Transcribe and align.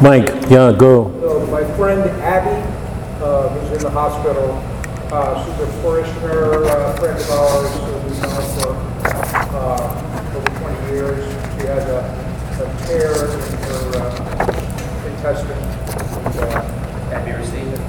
Mike, 0.00 0.28
yeah, 0.48 0.72
go. 0.72 1.10
So 1.20 1.44
my 1.48 1.64
friend 1.76 2.00
Abby, 2.22 2.54
uh, 3.22 3.48
who's 3.48 3.72
in 3.78 3.82
the 3.82 3.90
hospital, 3.90 4.52
uh, 5.12 5.44
she's 5.44 5.60
a 5.60 5.66
parishioner, 5.82 6.64
uh, 6.66 6.96
friend 6.98 7.18
of 7.18 7.30
ours, 7.30 7.70
who 7.74 7.92
we've 8.06 8.22
known 8.22 8.46
for, 8.60 8.70
uh, 9.58 10.36
over 10.36 10.50
twenty 10.60 10.92
years. 10.94 11.24
She 11.58 11.66
has 11.66 11.84
a, 11.90 11.98
a 12.62 12.86
tear 12.86 13.10
in 13.10 13.40
her, 13.66 13.98
uh, 13.98 15.06
intestine. 15.10 15.50
Uh, 15.58 16.62
Have 17.10 17.26
you 17.26 17.34
received 17.34 17.72
it? 17.74 17.80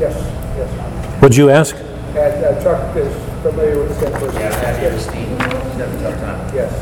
Yes, 0.00 0.16
yes. 0.56 1.20
What'd 1.20 1.36
you 1.36 1.50
ask? 1.50 1.76
And 1.76 2.42
uh, 2.44 2.62
Chuck 2.62 2.96
is 2.96 3.12
familiar 3.42 3.78
with 3.80 3.88
the 3.90 3.94
same 4.00 4.12
person. 4.14 4.40
Yeah, 4.40 4.54
have 4.64 4.82
you 4.82 4.88
received 4.96 5.32
it? 5.32 5.40
She's 5.42 5.76
having 5.76 5.98
a 5.98 6.10
tough 6.10 6.20
time. 6.20 6.54
Yes. 6.54 6.72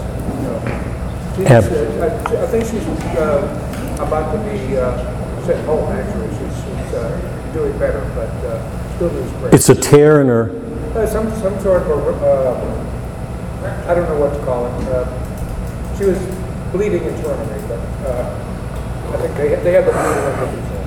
So, 0.47 1.37
She's, 1.37 1.47
Ab- 1.51 1.65
uh, 1.65 2.05
I 2.05 2.45
I 2.45 2.47
think 2.47 2.65
she's 2.65 2.87
uh, 3.19 3.76
about 4.01 4.33
to 4.33 4.39
be 4.51 4.77
uh, 4.77 4.97
sent 5.47 5.65
home, 5.67 5.91
actually. 5.93 6.29
She's 6.31 6.55
she's, 6.65 6.95
uh, 6.95 7.51
doing 7.53 7.77
better, 7.79 8.01
but 8.15 8.29
uh, 8.45 8.97
still 8.97 9.11
needs 9.13 9.33
prayer. 9.33 9.55
It's 9.55 9.69
a 9.69 9.75
tear 9.75 10.21
in 10.21 10.29
her, 10.29 10.51
Uh, 10.95 11.07
Some, 11.07 11.31
some 11.41 11.59
sort 11.61 11.83
of, 11.83 11.89
a, 11.89 12.27
uh, 12.27 13.91
I 13.91 13.95
don't 13.95 14.09
know 14.09 14.19
what 14.21 14.33
to 14.37 14.45
call 14.45 14.67
it. 14.67 14.89
Uh, 14.89 15.05
She 15.97 16.05
was 16.05 16.19
bleeding 16.73 17.05
internally, 17.05 17.61
but 17.69 17.81
uh, 18.07 19.13
I 19.13 19.17
think 19.19 19.35
they, 19.37 19.49
they 19.65 19.73
have 19.73 19.87
the 19.87 19.93
bleeding 19.93 20.25
under 20.25 20.47
control. 20.47 20.83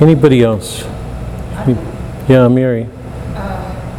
anybody 0.00 0.42
else? 0.42 0.84
Yeah, 2.28 2.48
Mary. 2.48 2.88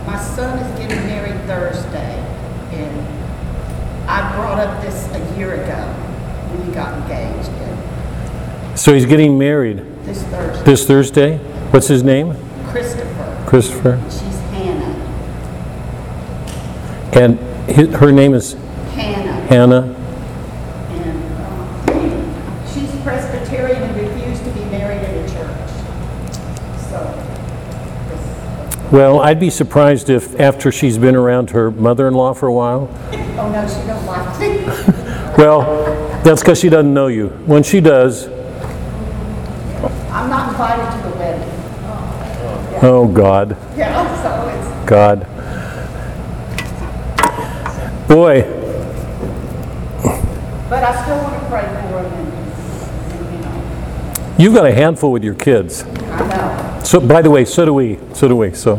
My 0.06 0.18
son 0.20 0.58
is 0.60 0.80
getting 0.80 1.06
married 1.08 1.40
Thursday, 1.46 2.14
and 2.18 2.25
I 2.25 2.25
brought 4.46 4.60
up 4.60 4.80
this 4.84 5.08
a 5.12 5.38
year 5.40 5.56
ago 5.56 5.74
when 6.54 6.68
he 6.68 6.72
got 6.74 6.94
engaged, 7.02 7.50
So 8.80 8.94
he's 8.94 9.08
getting 9.08 9.40
married 9.40 9.78
this 10.06 10.22
Thursday, 10.24 10.64
this 10.64 10.86
Thursday? 10.86 11.38
What's 11.72 11.88
his 11.88 12.04
name? 12.04 12.36
Christopher, 12.68 13.44
Christopher? 13.48 14.00
she's 14.06 14.22
Hannah, 14.52 14.94
And 17.14 17.40
hi- 17.76 17.98
her 17.98 18.12
name 18.12 18.36
is 18.36 18.54
Hannah, 18.94 19.34
Hannah? 19.48 19.96
and 20.92 21.24
um, 21.90 22.68
she's 22.72 22.92
Presbyterian 23.02 23.82
and 23.82 23.96
refused 23.98 24.44
to 24.44 24.52
be 24.52 24.64
married 24.66 25.02
in 25.10 25.26
a 25.26 25.28
church. 25.28 25.70
So, 26.92 27.00
Well, 28.92 29.22
I'd 29.22 29.40
be 29.40 29.50
surprised 29.50 30.10
if 30.12 30.40
after 30.40 30.72
she's 30.72 31.00
been 31.00 31.16
around 31.16 31.50
her 31.50 31.72
mother-in-law 31.72 32.34
for 32.36 32.46
a 32.48 32.54
while. 32.54 32.90
oh 33.38 33.50
no, 33.52 33.68
she 33.68 33.86
don't 33.88 34.06
like. 34.06 34.25
Well, 35.38 36.22
that's 36.24 36.42
because 36.42 36.60
she 36.60 36.70
doesn't 36.70 36.94
know 36.94 37.08
you. 37.08 37.28
When 37.46 37.62
she 37.64 37.82
does, 37.82 38.28
I'm 40.12 40.30
not 40.30 40.50
invited 40.50 40.90
to 41.04 41.10
the 41.10 41.16
wedding. 41.18 41.50
oh 42.84 43.08
God, 43.14 43.58
Yeah, 43.78 44.24
so 44.24 44.48
it's, 44.48 44.90
God. 44.90 45.28
Boy, 48.08 48.44
but 50.70 50.84
I 50.84 51.04
still 51.04 51.18
want 51.24 51.34
to 51.42 51.48
pray 51.50 51.64
for 51.90 52.00
and, 52.00 52.28
you 53.34 53.40
know, 53.42 54.36
you've 54.38 54.54
got 54.54 54.66
a 54.66 54.72
handful 54.74 55.12
with 55.12 55.24
your 55.24 55.34
kids. 55.36 55.84
I 55.84 55.86
know. 56.28 56.82
So, 56.84 57.00
by 57.00 57.22
the 57.22 57.30
way, 57.32 57.46
so 57.46 57.66
do 57.66 57.74
we. 57.74 58.00
So 58.14 58.28
do 58.28 58.36
we. 58.36 58.54
So, 58.54 58.74
I 58.76 58.78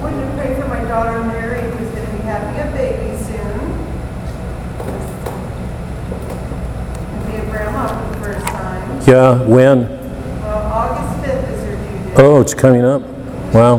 wanted 0.00 0.26
to 0.26 0.32
pray 0.36 0.54
for 0.60 0.66
my 0.68 0.82
daughter 0.84 1.22
Mary, 1.24 1.62
who's 1.70 1.90
going 1.90 2.06
to 2.06 2.12
be 2.12 2.18
having 2.22 2.58
a 2.60 2.70
baby 2.76 3.16
soon. 3.22 3.60
And 7.12 7.26
be 7.30 7.36
a 7.36 7.44
grandma 7.50 7.88
for 7.88 8.18
the 8.18 8.24
first 8.24 8.46
time. 8.46 8.95
Yeah. 9.06 9.42
When? 9.42 9.88
Well, 9.88 10.72
August 10.72 11.24
5th 11.24 11.52
is 11.52 11.62
her 11.62 11.76
due 11.76 12.04
date. 12.04 12.18
Oh, 12.18 12.40
it's 12.40 12.54
coming 12.54 12.84
up. 12.84 13.02
Wow. 13.52 13.78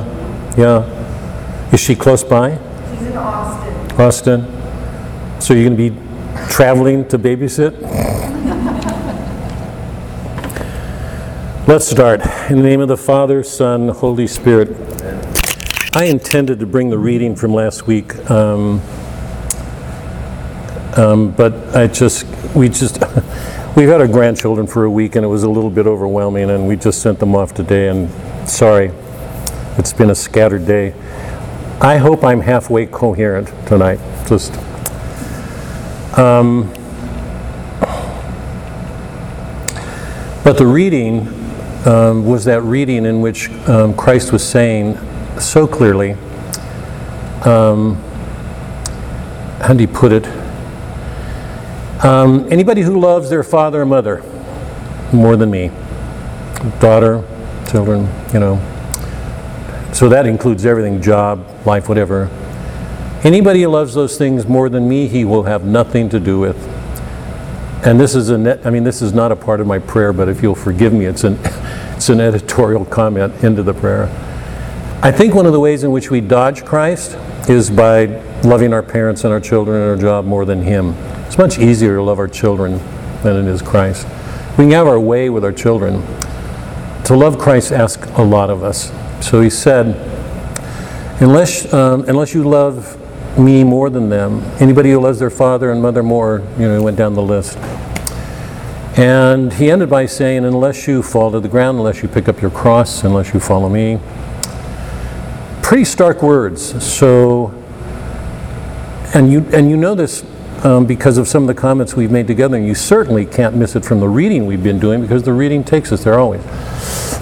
Yeah. 0.58 1.72
Is 1.72 1.80
she 1.80 1.96
close 1.96 2.24
by? 2.24 2.58
She's 2.92 3.08
in 3.08 3.18
Austin. 3.18 4.02
Austin? 4.02 5.42
So 5.42 5.54
you're 5.54 5.70
going 5.70 5.78
to 5.78 5.90
be 5.90 6.08
traveling 6.50 7.08
to 7.10 7.20
babysit? 7.20 7.74
Let's 11.68 11.86
start. 11.86 12.22
In 12.50 12.60
the 12.60 12.64
name 12.64 12.80
of 12.80 12.88
the 12.88 12.96
Father, 12.96 13.44
Son, 13.44 13.90
Holy 13.90 14.26
Spirit. 14.26 14.70
I 15.94 16.06
intended 16.06 16.60
to 16.62 16.66
bring 16.66 16.90
the 16.90 16.98
reading 16.98 17.36
from 17.36 17.54
last 17.54 17.88
week, 17.88 18.16
um, 18.32 18.80
um, 20.96 21.32
but 21.32 21.76
I 21.76 21.88
just, 21.88 22.26
we 22.56 22.70
just, 22.70 23.02
we've 23.78 23.90
had 23.90 24.02
our 24.02 24.08
grandchildren 24.08 24.66
for 24.66 24.86
a 24.86 24.90
week 24.90 25.16
and 25.16 25.24
it 25.24 25.28
was 25.28 25.44
a 25.44 25.50
little 25.50 25.70
bit 25.70 25.86
overwhelming 25.86 26.50
and 26.50 26.68
we 26.68 26.76
just 26.76 27.00
sent 27.00 27.20
them 27.20 27.36
off 27.36 27.54
today 27.54 27.90
and 27.90 28.10
sorry, 28.50 28.92
it's 29.78 29.94
been 29.94 30.10
a 30.10 30.16
scattered 30.16 30.66
day. 30.66 30.96
I 31.80 31.98
hope 31.98 32.24
I'm 32.24 32.42
halfway 32.42 32.88
coherent 32.88 33.50
tonight. 33.68 34.00
Just, 34.28 34.56
um, 36.18 36.74
but 40.44 40.58
the 40.58 40.66
reading 40.66 41.28
um, 41.86 42.26
was 42.26 42.46
that 42.46 42.64
reading 42.64 43.06
in 43.06 43.22
which 43.22 43.52
um, 43.70 43.96
Christ 43.96 44.32
was 44.32 44.44
saying 44.44 44.98
so 45.40 45.68
clearly. 45.68 46.14
Um, 47.46 47.94
how 49.62 49.76
do 49.76 49.82
you 49.82 49.88
put 49.88 50.12
it? 50.12 50.37
Um, 52.04 52.48
anybody 52.52 52.82
who 52.82 53.00
loves 53.00 53.30
their 53.30 53.44
father 53.44 53.82
and 53.82 53.90
mother 53.90 54.24
more 55.12 55.36
than 55.36 55.50
me, 55.50 55.72
daughter, 56.80 57.24
children, 57.70 58.08
you 58.34 58.40
know, 58.40 58.62
so 59.94 60.08
that 60.10 60.28
includes 60.28 60.64
everything 60.64 61.02
job, 61.02 61.44
life, 61.66 61.90
whatever. 61.90 62.30
Anybody 63.24 63.64
who 63.64 63.70
loves 63.70 63.96
those 63.96 64.16
things 64.16 64.46
more 64.46 64.70
than 64.70 64.88
me, 64.88 65.08
he 65.08 65.26
will 65.26 65.44
have 65.44 65.66
nothing 65.66 66.08
to 66.10 66.20
do 66.20 66.40
with. 66.40 66.56
And 67.84 68.00
this 68.00 68.14
is 68.14 68.30
a 68.30 68.38
net, 68.38 68.64
I 68.64 68.70
mean, 68.70 68.84
this 68.84 69.02
is 69.02 69.14
not 69.14 69.32
a 69.32 69.36
part 69.36 69.60
of 69.60 69.66
my 69.66 69.80
prayer, 69.80 70.14
but 70.14 70.30
if 70.30 70.44
you'll 70.44 70.54
forgive 70.54 70.94
me, 70.94 71.06
it's 71.06 71.24
an, 71.24 71.40
it's 71.96 72.10
an 72.10 72.20
editorial 72.20 72.86
comment 72.86 73.44
into 73.44 73.64
the 73.64 73.74
prayer. 73.74 74.04
I 75.02 75.12
think 75.12 75.34
one 75.34 75.48
of 75.48 75.52
the 75.52 75.60
ways 75.60 75.84
in 75.84 75.92
which 75.92 76.12
we 76.12 76.22
dodge 76.22 76.64
Christ 76.64 77.16
is 77.50 77.72
by 77.72 78.06
loving 78.44 78.74
our 78.74 78.84
parents 78.84 79.24
and 79.24 79.34
our 79.34 79.40
children 79.40 79.82
and 79.82 79.90
our 79.90 79.98
job 79.98 80.26
more 80.26 80.46
than 80.46 80.62
Him. 80.62 80.96
It's 81.28 81.38
much 81.38 81.60
easier 81.60 81.98
to 81.98 82.02
love 82.02 82.20
our 82.20 82.28
children 82.30 82.78
than 83.22 83.36
it 83.36 83.52
is 83.52 83.62
Christ. 83.62 84.08
We 84.52 84.64
can 84.64 84.72
have 84.72 84.88
our 84.88 85.00
way 85.00 85.30
with 85.30 85.44
our 85.44 85.52
children. 85.52 86.02
To 87.04 87.16
love 87.18 87.38
Christ 87.38 87.74
asks 87.74 88.10
a 88.12 88.24
lot 88.24 88.50
of 88.50 88.64
us. 88.64 88.94
So 89.20 89.42
He 89.42 89.50
said, 89.50 89.88
unless, 91.20 91.72
um, 91.74 92.06
unless 92.08 92.34
you 92.34 92.44
love 92.44 92.98
me 93.38 93.66
more 93.66 93.90
than 93.90 94.10
them, 94.10 94.40
anybody 94.62 94.92
who 94.92 95.02
loves 95.02 95.20
their 95.20 95.30
father 95.30 95.70
and 95.70 95.82
mother 95.82 96.02
more, 96.02 96.40
you 96.58 96.66
know, 96.66 96.78
he 96.78 96.84
went 96.84 96.96
down 96.96 97.14
the 97.14 97.22
list. 97.22 97.58
And 98.98 99.52
he 99.52 99.70
ended 99.70 99.90
by 99.90 100.06
saying, 100.06 100.46
unless 100.46 100.88
you 100.88 101.04
fall 101.04 101.32
to 101.34 101.42
the 101.42 101.50
ground, 101.50 101.78
unless 101.78 102.02
you 102.02 102.08
pick 102.08 102.30
up 102.30 102.42
your 102.42 102.52
cross, 102.52 103.04
unless 103.04 103.34
you 103.34 103.42
follow 103.42 103.68
me. 103.68 104.00
Pretty 105.62 105.84
stark 105.84 106.24
words. 106.24 106.82
So, 106.84 107.50
and 109.14 109.30
you, 109.30 109.46
and 109.52 109.70
you 109.70 109.76
know 109.76 109.94
this 109.94 110.24
um, 110.64 110.86
because 110.86 111.18
of 111.18 111.28
some 111.28 111.44
of 111.44 111.48
the 111.48 111.60
comments 111.60 111.96
we've 111.96 112.12
made 112.12 112.28
together, 112.28 112.58
and 112.58 112.66
you 112.66 112.76
certainly 112.76 113.26
can't 113.26 113.56
miss 113.56 113.76
it 113.76 113.86
from 113.86 114.00
the 114.00 114.08
reading 114.08 114.46
we've 114.46 114.64
been 114.64 114.80
doing 114.80 115.02
because 115.02 115.24
the 115.24 115.34
reading 115.34 115.64
takes 115.64 115.92
us 115.92 116.04
there 116.04 116.20
always. 116.20 116.44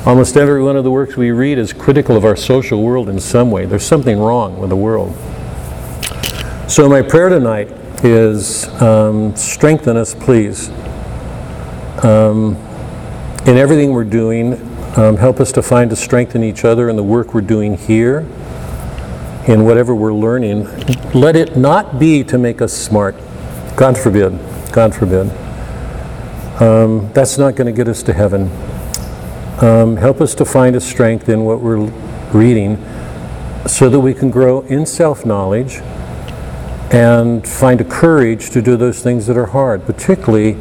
Almost 0.06 0.38
every 0.38 0.62
one 0.62 0.78
of 0.78 0.84
the 0.84 0.92
works 0.92 1.18
we 1.18 1.32
read 1.32 1.58
is 1.58 1.74
critical 1.74 2.16
of 2.16 2.26
our 2.26 2.36
social 2.36 2.84
world 2.84 3.10
in 3.10 3.20
some 3.20 3.52
way. 3.52 3.66
There's 3.66 3.86
something 3.86 4.20
wrong 4.20 4.60
with 4.60 4.70
the 4.70 4.76
world. 4.76 5.16
So, 6.70 6.88
my 6.90 7.02
prayer 7.02 7.30
tonight 7.30 7.70
is 8.04 8.68
um, 8.82 9.36
strengthen 9.36 9.98
us, 9.98 10.14
please. 10.14 10.70
Um, 12.04 12.56
in 13.46 13.58
everything 13.58 13.92
we're 13.92 14.04
doing, 14.04 14.54
um, 14.98 15.18
help 15.18 15.40
us 15.40 15.52
to 15.54 15.62
find 15.62 15.92
a 15.92 15.96
strength 15.96 16.36
in 16.36 16.44
each 16.44 16.66
other 16.66 16.90
in 16.90 16.96
the 16.96 17.04
work 17.04 17.34
we're 17.34 17.42
doing 17.42 17.78
here, 17.78 18.26
in 19.48 19.64
whatever 19.64 19.94
we're 19.94 20.14
learning. 20.14 20.66
Let 21.14 21.36
it 21.36 21.56
not 21.56 22.00
be 22.00 22.24
to 22.26 22.38
make 22.38 22.62
us 22.62 22.74
smart. 22.74 23.16
God 23.76 23.98
forbid. 23.98 24.40
God 24.72 24.96
forbid. 24.96 25.30
Um, 26.62 27.12
that's 27.14 27.38
not 27.38 27.56
going 27.56 27.68
to 27.68 27.74
get 27.74 27.88
us 27.88 28.02
to 28.04 28.14
heaven. 28.14 28.50
Um, 29.62 29.98
help 29.98 30.22
us 30.22 30.36
to 30.36 30.46
find 30.46 30.76
a 30.76 30.82
strength 30.82 31.30
in 31.30 31.46
what 31.46 31.62
we're 31.62 31.86
reading 32.34 32.78
so 33.68 33.90
that 33.90 34.00
we 34.00 34.14
can 34.14 34.30
grow 34.30 34.62
in 34.62 34.86
self 34.86 35.26
knowledge 35.26 35.76
and 36.92 37.48
find 37.48 37.82
a 37.82 37.84
courage 37.84 38.52
to 38.52 38.62
do 38.62 38.78
those 38.78 39.02
things 39.02 39.28
that 39.28 39.38
are 39.38 39.48
hard, 39.48 39.86
particularly 39.86 40.54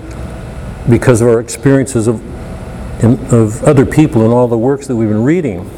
because 0.89 1.21
of 1.21 1.29
our 1.29 1.41
experiences 1.41 2.07
of, 2.07 2.21
in, 3.05 3.19
of 3.33 3.63
other 3.63 3.87
people 3.87 4.25
and 4.25 4.33
all 4.33 4.49
the 4.49 4.59
works 4.59 4.87
that 4.87 4.97
we've 4.97 5.09
been 5.09 5.23
reading. 5.23 5.71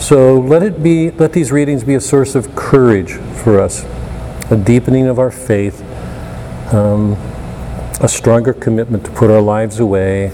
So 0.00 0.40
let 0.40 0.62
it 0.62 0.82
be, 0.82 1.10
let 1.10 1.34
these 1.34 1.52
readings 1.52 1.84
be 1.84 1.94
a 1.94 2.00
source 2.00 2.34
of 2.34 2.56
courage 2.56 3.12
for 3.12 3.60
us 3.60 3.84
a 4.50 4.56
deepening 4.56 5.06
of 5.06 5.18
our 5.18 5.30
faith, 5.30 5.82
um, 6.72 7.12
a 8.00 8.08
stronger 8.08 8.52
commitment 8.52 9.04
to 9.04 9.10
put 9.12 9.30
our 9.30 9.42
lives 9.42 9.78
away. 9.78 10.30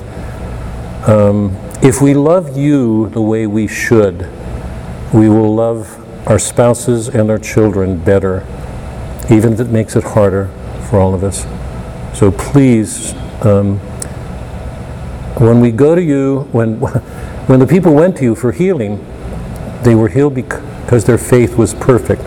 Um, 1.06 1.54
if 1.82 2.00
we 2.00 2.14
love 2.14 2.56
you 2.56 3.10
the 3.10 3.20
way 3.20 3.46
we 3.46 3.66
should, 3.66 4.30
we 5.12 5.28
will 5.28 5.54
love 5.54 6.02
our 6.28 6.38
spouses 6.38 7.08
and 7.08 7.28
our 7.28 7.38
children 7.38 7.98
better, 7.98 8.46
even 9.30 9.52
if 9.52 9.60
it 9.60 9.68
makes 9.68 9.96
it 9.96 10.04
harder 10.04 10.46
for 10.88 10.98
all 11.00 11.12
of 11.12 11.22
us. 11.22 11.44
So 12.18 12.30
please, 12.30 13.14
um, 13.44 13.78
when 15.38 15.60
we 15.60 15.72
go 15.72 15.94
to 15.94 16.02
you, 16.02 16.48
when, 16.52 16.80
when 17.48 17.58
the 17.58 17.66
people 17.66 17.92
went 17.92 18.16
to 18.18 18.22
you 18.22 18.34
for 18.34 18.52
healing, 18.52 19.04
they 19.86 19.94
were 19.94 20.08
healed 20.08 20.34
because 20.34 21.04
their 21.04 21.16
faith 21.16 21.56
was 21.56 21.72
perfect. 21.72 22.20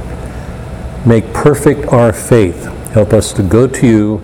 Make 1.06 1.34
perfect 1.34 1.88
our 1.90 2.14
faith. 2.14 2.64
Help 2.94 3.12
us 3.12 3.34
to 3.34 3.44
go 3.44 3.68
to 3.68 3.86
you 3.86 4.22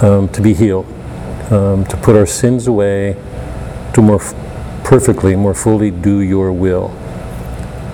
um, 0.00 0.26
to 0.30 0.40
be 0.40 0.54
healed, 0.54 0.86
um, 1.52 1.84
to 1.84 1.98
put 1.98 2.16
our 2.16 2.24
sins 2.24 2.66
away, 2.66 3.12
to 3.92 4.00
more 4.00 4.22
f- 4.22 4.34
perfectly, 4.84 5.36
more 5.36 5.52
fully 5.52 5.90
do 5.90 6.20
your 6.20 6.50
will. 6.50 6.90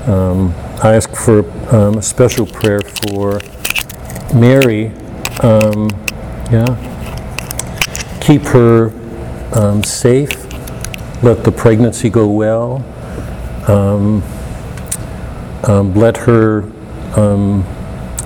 Um, 0.06 0.54
I 0.80 0.94
ask 0.94 1.10
for 1.10 1.40
um, 1.74 1.98
a 1.98 2.02
special 2.02 2.46
prayer 2.46 2.80
for 2.80 3.40
Mary. 4.32 4.92
Um, 5.42 5.88
yeah. 6.52 8.20
Keep 8.20 8.42
her 8.42 8.92
um, 9.58 9.82
safe. 9.82 10.30
Let 11.24 11.42
the 11.42 11.50
pregnancy 11.50 12.10
go 12.10 12.28
well. 12.28 12.84
Um, 13.66 14.22
um, 15.66 15.94
let 15.94 16.16
her 16.18 16.62
um, 17.16 17.64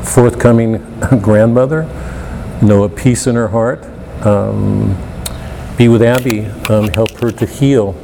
forthcoming 0.04 0.78
grandmother 1.22 1.82
know 2.62 2.84
a 2.84 2.88
peace 2.88 3.26
in 3.26 3.34
her 3.34 3.48
heart. 3.48 3.84
Um, 4.24 4.96
be 5.78 5.88
with 5.88 6.02
Abby. 6.02 6.46
Um, 6.68 6.88
help 6.88 7.10
her 7.20 7.30
to 7.30 7.46
heal. 7.46 7.96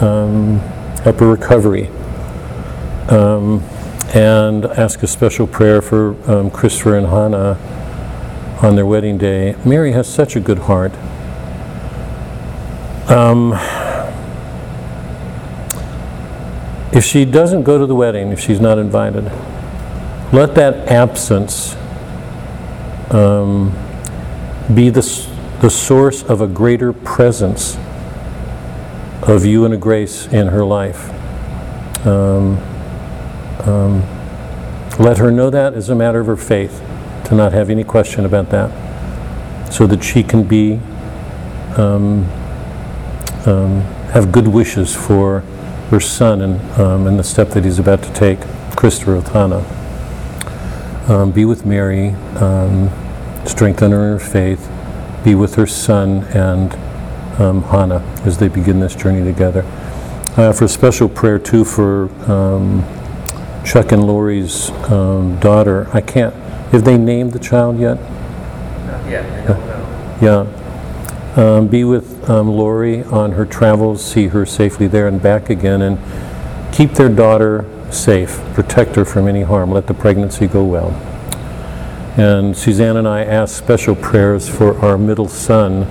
Um, 0.00 0.58
help 1.04 1.18
her 1.18 1.30
recovery. 1.30 1.90
And 4.14 4.66
ask 4.66 5.02
a 5.02 5.06
special 5.06 5.46
prayer 5.46 5.80
for 5.80 6.14
Christopher 6.52 6.96
and 6.96 7.06
Hannah 7.06 7.58
on 8.62 8.76
their 8.76 8.86
wedding 8.86 9.18
day. 9.18 9.56
Mary 9.64 9.92
has 9.92 10.06
such 10.12 10.36
a 10.36 10.40
good 10.40 10.58
heart. 10.60 10.92
Um, 13.08 13.52
if 16.92 17.04
she 17.04 17.24
doesn't 17.24 17.62
go 17.62 17.78
to 17.78 17.86
the 17.86 17.94
wedding, 17.94 18.32
if 18.32 18.40
she's 18.40 18.60
not 18.60 18.78
invited, 18.78 19.24
let 20.32 20.54
that 20.54 20.88
absence 20.88 21.74
um, 23.12 23.70
be 24.74 24.90
the, 24.90 25.02
the 25.60 25.70
source 25.70 26.22
of 26.22 26.40
a 26.40 26.46
greater 26.46 26.92
presence 26.92 27.76
of 29.22 29.44
you 29.44 29.64
and 29.64 29.72
a 29.72 29.76
grace 29.76 30.26
in 30.26 30.48
her 30.48 30.64
life. 30.64 31.10
Um, 32.06 32.58
um, 33.60 34.02
let 34.98 35.18
her 35.18 35.30
know 35.30 35.48
that 35.50 35.74
as 35.74 35.88
a 35.88 35.94
matter 35.94 36.20
of 36.20 36.26
her 36.26 36.36
faith, 36.36 36.82
to 37.26 37.34
not 37.34 37.52
have 37.52 37.70
any 37.70 37.84
question 37.84 38.24
about 38.24 38.50
that, 38.50 39.72
so 39.72 39.86
that 39.86 40.02
she 40.02 40.22
can 40.22 40.42
be 40.42 40.80
um, 41.76 42.24
um, 43.46 43.80
have 44.12 44.30
good 44.30 44.48
wishes 44.48 44.94
for 44.94 45.42
her 45.92 46.00
son 46.00 46.40
and, 46.40 46.80
um, 46.80 47.06
and 47.06 47.18
the 47.18 47.22
step 47.22 47.50
that 47.50 47.66
he's 47.66 47.78
about 47.78 48.02
to 48.02 48.10
take, 48.14 48.40
Christopher 48.74 49.16
with 49.16 49.28
Hannah. 49.28 49.62
Um, 51.06 51.32
be 51.32 51.44
with 51.44 51.66
Mary, 51.66 52.10
um, 52.36 52.88
strengthen 53.44 53.92
her 53.92 54.06
in 54.06 54.12
her 54.14 54.18
faith, 54.18 54.70
be 55.22 55.34
with 55.34 55.56
her 55.56 55.66
son 55.66 56.24
and 56.34 56.72
um, 57.38 57.62
Hannah 57.64 58.00
as 58.24 58.38
they 58.38 58.48
begin 58.48 58.80
this 58.80 58.94
journey 58.94 59.22
together. 59.22 59.64
Uh, 60.34 60.50
for 60.50 60.64
a 60.64 60.68
special 60.68 61.10
prayer 61.10 61.38
too 61.38 61.62
for 61.62 62.04
um, 62.30 62.82
Chuck 63.62 63.92
and 63.92 64.06
Lori's 64.06 64.70
um, 64.90 65.38
daughter. 65.40 65.88
I 65.92 66.00
can't, 66.00 66.34
have 66.72 66.84
they 66.84 66.96
named 66.96 67.32
the 67.32 67.38
child 67.38 67.78
yet? 67.78 67.98
Yeah, 69.06 69.44
I 69.44 69.46
don't 69.46 69.66
know. 69.66 70.18
Yeah. 70.22 70.61
Um, 71.36 71.68
be 71.68 71.82
with 71.82 72.28
um, 72.28 72.48
Lori 72.48 73.04
on 73.04 73.32
her 73.32 73.46
travels, 73.46 74.04
see 74.04 74.26
her 74.26 74.44
safely 74.44 74.86
there 74.86 75.08
and 75.08 75.22
back 75.22 75.48
again, 75.48 75.80
and 75.80 75.98
keep 76.74 76.92
their 76.92 77.08
daughter 77.08 77.64
safe. 77.90 78.38
Protect 78.52 78.96
her 78.96 79.04
from 79.06 79.26
any 79.26 79.40
harm. 79.42 79.70
Let 79.70 79.86
the 79.86 79.94
pregnancy 79.94 80.46
go 80.46 80.62
well. 80.62 80.90
And 82.18 82.54
Suzanne 82.54 82.98
and 82.98 83.08
I 83.08 83.24
ask 83.24 83.56
special 83.56 83.96
prayers 83.96 84.46
for 84.46 84.78
our 84.80 84.98
middle 84.98 85.28
son, 85.28 85.84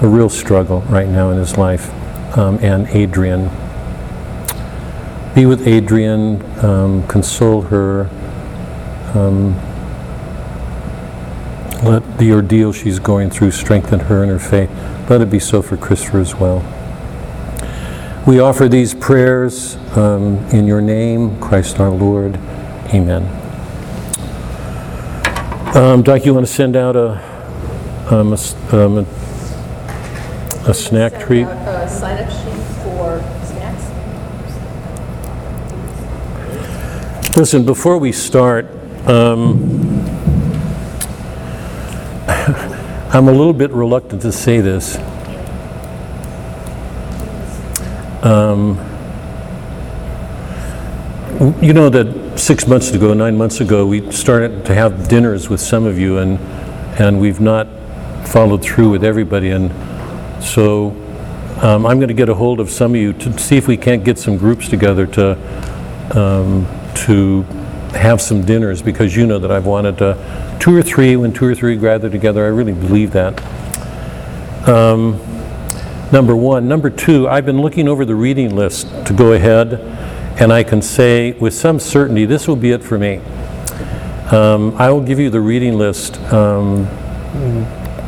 a 0.00 0.08
real 0.08 0.30
struggle 0.30 0.80
right 0.82 1.08
now 1.08 1.30
in 1.30 1.36
his 1.36 1.58
life, 1.58 1.92
um, 2.38 2.58
and 2.62 2.86
Adrian. 2.88 3.50
Be 5.34 5.44
with 5.44 5.66
Adrian, 5.66 6.42
um, 6.64 7.06
console 7.06 7.62
her. 7.62 8.08
Um, 11.84 11.92
let 11.92 12.18
the 12.18 12.32
ordeal 12.32 12.72
she's 12.72 12.98
going 12.98 13.30
through 13.30 13.52
strengthen 13.52 14.00
her 14.00 14.22
in 14.22 14.28
her 14.28 14.38
faith. 14.38 14.70
Let 15.08 15.20
it 15.20 15.30
be 15.30 15.38
so 15.38 15.62
for 15.62 15.76
Christopher 15.76 16.20
as 16.20 16.34
well. 16.34 16.62
We 18.26 18.40
offer 18.40 18.68
these 18.68 18.94
prayers 18.94 19.76
um, 19.96 20.38
in 20.48 20.66
your 20.66 20.80
name, 20.80 21.38
Christ 21.40 21.78
our 21.80 21.90
Lord. 21.90 22.36
Amen. 22.94 23.24
Um, 25.76 26.02
Doc, 26.02 26.24
you 26.24 26.32
want 26.32 26.46
to 26.46 26.52
send 26.52 26.76
out 26.76 26.96
a, 26.96 27.20
um, 28.10 28.32
a 28.32 28.38
um, 28.72 28.98
a, 28.98 29.06
a 30.70 30.74
snack 30.74 31.20
treat? 31.20 31.42
A 31.42 31.88
sign-up 31.88 32.30
sheet 32.30 32.62
for 32.82 33.20
snacks. 33.44 33.90
Listen, 37.36 37.66
before 37.66 37.98
we 37.98 38.12
start, 38.12 38.66
um, 39.06 39.84
I'm 43.14 43.28
a 43.28 43.32
little 43.32 43.52
bit 43.52 43.70
reluctant 43.70 44.22
to 44.22 44.32
say 44.32 44.60
this. 44.60 44.96
Um, 48.24 48.76
you 51.62 51.72
know 51.72 51.88
that 51.90 52.40
six 52.40 52.66
months 52.66 52.90
ago, 52.90 53.14
nine 53.14 53.38
months 53.38 53.60
ago, 53.60 53.86
we 53.86 54.10
started 54.10 54.64
to 54.64 54.74
have 54.74 55.06
dinners 55.06 55.48
with 55.48 55.60
some 55.60 55.86
of 55.86 55.96
you, 55.96 56.18
and 56.18 56.40
and 56.98 57.20
we've 57.20 57.38
not 57.38 57.68
followed 58.26 58.64
through 58.64 58.90
with 58.90 59.04
everybody. 59.04 59.50
And 59.50 59.70
so 60.42 60.90
um, 61.62 61.86
I'm 61.86 61.98
going 61.98 62.08
to 62.08 62.14
get 62.14 62.28
a 62.28 62.34
hold 62.34 62.58
of 62.58 62.68
some 62.68 62.96
of 62.96 63.00
you 63.00 63.12
to 63.12 63.38
see 63.38 63.56
if 63.56 63.68
we 63.68 63.76
can't 63.76 64.02
get 64.02 64.18
some 64.18 64.36
groups 64.36 64.68
together 64.68 65.06
to 65.06 66.18
um, 66.18 66.66
to 67.06 67.44
have 67.94 68.20
some 68.20 68.44
dinners 68.44 68.82
because 68.82 69.16
you 69.16 69.26
know 69.26 69.38
that 69.38 69.50
I've 69.50 69.66
wanted 69.66 69.98
to, 69.98 70.56
two 70.60 70.76
or 70.76 70.82
three, 70.82 71.16
when 71.16 71.32
two 71.32 71.46
or 71.46 71.54
three 71.54 71.76
gather 71.76 72.10
together, 72.10 72.44
I 72.44 72.48
really 72.48 72.72
believe 72.72 73.12
that. 73.12 73.42
Um, 74.68 75.20
number 76.12 76.36
one. 76.36 76.68
Number 76.68 76.90
two, 76.90 77.28
I've 77.28 77.46
been 77.46 77.60
looking 77.60 77.88
over 77.88 78.04
the 78.04 78.14
reading 78.14 78.54
list 78.54 78.88
to 79.06 79.12
go 79.12 79.32
ahead, 79.32 79.74
and 80.40 80.52
I 80.52 80.62
can 80.62 80.80
say 80.82 81.32
with 81.32 81.54
some 81.54 81.78
certainty 81.78 82.24
this 82.24 82.46
will 82.46 82.56
be 82.56 82.72
it 82.72 82.82
for 82.82 82.98
me. 82.98 83.16
Um, 84.30 84.74
I 84.76 84.90
will 84.90 85.02
give 85.02 85.18
you 85.18 85.30
the 85.30 85.40
reading 85.40 85.76
list. 85.76 86.18
Um, 86.32 86.84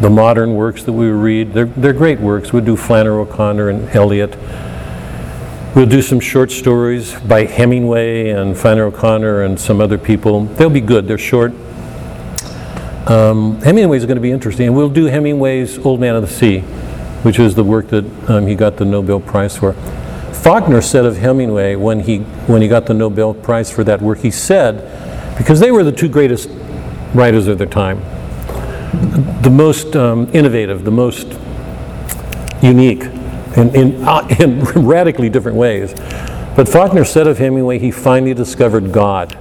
the 0.00 0.10
modern 0.10 0.54
works 0.54 0.82
that 0.84 0.92
we 0.92 1.06
read, 1.06 1.52
they're, 1.52 1.64
they're 1.66 1.92
great 1.92 2.20
works. 2.20 2.52
We'll 2.52 2.64
do 2.64 2.76
Flannery 2.76 3.20
O'Connor 3.20 3.70
and 3.70 3.88
Eliot. 3.90 4.36
We'll 5.76 5.84
do 5.84 6.00
some 6.00 6.20
short 6.20 6.50
stories 6.50 7.12
by 7.20 7.44
Hemingway 7.44 8.30
and 8.30 8.56
Flannery 8.56 8.86
O'Connor 8.86 9.42
and 9.42 9.60
some 9.60 9.78
other 9.78 9.98
people. 9.98 10.46
They'll 10.46 10.70
be 10.70 10.80
good. 10.80 11.06
They're 11.06 11.18
short. 11.18 11.52
Um, 13.06 13.60
Hemingway's 13.60 14.06
going 14.06 14.14
to 14.14 14.22
be 14.22 14.30
interesting. 14.30 14.72
We'll 14.74 14.88
do 14.88 15.04
Hemingway's 15.04 15.76
Old 15.76 16.00
Man 16.00 16.14
of 16.16 16.22
the 16.22 16.28
Sea, 16.28 16.60
which 17.24 17.38
is 17.38 17.54
the 17.54 17.62
work 17.62 17.88
that 17.88 18.06
um, 18.30 18.46
he 18.46 18.54
got 18.54 18.78
the 18.78 18.86
Nobel 18.86 19.20
Prize 19.20 19.58
for. 19.58 19.74
Faulkner 20.32 20.80
said 20.80 21.04
of 21.04 21.18
Hemingway 21.18 21.74
when 21.74 22.00
he 22.00 22.20
when 22.46 22.62
he 22.62 22.68
got 22.68 22.86
the 22.86 22.94
Nobel 22.94 23.34
Prize 23.34 23.70
for 23.70 23.84
that 23.84 24.00
work, 24.00 24.20
he 24.20 24.30
said, 24.30 25.36
because 25.36 25.60
they 25.60 25.70
were 25.70 25.84
the 25.84 25.92
two 25.92 26.08
greatest 26.08 26.48
writers 27.12 27.48
of 27.48 27.58
their 27.58 27.66
time, 27.66 28.00
the 29.42 29.50
most 29.50 29.94
um, 29.94 30.26
innovative, 30.32 30.84
the 30.86 30.90
most 30.90 31.38
unique 32.62 33.02
in, 33.56 33.74
in, 33.74 34.04
uh, 34.04 34.26
in 34.40 34.60
radically 34.86 35.28
different 35.28 35.56
ways. 35.56 35.92
But 36.56 36.68
Faulkner 36.68 37.04
said 37.04 37.26
of 37.26 37.38
Hemingway, 37.38 37.78
he 37.78 37.90
finally 37.90 38.32
discovered 38.32 38.92
God. 38.92 39.36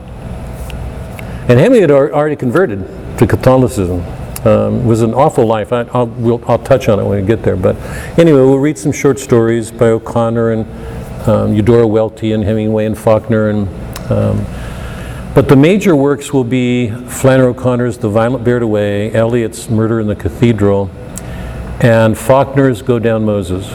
And 1.47 1.59
Hemingway 1.59 1.81
had 1.81 1.91
already 1.91 2.35
converted 2.35 2.85
to 3.19 3.27
Catholicism. 3.27 4.01
Um, 4.45 4.81
it 4.81 4.85
was 4.85 5.01
an 5.01 5.13
awful 5.13 5.45
life. 5.45 5.71
I, 5.71 5.83
I'll, 5.93 6.07
we'll, 6.07 6.43
I'll 6.47 6.59
touch 6.59 6.89
on 6.89 6.99
it 6.99 7.05
when 7.05 7.21
we 7.21 7.25
get 7.25 7.41
there. 7.41 7.55
But 7.55 7.75
anyway, 8.19 8.39
we'll 8.39 8.59
read 8.59 8.77
some 8.77 8.91
short 8.91 9.19
stories 9.19 9.71
by 9.71 9.87
O'Connor 9.87 10.51
and 10.51 11.27
um, 11.27 11.53
Eudora 11.53 11.87
Welty 11.87 12.33
and 12.33 12.43
Hemingway 12.43 12.85
and 12.85 12.97
Faulkner. 12.97 13.49
And 13.49 13.67
um, 14.11 14.45
But 15.33 15.47
the 15.47 15.55
major 15.55 15.95
works 15.95 16.33
will 16.33 16.43
be 16.43 16.91
Flannery 17.07 17.47
O'Connor's 17.47 17.97
The 17.97 18.09
Violent 18.09 18.43
Bear 18.43 18.57
It 18.57 18.63
Away, 18.63 19.13
Eliot's 19.13 19.69
Murder 19.69 19.99
in 19.99 20.07
the 20.07 20.15
Cathedral, 20.15 20.89
and 21.79 22.17
Faulkner's 22.17 22.81
Go 22.81 22.99
Down 22.99 23.23
Moses. 23.25 23.67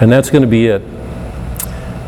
And 0.00 0.12
that's 0.12 0.30
going 0.30 0.42
to 0.42 0.48
be 0.48 0.66
it. 0.66 0.82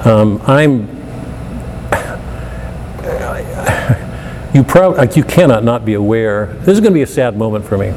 Um, 0.07 0.41
I'm 0.47 0.83
you 4.55 4.63
probably 4.63 4.99
like 4.99 5.17
you 5.17 5.25
cannot 5.25 5.65
not 5.65 5.85
be 5.85 5.95
aware. 5.95 6.47
This 6.61 6.69
is 6.69 6.81
going 6.81 6.93
to 6.93 6.99
be 6.99 7.03
a 7.03 7.07
sad 7.07 7.37
moment 7.37 7.65
for 7.65 7.79
me. 7.79 7.93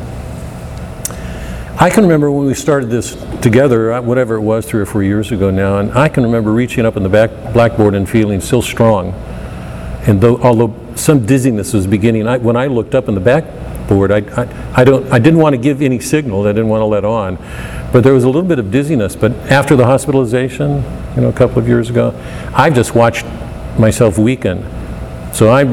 I 1.81 1.89
can 1.89 2.03
remember 2.03 2.29
when 2.29 2.45
we 2.45 2.53
started 2.53 2.91
this 2.91 3.15
together, 3.41 3.93
uh, 3.93 4.01
whatever 4.01 4.35
it 4.35 4.41
was, 4.41 4.67
three 4.67 4.81
or 4.81 4.85
four 4.85 5.01
years 5.01 5.31
ago 5.31 5.49
now, 5.49 5.79
and 5.79 5.91
I 5.93 6.09
can 6.09 6.23
remember 6.23 6.51
reaching 6.51 6.85
up 6.85 6.95
in 6.95 7.01
the 7.01 7.09
back 7.09 7.31
blackboard 7.53 7.95
and 7.95 8.07
feeling 8.07 8.39
so 8.39 8.61
strong. 8.61 9.13
And 10.05 10.21
though, 10.21 10.37
although 10.43 10.75
some 10.95 11.25
dizziness 11.25 11.73
was 11.73 11.87
beginning, 11.87 12.27
I, 12.27 12.37
when 12.37 12.55
I 12.55 12.67
looked 12.67 12.93
up 12.93 13.07
in 13.07 13.15
the 13.15 13.21
backboard, 13.21 14.11
I, 14.11 14.17
I, 14.39 14.81
I 14.81 14.83
don't, 14.83 15.11
I 15.11 15.17
didn't 15.17 15.39
want 15.39 15.53
to 15.53 15.61
give 15.61 15.81
any 15.81 15.99
signal. 15.99 16.47
I 16.47 16.51
didn't 16.51 16.69
want 16.69 16.81
to 16.81 16.85
let 16.85 17.03
on, 17.03 17.37
but 17.91 18.03
there 18.03 18.13
was 18.13 18.23
a 18.23 18.27
little 18.27 18.43
bit 18.43 18.59
of 18.59 18.71
dizziness. 18.71 19.15
But 19.15 19.31
after 19.51 19.75
the 19.75 19.85
hospitalization, 19.85 20.83
you 21.15 21.21
know, 21.21 21.29
a 21.29 21.33
couple 21.33 21.59
of 21.59 21.67
years 21.67 21.89
ago, 21.89 22.13
I've 22.53 22.73
just 22.73 22.95
watched 22.95 23.25
myself 23.77 24.17
weaken. 24.17 24.63
So 25.33 25.49
I, 25.49 25.63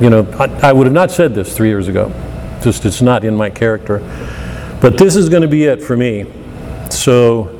you 0.00 0.10
know, 0.10 0.26
I, 0.38 0.68
I 0.68 0.72
would 0.72 0.86
have 0.86 0.94
not 0.94 1.10
said 1.10 1.34
this 1.34 1.56
three 1.56 1.68
years 1.68 1.88
ago. 1.88 2.12
Just 2.62 2.84
it's 2.84 3.02
not 3.02 3.24
in 3.24 3.34
my 3.36 3.50
character. 3.50 3.98
But 4.80 4.98
this 4.98 5.16
is 5.16 5.28
going 5.28 5.42
to 5.42 5.48
be 5.48 5.64
it 5.64 5.82
for 5.82 5.96
me. 5.96 6.26
So 6.90 7.50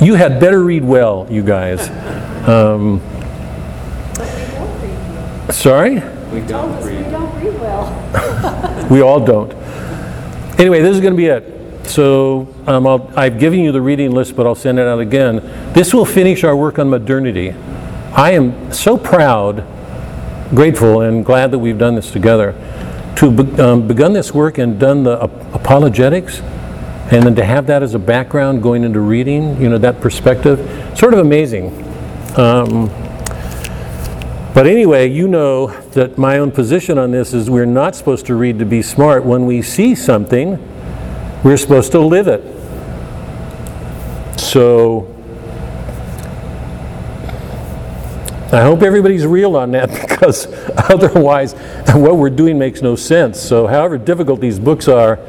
you 0.00 0.14
had 0.14 0.40
better 0.40 0.62
read 0.62 0.84
well, 0.84 1.26
you 1.30 1.42
guys. 1.42 1.88
Um, 2.48 3.00
sorry? 5.50 5.94
We 6.32 6.40
don't 6.46 6.82
read. 6.84 7.04
We 7.04 7.10
don't 7.10 7.42
read 7.42 7.60
well. 7.60 8.86
We 8.90 9.00
all 9.00 9.18
don't. 9.18 9.52
Anyway, 10.60 10.80
this 10.80 10.94
is 10.94 11.00
going 11.00 11.12
to 11.12 11.16
be 11.16 11.26
it. 11.26 11.55
So 11.86 12.48
um, 12.66 12.86
I'll, 12.86 13.10
I've 13.16 13.38
given 13.38 13.60
you 13.60 13.72
the 13.72 13.80
reading 13.80 14.10
list, 14.12 14.36
but 14.36 14.46
I'll 14.46 14.54
send 14.54 14.78
it 14.78 14.86
out 14.86 15.00
again. 15.00 15.36
This 15.72 15.94
will 15.94 16.04
finish 16.04 16.44
our 16.44 16.56
work 16.56 16.78
on 16.78 16.90
modernity. 16.90 17.52
I 18.12 18.32
am 18.32 18.72
so 18.72 18.98
proud, 18.98 19.64
grateful, 20.50 21.02
and 21.02 21.24
glad 21.24 21.50
that 21.52 21.58
we've 21.58 21.78
done 21.78 21.94
this 21.94 22.10
together. 22.10 22.54
To 23.16 23.30
be, 23.30 23.60
um, 23.60 23.86
begun 23.86 24.12
this 24.12 24.34
work 24.34 24.58
and 24.58 24.78
done 24.78 25.04
the 25.04 25.22
ap- 25.22 25.54
apologetics, 25.54 26.40
and 27.10 27.22
then 27.22 27.34
to 27.36 27.44
have 27.44 27.66
that 27.68 27.82
as 27.82 27.94
a 27.94 27.98
background 27.98 28.62
going 28.62 28.84
into 28.84 29.00
reading, 29.00 29.60
you 29.60 29.68
know, 29.68 29.78
that 29.78 30.00
perspective, 30.00 30.58
sort 30.98 31.14
of 31.14 31.20
amazing. 31.20 31.70
Um, 32.36 32.88
but 34.52 34.66
anyway, 34.66 35.08
you 35.10 35.28
know 35.28 35.68
that 35.90 36.16
my 36.18 36.38
own 36.38 36.50
position 36.50 36.98
on 36.98 37.10
this 37.10 37.32
is 37.32 37.48
we're 37.48 37.66
not 37.66 37.94
supposed 37.94 38.26
to 38.26 38.34
read 38.34 38.58
to 38.58 38.64
be 38.64 38.82
smart. 38.82 39.24
When 39.24 39.46
we 39.46 39.62
see 39.62 39.94
something, 39.94 40.58
we're 41.46 41.56
supposed 41.56 41.92
to 41.92 42.00
live 42.00 42.26
it. 42.26 42.42
So 44.36 45.06
I 48.50 48.62
hope 48.62 48.82
everybody's 48.82 49.24
real 49.24 49.54
on 49.54 49.70
that 49.70 49.88
because 50.08 50.48
otherwise 50.90 51.52
what 51.94 52.16
we're 52.16 52.30
doing 52.30 52.58
makes 52.58 52.82
no 52.82 52.96
sense. 52.96 53.40
So 53.40 53.68
however 53.68 53.96
difficult 53.96 54.40
these 54.40 54.58
books 54.58 54.88
are, 54.88 55.20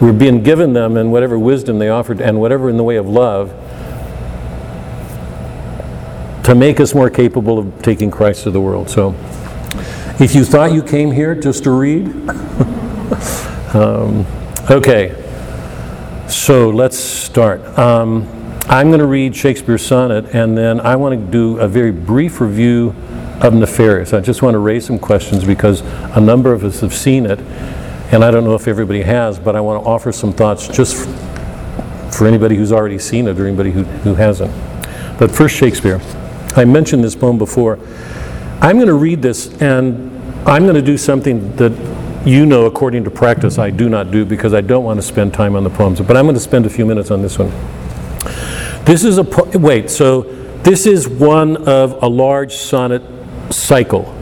we're 0.00 0.14
being 0.14 0.42
given 0.42 0.72
them 0.72 0.96
and 0.96 1.12
whatever 1.12 1.38
wisdom 1.38 1.78
they 1.78 1.90
offered 1.90 2.22
and 2.22 2.40
whatever 2.40 2.70
in 2.70 2.78
the 2.78 2.84
way 2.84 2.96
of 2.96 3.06
love 3.06 3.50
to 6.44 6.54
make 6.54 6.80
us 6.80 6.94
more 6.94 7.10
capable 7.10 7.58
of 7.58 7.82
taking 7.82 8.10
Christ 8.10 8.44
to 8.44 8.50
the 8.50 8.62
world. 8.62 8.88
So 8.88 9.14
if 10.20 10.34
you 10.34 10.46
thought 10.46 10.72
you 10.72 10.82
came 10.82 11.10
here 11.10 11.34
just 11.34 11.64
to 11.64 11.70
read, 11.70 12.06
um, 13.74 14.24
okay. 14.70 15.24
So 16.28 16.68
let's 16.70 16.98
start. 16.98 17.60
Um, 17.78 18.28
I'm 18.68 18.88
going 18.88 19.00
to 19.00 19.06
read 19.06 19.34
Shakespeare's 19.34 19.84
sonnet, 19.84 20.26
and 20.34 20.56
then 20.56 20.78
I 20.80 20.94
want 20.96 21.18
to 21.18 21.26
do 21.32 21.58
a 21.58 21.66
very 21.66 21.90
brief 21.90 22.40
review 22.40 22.94
of 23.40 23.54
Nefarious. 23.54 24.12
I 24.12 24.20
just 24.20 24.42
want 24.42 24.54
to 24.54 24.58
raise 24.58 24.84
some 24.84 24.98
questions 24.98 25.42
because 25.44 25.80
a 26.14 26.20
number 26.20 26.52
of 26.52 26.64
us 26.64 26.80
have 26.80 26.92
seen 26.92 27.24
it, 27.24 27.38
and 28.12 28.22
I 28.22 28.30
don't 28.30 28.44
know 28.44 28.54
if 28.54 28.68
everybody 28.68 29.00
has, 29.00 29.38
but 29.38 29.56
I 29.56 29.60
want 29.62 29.82
to 29.82 29.88
offer 29.88 30.12
some 30.12 30.34
thoughts 30.34 30.68
just 30.68 31.08
for 32.14 32.26
anybody 32.26 32.56
who's 32.56 32.72
already 32.72 32.98
seen 32.98 33.26
it 33.26 33.40
or 33.40 33.46
anybody 33.46 33.70
who, 33.70 33.84
who 33.84 34.14
hasn't. 34.14 34.52
But 35.18 35.30
first, 35.30 35.56
Shakespeare. 35.56 36.00
I 36.56 36.66
mentioned 36.66 37.02
this 37.02 37.14
poem 37.14 37.38
before. 37.38 37.78
I'm 38.60 38.76
going 38.76 38.88
to 38.88 38.94
read 38.94 39.22
this, 39.22 39.62
and 39.62 40.10
I'm 40.46 40.64
going 40.64 40.74
to 40.74 40.82
do 40.82 40.98
something 40.98 41.56
that 41.56 41.72
you 42.24 42.46
know, 42.46 42.66
according 42.66 43.04
to 43.04 43.10
practice, 43.10 43.58
I 43.58 43.70
do 43.70 43.88
not 43.88 44.10
do 44.10 44.24
because 44.24 44.54
I 44.54 44.60
don't 44.60 44.84
want 44.84 44.98
to 44.98 45.02
spend 45.02 45.32
time 45.32 45.56
on 45.56 45.64
the 45.64 45.70
poems. 45.70 46.00
But 46.00 46.16
I'm 46.16 46.24
going 46.24 46.34
to 46.34 46.40
spend 46.40 46.66
a 46.66 46.70
few 46.70 46.84
minutes 46.84 47.10
on 47.10 47.22
this 47.22 47.38
one. 47.38 47.50
This 48.84 49.04
is 49.04 49.18
a 49.18 49.24
po- 49.24 49.50
wait. 49.58 49.90
So 49.90 50.22
this 50.62 50.86
is 50.86 51.08
one 51.08 51.68
of 51.68 52.02
a 52.02 52.08
large 52.08 52.54
sonnet 52.54 53.02
cycle. 53.52 54.14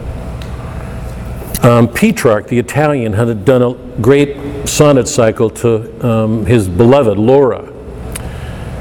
Um, 1.63 1.87
Petrarch, 1.87 2.47
the 2.47 2.59
Italian, 2.59 3.13
had 3.13 3.43
done 3.43 3.61
a 3.61 3.73
great 4.01 4.67
sonnet 4.69 5.07
cycle 5.07 5.49
to 5.49 6.07
um, 6.07 6.45
his 6.45 6.67
beloved 6.67 7.17
Laura. 7.17 7.73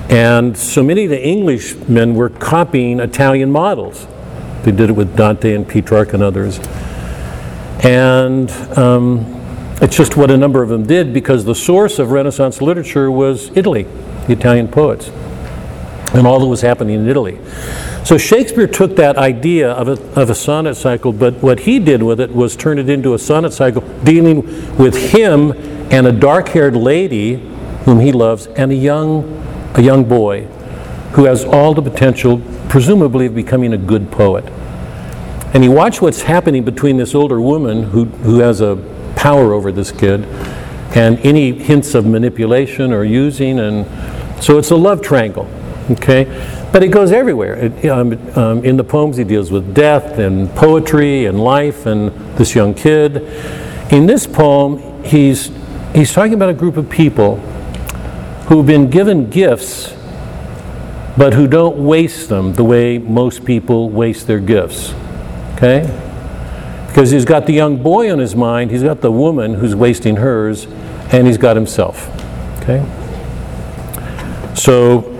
And 0.09 0.57
so 0.57 0.83
many 0.83 1.05
of 1.05 1.11
the 1.11 1.27
Englishmen 1.27 2.15
were 2.15 2.29
copying 2.29 3.01
Italian 3.01 3.51
models. 3.51 4.07
They 4.63 4.73
did 4.73 4.91
it 4.91 4.93
with 4.93 5.17
Dante 5.17 5.55
and 5.55 5.67
Petrarch 5.67 6.13
and 6.13 6.23
others. 6.23 6.61
And 7.87 8.51
um, 8.77 9.21
it's 9.81 9.97
just 9.97 10.17
what 10.17 10.33
a 10.33 10.37
number 10.37 10.61
of 10.61 10.69
them 10.69 10.89
did 10.89 11.15
because 11.15 11.45
the 11.45 11.55
source 11.55 12.01
of 12.01 12.11
Renaissance 12.11 12.61
literature 12.61 13.13
was 13.13 13.57
Italy, 13.57 13.85
the 14.27 14.33
Italian 14.33 14.67
poets, 14.67 15.09
and 16.13 16.27
all 16.27 16.41
that 16.41 16.47
was 16.47 16.63
happening 16.63 16.97
in 16.97 17.09
Italy. 17.09 17.39
So 18.05 18.19
Shakespeare 18.19 18.67
took 18.67 18.97
that 18.97 19.17
idea 19.17 19.71
of 19.71 19.87
a, 19.87 20.21
of 20.21 20.31
a 20.31 20.35
sonnet 20.35 20.75
cycle, 20.75 21.13
but 21.13 21.35
what 21.35 21.61
he 21.61 21.79
did 21.79 22.03
with 22.03 22.19
it 22.19 22.35
was 22.35 22.57
turn 22.57 22.81
it 22.81 22.91
into 22.91 23.15
a 23.15 23.21
sonnet 23.21 23.53
cycle 23.53 23.83
dealing 24.03 24.43
with 24.77 25.13
him 25.13 25.53
and 25.93 26.09
a 26.09 26.13
dark 26.13 26.49
haired 26.49 26.75
lady 26.75 27.37
whom 27.85 28.01
he 28.01 28.11
loves 28.11 28.49
and 28.49 28.73
a 28.73 28.75
young, 28.75 29.23
a 29.77 29.81
young 29.81 30.03
boy 30.03 30.43
who 31.13 31.27
has 31.27 31.45
all 31.45 31.73
the 31.73 31.83
potential, 31.83 32.43
presumably, 32.69 33.27
of 33.27 33.35
becoming 33.37 33.73
a 33.73 33.79
good 33.79 34.11
poet. 34.11 34.45
And 35.57 35.65
you 35.65 35.71
watch 35.71 36.03
what's 36.03 36.21
happening 36.21 36.65
between 36.65 36.99
this 36.99 37.15
older 37.15 37.41
woman 37.41 37.85
who, 37.85 38.05
who 38.05 38.41
has 38.41 38.61
a 38.61 38.77
power 39.17 39.55
over 39.55 39.73
this 39.73 39.91
kid 39.91 40.23
and 40.95 41.19
any 41.21 41.51
hints 41.51 41.95
of 41.95 42.05
manipulation 42.05 42.93
or 42.93 43.05
using. 43.05 43.59
And 43.59 43.87
so 44.45 44.59
it's 44.59 44.71
a 44.71 44.77
love 44.77 45.01
triangle, 45.01 45.49
okay? 45.93 46.25
But 46.75 46.83
it 46.83 46.89
goes 46.89 47.11
everywhere. 47.11 47.55
It, 47.55 47.87
um, 47.87 48.37
um, 48.37 48.65
in 48.67 48.77
the 48.77 48.85
poems, 48.85 49.17
he 49.17 49.25
deals 49.25 49.51
with 49.51 49.75
death 49.75 50.19
and 50.19 50.51
poetry 50.51 51.25
and 51.25 51.43
life 51.43 51.87
and 51.87 52.11
this 52.37 52.55
young 52.55 52.75
kid. 52.75 53.23
In 53.91 54.05
this 54.05 54.27
poem, 54.27 55.03
he's, 55.05 55.51
he's 55.95 56.13
talking 56.13 56.35
about 56.35 56.51
a 56.51 56.55
group 56.55 56.77
of 56.77 56.91
people 56.91 57.37
who've 58.49 58.67
been 58.67 58.91
given 58.91 59.31
gifts 59.31 59.95
but 61.17 61.33
who 61.33 61.47
don't 61.47 61.79
waste 61.79 62.29
them 62.29 62.53
the 62.53 62.65
way 62.65 62.99
most 62.99 63.43
people 63.47 63.89
waste 63.89 64.27
their 64.27 64.39
gifts. 64.39 64.93
Okay? 65.57 65.83
Because 66.87 67.11
he's 67.11 67.25
got 67.25 67.47
the 67.47 67.53
young 67.53 67.83
boy 67.83 68.11
on 68.11 68.19
his 68.19 68.35
mind, 68.35 68.71
he's 68.71 68.83
got 68.83 69.01
the 69.01 69.13
woman 69.13 69.55
who's 69.55 69.75
wasting 69.75 70.17
hers, 70.17 70.67
and 71.13 71.27
he's 71.27 71.39
got 71.39 71.57
himself. 71.57 72.09
Okay? 72.63 72.85
So 74.55 75.13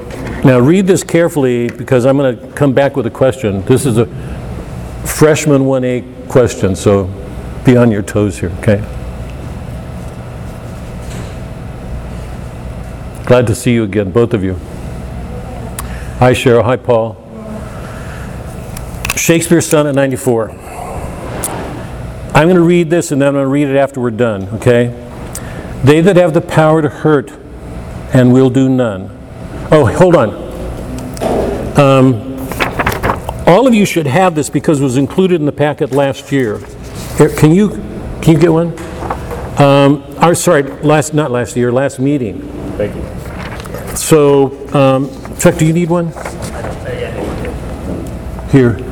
now 0.45 0.59
read 0.59 0.87
this 0.87 1.03
carefully 1.03 1.69
because 1.69 2.07
I'm 2.07 2.17
going 2.17 2.39
to 2.39 2.53
come 2.53 2.73
back 2.73 2.97
with 2.97 3.07
a 3.07 3.11
question. 3.11 3.63
This 3.63 3.85
is 3.85 3.99
a 3.99 4.07
freshman 5.05 5.63
1A 5.63 6.29
question, 6.29 6.77
so 6.77 7.11
be 7.65 7.77
on 7.77 7.91
your 7.91 8.03
toes 8.03 8.39
here, 8.39 8.51
okay? 8.61 8.79
Glad 13.27 13.47
to 13.49 13.55
see 13.55 13.73
you 13.73 13.83
again, 13.85 14.11
both 14.13 14.35
of 14.35 14.45
you. 14.45 14.55
Hi, 16.19 16.33
Cheryl. 16.33 16.65
Hi, 16.65 16.77
Paul. 16.77 17.26
Shakespeare's 19.17 19.67
Sonnet 19.67 19.95
94. 19.95 20.51
I'm 22.35 22.47
going 22.49 22.57
to 22.57 22.61
read 22.61 22.91
this 22.91 23.13
and 23.13 23.21
then 23.21 23.29
I'm 23.29 23.35
going 23.35 23.45
to 23.45 23.49
read 23.49 23.67
it 23.69 23.77
after 23.77 24.01
we're 24.01 24.11
done, 24.11 24.45
okay? 24.57 24.89
They 25.85 26.03
that 26.03 26.17
have 26.17 26.35
the 26.35 26.43
power 26.43 26.83
to 26.83 26.89
hurt 26.89 27.33
and 28.13 28.33
will 28.33 28.51
do 28.51 28.69
none. 28.69 29.11
Oh, 29.71 29.87
hold 29.87 30.17
on. 30.17 30.31
Um, 31.79 32.37
all 33.47 33.67
of 33.67 33.75
you 33.75 33.87
should 33.87 34.07
have 34.07 34.35
this 34.35 34.51
because 34.51 34.81
it 34.81 34.85
was 34.85 34.99
included 34.99 35.41
in 35.41 35.47
the 35.47 35.53
packet 35.53 35.93
last 35.93 36.31
year. 36.31 36.59
Here, 37.17 37.31
Can 37.31 37.53
you, 37.53 37.71
can 38.21 38.35
you 38.35 38.39
get 38.39 38.53
one? 38.53 38.79
Um, 39.59 40.05
or, 40.23 40.35
sorry, 40.35 40.63
last, 40.83 41.15
not 41.15 41.31
last 41.31 41.57
year, 41.57 41.73
last 41.73 41.99
meeting. 41.99 42.43
Thank 42.77 42.95
you. 42.95 43.97
So, 43.97 44.69
um, 44.75 45.39
Chuck, 45.39 45.57
do 45.57 45.65
you 45.65 45.73
need 45.73 45.89
one? 45.89 46.13
Here. 48.51 48.86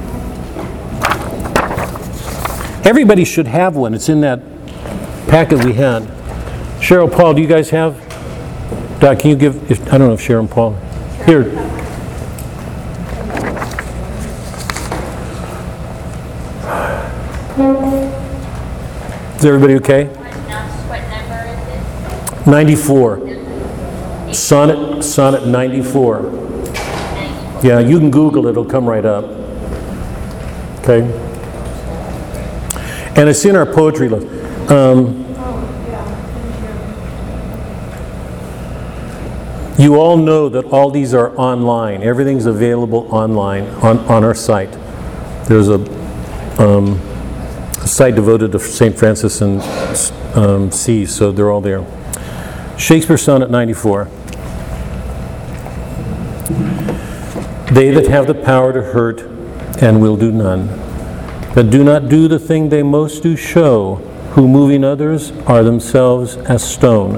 Everybody 2.85 3.25
should 3.25 3.47
have 3.47 3.77
one. 3.77 3.95
It's 3.95 4.11
in 4.11 4.21
that 4.21 4.41
packet 5.27 5.65
we 5.65 5.73
had. 5.73 6.03
Cheryl, 6.81 7.11
Paul, 7.11 7.33
do 7.33 7.41
you 7.41 7.49
guys 7.49 7.71
have? 7.71 7.99
Doc, 9.01 9.21
can 9.21 9.31
you 9.31 9.37
give, 9.37 9.71
if, 9.71 9.81
I 9.91 9.97
don't 9.97 10.09
know 10.09 10.13
if 10.13 10.21
Cheryl 10.21 10.41
and 10.41 10.51
Paul, 10.51 10.75
here. 11.25 11.49
Is 19.37 19.45
everybody 19.47 19.75
okay? 19.77 20.07
What 20.89 21.01
number 21.09 21.45
is 21.49 22.47
it? 22.47 22.51
94. 22.51 24.35
Sonnet, 24.35 25.03
sonnet 25.03 25.47
94. 25.47 26.23
Yeah, 27.63 27.79
you 27.79 27.99
can 27.99 28.11
Google 28.11 28.47
it, 28.47 28.51
it'll 28.51 28.67
come 28.67 28.87
right 28.87 29.07
up. 29.07 29.25
Okay? 30.81 31.34
And 33.17 33.29
it's 33.29 33.45
in 33.45 33.57
our 33.57 33.67
poetry 33.67 34.09
list. 34.09 34.71
Um, 34.71 35.25
You 39.77 39.97
all 39.97 40.17
know 40.17 40.49
that 40.51 40.67
all 40.67 40.89
these 40.89 41.15
are 41.15 41.37
online. 41.37 42.05
Everything's 42.05 42.47
available 42.47 43.09
online 43.13 43.65
on, 43.83 43.99
on 44.07 44.23
our 44.23 44.35
site. 44.35 44.71
There's 45.49 45.69
a, 45.69 45.81
um, 46.63 46.93
a 47.83 47.89
site 47.89 48.15
devoted 48.15 48.53
to 48.53 48.61
St. 48.61 48.97
Francis 48.97 49.41
and 49.41 49.61
um, 50.37 50.71
SEAS, 50.71 51.13
so 51.13 51.33
they're 51.33 51.51
all 51.51 51.61
there. 51.61 51.85
Shakespeare 52.79 53.19
Sonnet 53.19 53.51
94. 53.51 54.05
They 57.73 57.91
that 57.91 58.07
have 58.07 58.29
the 58.29 58.41
power 58.45 58.73
to 58.73 58.81
hurt 58.81 59.23
and 59.83 60.01
will 60.01 60.17
do 60.17 60.31
none, 60.31 60.69
that 61.55 61.71
do 61.71 61.85
not 61.85 62.09
do 62.09 62.27
the 62.27 62.39
thing 62.39 62.69
they 62.69 62.83
most 62.83 63.23
do 63.23 63.37
show, 63.37 63.95
who 64.33 64.49
moving 64.49 64.83
others 64.83 65.31
are 65.47 65.63
themselves 65.63 66.37
as 66.37 66.69
stone, 66.69 67.15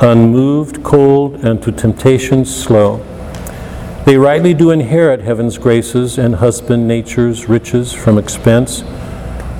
unmoved, 0.00 0.82
cold, 0.82 1.34
and 1.44 1.62
to 1.62 1.70
temptation 1.70 2.42
slow. 2.46 3.04
They 4.06 4.16
rightly 4.16 4.54
do 4.54 4.70
inherit 4.70 5.20
heaven's 5.20 5.58
graces 5.58 6.16
and 6.16 6.36
husband 6.36 6.88
nature's 6.88 7.50
riches 7.50 7.92
from 7.92 8.16
expense. 8.16 8.80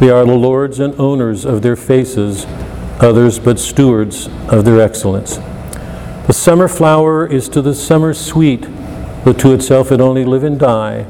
They 0.00 0.08
are 0.08 0.24
the 0.24 0.34
lords 0.34 0.80
and 0.80 0.98
owners 0.98 1.44
of 1.44 1.60
their 1.60 1.76
faces, 1.76 2.46
others 3.00 3.38
but 3.38 3.58
stewards 3.58 4.28
of 4.48 4.64
their 4.64 4.80
excellence. 4.80 5.36
The 6.26 6.32
summer 6.32 6.68
flower 6.68 7.26
is 7.26 7.50
to 7.50 7.60
the 7.60 7.74
summer 7.74 8.14
sweet, 8.14 8.66
but 9.24 9.38
to 9.40 9.52
itself 9.52 9.92
it 9.92 10.00
only 10.00 10.24
live 10.24 10.42
and 10.42 10.58
die. 10.58 11.06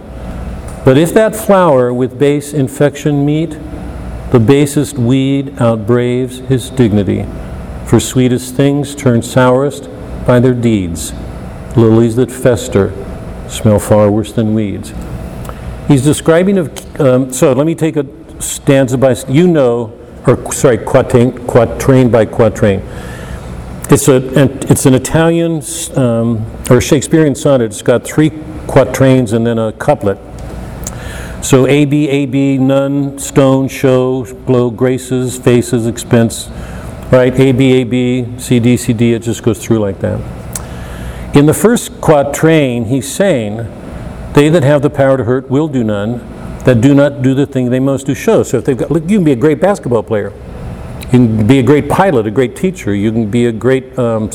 But 0.84 0.96
if 0.96 1.12
that 1.14 1.36
flower 1.36 1.92
with 1.92 2.18
base 2.18 2.52
infection 2.52 3.24
meet, 3.26 3.50
the 4.30 4.40
basest 4.40 4.96
weed 4.96 5.48
outbraves 5.56 6.46
his 6.46 6.70
dignity. 6.70 7.26
For 7.86 7.98
sweetest 8.00 8.54
things 8.54 8.94
turn 8.94 9.22
sourest 9.22 9.88
by 10.26 10.40
their 10.40 10.54
deeds. 10.54 11.12
Lilies 11.76 12.16
that 12.16 12.30
fester 12.30 12.92
smell 13.48 13.78
far 13.78 14.10
worse 14.10 14.32
than 14.32 14.54
weeds. 14.54 14.92
He's 15.88 16.04
describing 16.04 16.56
of, 16.58 17.00
um, 17.00 17.32
so 17.32 17.52
let 17.52 17.66
me 17.66 17.74
take 17.74 17.96
a 17.96 18.06
stanza 18.40 18.96
by, 18.96 19.16
you 19.28 19.48
know, 19.48 19.92
or 20.26 20.52
sorry, 20.52 20.78
quatrain, 20.78 21.46
quatrain 21.46 22.10
by 22.10 22.26
quatrain. 22.26 22.82
It's 23.90 24.06
a, 24.06 24.22
it's 24.70 24.86
an 24.86 24.94
Italian 24.94 25.62
um, 25.96 26.46
or 26.70 26.80
Shakespearean 26.80 27.34
sonnet. 27.34 27.64
It's 27.64 27.82
got 27.82 28.04
three 28.04 28.30
quatrains 28.68 29.32
and 29.32 29.44
then 29.44 29.58
a 29.58 29.72
couplet. 29.72 30.16
So 31.42 31.66
A 31.66 31.86
B 31.86 32.08
A 32.08 32.26
B 32.26 32.58
none 32.58 33.18
stone 33.18 33.66
show 33.66 34.24
glow 34.46 34.70
graces 34.70 35.38
faces 35.38 35.86
expense, 35.86 36.48
right? 37.10 37.32
A 37.40 37.52
B 37.52 37.72
A 37.80 37.84
B 37.84 38.38
C 38.38 38.60
D 38.60 38.76
C 38.76 38.92
D. 38.92 39.14
It 39.14 39.22
just 39.22 39.42
goes 39.42 39.58
through 39.58 39.78
like 39.78 40.00
that. 40.00 40.20
In 41.34 41.46
the 41.46 41.54
first 41.54 42.00
quatrain, 42.00 42.84
he's 42.84 43.10
saying, 43.10 43.66
"They 44.34 44.48
that 44.50 44.62
have 44.62 44.82
the 44.82 44.90
power 44.90 45.16
to 45.16 45.24
hurt 45.24 45.50
will 45.50 45.66
do 45.66 45.82
none; 45.82 46.18
that 46.64 46.82
do 46.82 46.94
not 46.94 47.22
do 47.22 47.34
the 47.34 47.46
thing 47.46 47.70
they 47.70 47.80
most 47.80 48.06
do 48.06 48.14
show." 48.14 48.42
So 48.42 48.58
if 48.58 48.66
they've 48.66 48.76
got, 48.76 48.90
look, 48.90 49.08
you 49.08 49.16
can 49.16 49.24
be 49.24 49.32
a 49.32 49.36
great 49.36 49.60
basketball 49.60 50.02
player. 50.02 50.32
You 51.04 51.08
can 51.08 51.46
be 51.46 51.58
a 51.58 51.62
great 51.62 51.88
pilot, 51.88 52.26
a 52.26 52.30
great 52.30 52.54
teacher. 52.54 52.94
You 52.94 53.10
can 53.10 53.30
be 53.30 53.46
a 53.46 53.52
great 53.52 53.98
um, 53.98 54.28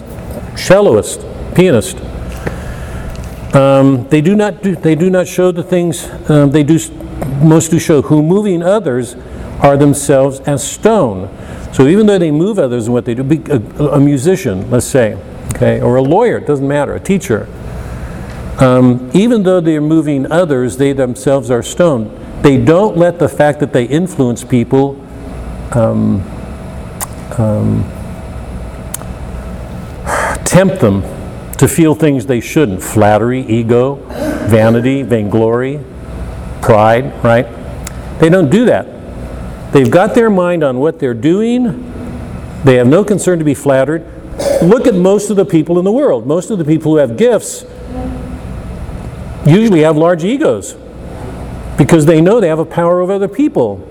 celloist, 0.56 1.24
pianist. 1.54 1.98
Um, 3.56 4.06
they 4.10 4.20
do 4.20 4.36
not 4.36 4.62
do, 4.62 4.76
they 4.76 4.96
do 4.96 5.10
not 5.10 5.30
show 5.30 5.52
the 5.54 5.63
things 5.63 6.10
um, 6.30 6.52
they 6.52 6.62
do 6.63 6.78
most 7.41 7.72
do 7.72 7.80
show. 7.80 8.02
Who 8.02 8.22
moving 8.22 8.62
others 8.62 9.15
are 9.62 9.78
themselves 9.78 10.41
as 10.41 10.70
stone. 10.70 11.30
So 11.74 11.88
even 11.88 12.06
though 12.06 12.20
they 12.20 12.32
move 12.32 12.60
others 12.60 12.88
in 12.88 12.94
what 12.94 13.06
they 13.06 13.13
do, 13.13 13.24
be 13.24 13.41
a, 13.50 13.58
a 13.94 14.00
musician, 14.00 14.70
let's 14.70 14.86
say, 14.86 15.18
okay, 15.56 15.80
or 15.80 15.96
a 15.96 16.02
lawyer, 16.02 16.38
it 16.38 16.48
doesn't 16.48 16.68
matter, 16.68 16.96
a 16.96 17.00
teacher. 17.00 17.48
Um, 18.60 19.10
even 19.13 19.44
though 19.44 19.62
they 19.62 19.78
are 19.78 19.82
moving 19.82 20.30
others, 20.30 20.76
they 20.76 20.91
themselves 20.91 21.50
are 21.50 21.63
stone. 21.63 22.13
They 22.41 22.58
don't 22.58 22.98
let 22.98 23.20
the 23.20 23.30
fact 23.30 23.62
that 23.62 23.72
they 23.72 23.86
influence 23.86 24.44
people 24.44 24.96
tempt 30.46 30.82
them 30.82 31.14
to 31.58 31.68
feel 31.68 31.96
things 31.96 32.26
they 32.26 32.41
shouldn't 32.41 32.82
flattery, 32.82 33.41
ego, 33.41 33.96
vanity, 34.48 35.02
vainglory, 35.04 35.80
pride, 36.62 37.24
right? 37.24 37.48
They 38.20 38.30
don't 38.30 38.50
do 38.50 38.65
that. 38.65 38.88
They've 39.72 39.89
got 39.89 40.15
their 40.15 40.30
mind 40.30 40.63
on 40.63 40.80
what 40.80 41.00
they're 41.00 41.13
doing, 41.13 41.91
they 42.65 42.76
have 42.76 42.88
no 42.88 43.04
concern 43.04 43.38
to 43.38 43.46
be 43.46 43.54
flattered. 43.54 44.04
Look 44.63 44.88
at 44.88 44.96
most 44.96 45.30
of 45.30 45.36
the 45.36 45.46
people 45.46 45.78
in 45.78 45.86
the 45.86 45.91
world. 45.91 46.26
Most 46.26 46.50
of 46.50 46.58
the 46.58 46.65
people 46.65 46.94
who 46.94 46.98
have 46.98 47.15
gifts 47.15 47.63
usually 49.46 49.82
have 49.82 49.96
large 49.96 50.24
egos 50.24 50.76
because 51.78 52.08
they 52.08 52.22
know 52.22 52.39
they 52.39 52.48
have 52.48 52.58
a 52.58 52.65
power 52.65 53.02
over 53.02 53.13
other 53.13 53.28
people. 53.28 53.88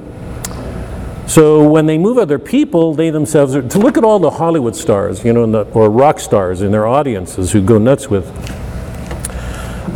So 1.27 1.67
when 1.67 1.87
they 1.87 1.97
move 1.97 2.19
other 2.19 2.39
people, 2.39 2.95
they 2.95 3.11
themselves 3.11 3.57
are. 3.57 3.63
To 3.63 3.79
look 3.79 3.97
at 3.97 4.05
all 4.05 4.19
the 4.19 4.31
Hollywood 4.31 4.77
stars, 4.77 5.25
you 5.25 5.33
know, 5.33 5.51
the, 5.51 5.63
or 5.73 5.89
rock 5.89 6.21
stars 6.21 6.61
in 6.61 6.71
their 6.71 6.87
audiences 6.87 7.53
who 7.53 7.63
go 7.63 7.79
nuts 7.79 8.09
with. 8.09 8.29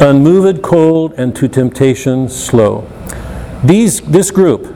Unmoved, 0.00 0.62
cold, 0.62 1.12
and 1.14 1.34
to 1.36 1.48
temptation 1.48 2.28
slow. 2.28 2.88
These, 3.64 4.00
this 4.02 4.30
group, 4.30 4.74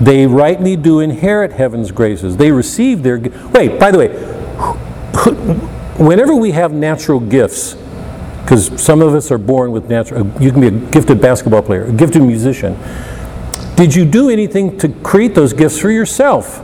they 0.00 0.26
rightly 0.26 0.76
do 0.76 1.00
inherit 1.00 1.52
heaven's 1.52 1.90
graces. 1.90 2.36
They 2.36 2.52
receive 2.52 3.02
their. 3.02 3.18
Wait, 3.18 3.78
by 3.78 3.90
the 3.90 3.98
way, 3.98 4.08
whenever 5.98 6.34
we 6.34 6.52
have 6.52 6.72
natural 6.72 7.20
gifts, 7.20 7.76
because 8.42 8.80
some 8.80 9.02
of 9.02 9.14
us 9.14 9.30
are 9.32 9.38
born 9.38 9.72
with 9.72 9.88
natural, 9.88 10.20
uh, 10.20 10.38
you 10.38 10.52
can 10.52 10.60
be 10.60 10.68
a 10.68 10.90
gifted 10.90 11.20
basketball 11.20 11.62
player, 11.62 11.86
a 11.86 11.92
gifted 11.92 12.22
musician. 12.22 12.76
Did 13.76 13.94
you 13.94 14.06
do 14.06 14.30
anything 14.30 14.78
to 14.78 14.88
create 14.88 15.34
those 15.34 15.52
gifts 15.52 15.78
for 15.78 15.90
yourself? 15.90 16.62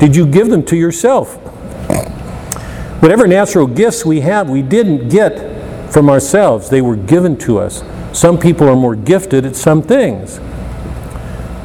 Did 0.00 0.16
you 0.16 0.26
give 0.26 0.48
them 0.48 0.64
to 0.64 0.76
yourself? 0.76 1.36
Whatever 3.00 3.26
natural 3.26 3.66
gifts 3.66 4.04
we 4.04 4.20
have, 4.20 4.50
we 4.50 4.60
didn't 4.60 5.08
get 5.08 5.92
from 5.92 6.10
ourselves, 6.10 6.68
they 6.68 6.82
were 6.82 6.96
given 6.96 7.36
to 7.38 7.58
us. 7.58 7.82
Some 8.12 8.38
people 8.38 8.68
are 8.68 8.76
more 8.76 8.96
gifted 8.96 9.46
at 9.46 9.56
some 9.56 9.80
things. 9.80 10.38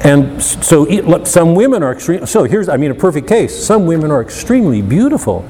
And 0.04 0.41
so 0.41 1.24
some 1.24 1.56
women 1.56 1.82
are 1.82 1.91
extreme. 1.91 2.26
So 2.28 2.43
here's, 2.43 2.69
I 2.69 2.78
mean, 2.78 2.91
a 2.91 2.95
perfect 2.95 3.28
case. 3.28 3.65
Some 3.65 3.88
women 3.88 4.12
are 4.12 4.21
extremely 4.21 4.84
beautiful. 4.84 5.48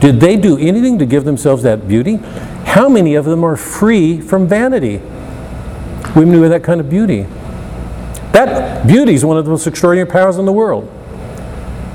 Did 0.00 0.20
they 0.20 0.36
do 0.36 0.56
anything 0.56 0.98
to 0.98 1.06
give 1.06 1.24
themselves 1.24 1.62
that 1.64 1.86
beauty? 1.86 2.16
How 2.64 2.88
many 2.88 3.14
of 3.14 3.26
them 3.26 3.44
are 3.44 3.56
free 3.56 4.20
from 4.20 4.48
vanity? 4.48 5.02
Women 6.16 6.40
have 6.40 6.50
that 6.50 6.64
kind 6.64 6.80
of 6.80 6.88
beauty. 6.88 7.26
That 8.32 8.86
beauty 8.86 9.14
is 9.14 9.24
one 9.24 9.36
of 9.36 9.44
the 9.44 9.50
most 9.50 9.66
extraordinary 9.66 10.10
powers 10.10 10.38
in 10.38 10.46
the 10.46 10.52
world. 10.52 10.90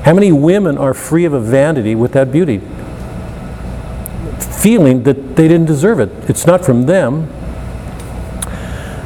How 0.04 0.14
many 0.14 0.32
women 0.32 0.78
are 0.78 0.94
free 0.94 1.24
of 1.24 1.32
a 1.32 1.40
vanity 1.40 1.94
with 1.94 2.12
that 2.12 2.30
beauty? 2.30 2.60
Feeling 4.38 5.02
that 5.02 5.36
they 5.36 5.48
didn't 5.48 5.66
deserve 5.66 6.00
it. 6.00 6.10
It's 6.28 6.46
not 6.46 6.64
from 6.64 6.86
them. 6.86 7.28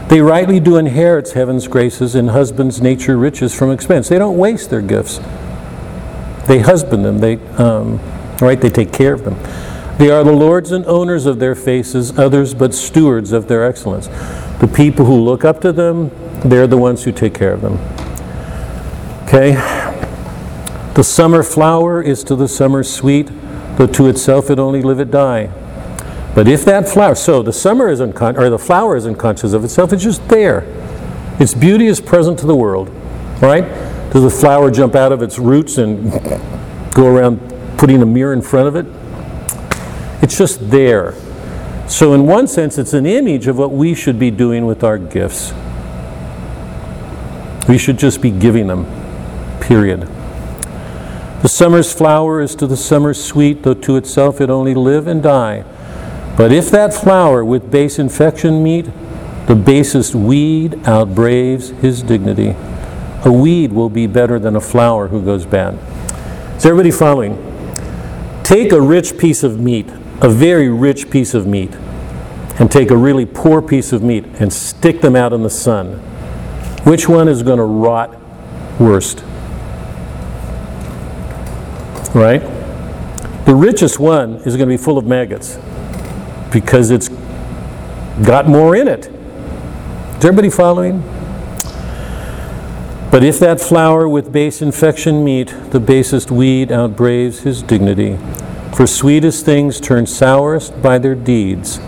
They 0.09 0.21
rightly 0.21 0.61
do 0.61 0.77
inherit 0.77 1.31
heaven's 1.33 1.67
graces 1.69 2.15
and 2.15 2.31
husbands' 2.31 2.83
nature 2.83 3.17
riches 3.17 3.55
from 3.55 3.71
expense. 3.71 4.11
They 4.11 4.19
don't 4.19 4.37
waste 4.37 4.69
their 4.69 4.83
gifts. 4.83 5.19
They 6.47 6.59
husband 6.59 7.05
them. 7.05 7.19
They, 7.19 7.37
um, 7.57 7.99
right? 8.41 8.61
They 8.61 8.69
take 8.69 8.93
care 8.93 9.15
of 9.15 9.25
them. 9.25 9.37
They 10.03 10.11
are 10.11 10.25
the 10.25 10.33
lords 10.33 10.73
and 10.73 10.85
owners 10.87 11.27
of 11.27 11.39
their 11.39 11.55
faces, 11.55 12.19
others 12.19 12.55
but 12.55 12.75
stewards 12.75 13.31
of 13.31 13.47
their 13.47 13.65
excellence. 13.65 14.09
The 14.59 14.67
people 14.67 15.07
who 15.07 15.15
look 15.15 15.45
up 15.45 15.61
to 15.61 15.71
them, 15.71 16.11
they're 16.45 16.67
the 16.67 16.77
ones 16.77 17.05
who 17.05 17.13
take 17.13 17.35
care 17.35 17.53
of 17.53 17.61
them. 17.61 17.75
Okay? 19.29 19.53
The 20.95 21.05
summer 21.05 21.45
flower 21.45 22.03
is 22.03 22.25
to 22.25 22.35
the 22.35 22.49
summer 22.49 22.83
sweet, 22.83 23.31
though 23.77 23.87
to 23.87 24.09
itself 24.09 24.51
it 24.51 24.59
only 24.59 24.83
live 24.83 24.99
it 24.99 25.13
die. 25.13 25.53
But 26.35 26.49
if 26.49 26.65
that 26.65 26.89
flower, 26.89 27.15
so 27.15 27.41
the 27.41 27.53
summer 27.53 27.89
is 27.89 28.01
uncon- 28.01 28.37
or 28.37 28.51
the 28.51 28.59
flower 28.59 28.97
is 28.97 29.07
unconscious 29.07 29.53
of 29.53 29.63
itself, 29.63 29.93
it's 29.93 30.03
just 30.03 30.27
there. 30.27 30.65
Its 31.39 31.55
beauty 31.55 31.87
is 31.87 32.01
present 32.01 32.41
to 32.41 32.47
the 32.47 32.57
world, 32.57 32.89
right? 33.41 33.69
Does 34.13 34.25
the 34.25 34.31
flower 34.31 34.69
jump 34.73 34.97
out 34.97 35.13
of 35.13 35.23
its 35.23 35.39
roots 35.39 35.79
and 35.79 36.11
go 36.93 37.07
around 37.07 37.39
putting 37.79 38.03
a 38.03 38.07
mirror 38.07 38.33
in 38.33 38.43
front 38.43 38.67
of 38.67 38.75
it? 38.75 39.02
It's 40.23 40.39
just 40.39 40.71
there. 40.71 41.15
So, 41.89 42.15
in 42.15 42.27
one 42.27 42.47
sense, 42.47 42.79
it's 42.79 42.95
an 42.95 43.05
image 43.05 43.49
of 43.49 43.59
what 43.59 43.73
we 43.73 43.95
should 43.95 44.19
be 44.19 44.31
doing 44.31 44.65
with 44.65 44.83
our 44.83 44.97
gifts. 44.97 45.53
We 47.69 47.77
should 47.77 47.99
just 47.99 48.23
be 48.23 48.31
giving 48.31 48.69
them, 48.69 48.87
period. 49.61 50.03
The 51.43 51.49
summer's 51.49 51.93
flower 51.93 52.41
is 52.41 52.55
to 52.57 52.69
the 52.69 52.77
summer 52.77 53.13
sweet, 53.13 53.65
though 53.65 53.75
to 53.75 53.97
itself 53.97 54.41
it 54.41 54.49
only 54.49 54.75
live 54.75 55.09
and 55.09 55.23
die. 55.23 55.65
But 56.37 56.53
if 56.53 56.71
that 56.71 56.95
flower 56.95 57.45
with 57.45 57.71
base 57.71 57.99
infection 57.99 58.63
meet, 58.63 58.87
the 59.47 59.57
basest 59.57 60.15
weed 60.15 60.73
outbraves 60.85 61.77
his 61.81 62.03
dignity. 62.03 62.55
A 63.25 63.33
weed 63.33 63.73
will 63.73 63.91
be 63.91 64.07
better 64.07 64.39
than 64.39 64.55
a 64.55 64.61
flower 64.61 65.09
who 65.09 65.21
goes 65.21 65.45
bad. 65.45 65.75
Is 66.57 66.65
everybody 66.65 66.93
following? 66.93 67.37
Take 68.45 68.73
a 68.73 68.81
rich 68.81 69.19
piece 69.19 69.43
of 69.43 69.59
meat, 69.59 69.89
a 70.23 70.29
very 70.29 70.69
rich 70.69 71.11
piece 71.11 71.35
of 71.35 71.47
meat, 71.47 71.75
and 72.61 72.71
take 72.71 72.91
a 72.93 72.97
really 72.97 73.27
poor 73.27 73.61
piece 73.61 73.93
of 73.93 74.03
meat 74.03 74.25
and 74.39 74.53
stick 74.53 75.01
them 75.01 75.17
out 75.17 75.33
in 75.33 75.43
the 75.43 75.51
sun. 75.51 75.95
Which 76.85 77.09
one 77.09 77.27
is 77.27 77.43
going 77.43 77.59
to 77.59 77.65
rot 77.65 78.17
worst? 78.79 79.25
Right? 82.15 82.41
The 83.47 83.55
richest 83.55 83.99
one 83.99 84.35
is 84.37 84.57
going 84.57 84.69
to 84.69 84.73
be 84.73 84.77
full 84.77 84.97
of 84.97 85.07
maggots 85.07 85.59
because 86.53 86.91
it's 86.91 87.09
got 88.25 88.47
more 88.47 88.77
in 88.77 88.87
it. 88.87 89.07
Is 89.07 90.25
everybody 90.25 90.51
following? 90.51 91.01
But 93.11 93.25
if 93.25 93.41
that 93.41 93.61
flower 93.61 94.09
with 94.09 94.31
base 94.31 94.63
infection 94.63 95.25
meet, 95.25 95.49
the 95.71 95.81
basest 95.81 96.31
weed 96.31 96.69
outbraves 96.69 97.43
his 97.43 97.63
dignity. 97.63 98.19
For 98.75 98.87
sweetest 98.87 99.45
things 99.45 99.79
turn 99.81 100.07
sourest 100.07 100.81
by 100.81 100.97
their 100.97 101.15
deeds. 101.15 101.79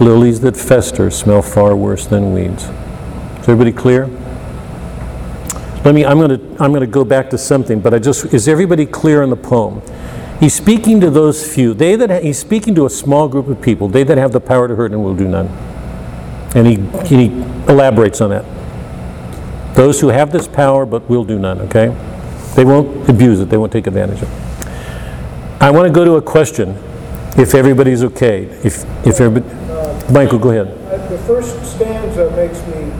Lilies 0.00 0.40
that 0.42 0.56
fester 0.56 1.10
smell 1.10 1.42
far 1.42 1.74
worse 1.74 2.06
than 2.06 2.32
weeds. 2.32 2.64
Is 2.64 3.48
everybody 3.48 3.72
clear? 3.72 4.06
Let 5.84 5.92
me, 5.94 6.04
I'm 6.04 6.18
going 6.18 6.38
to, 6.38 6.62
I'm 6.62 6.70
going 6.70 6.82
to 6.82 6.86
go 6.86 7.04
back 7.04 7.30
to 7.30 7.38
something, 7.38 7.80
but 7.80 7.92
I 7.92 7.98
just, 7.98 8.26
is 8.26 8.46
everybody 8.46 8.86
clear 8.86 9.22
on 9.22 9.30
the 9.30 9.36
poem? 9.36 9.82
He's 10.38 10.54
speaking 10.54 11.00
to 11.00 11.10
those 11.10 11.52
few. 11.52 11.74
They 11.74 11.96
that, 11.96 12.22
he's 12.22 12.38
speaking 12.38 12.76
to 12.76 12.86
a 12.86 12.90
small 12.90 13.28
group 13.28 13.48
of 13.48 13.60
people, 13.60 13.88
they 13.88 14.04
that 14.04 14.16
have 14.16 14.30
the 14.30 14.40
power 14.40 14.68
to 14.68 14.76
hurt 14.76 14.92
and 14.92 15.02
will 15.02 15.16
do 15.16 15.26
none. 15.26 15.48
And 16.54 16.66
he, 16.66 16.76
he 17.06 17.26
elaborates 17.68 18.20
on 18.20 18.30
that. 18.30 18.44
Those 19.74 20.00
who 20.00 20.08
have 20.08 20.30
this 20.30 20.46
power 20.46 20.86
but 20.86 21.08
will 21.10 21.24
do 21.24 21.40
none, 21.40 21.60
okay? 21.62 21.88
They 22.54 22.64
won't 22.64 23.08
abuse 23.08 23.40
it, 23.40 23.48
they 23.48 23.56
won't 23.56 23.72
take 23.72 23.88
advantage 23.88 24.22
of 24.22 24.30
it. 24.32 24.49
I 25.60 25.70
want 25.70 25.86
to 25.86 25.92
go 25.92 26.06
to 26.06 26.14
a 26.14 26.22
question, 26.22 26.70
if 27.36 27.54
everybody's 27.54 28.02
okay. 28.02 28.44
If, 28.64 28.84
if 29.06 29.20
everybody, 29.20 29.54
Michael, 30.10 30.38
go 30.38 30.50
ahead. 30.50 30.68
Uh, 30.68 31.08
The 31.08 31.18
first 31.18 31.54
stanza 31.66 32.30
makes 32.34 32.58
me 32.68 32.90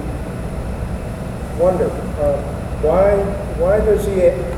wonder, 1.59 1.87
uh, 2.21 2.37
why, 2.83 3.17
why 3.59 3.81
does 3.81 4.05
he, 4.07 4.13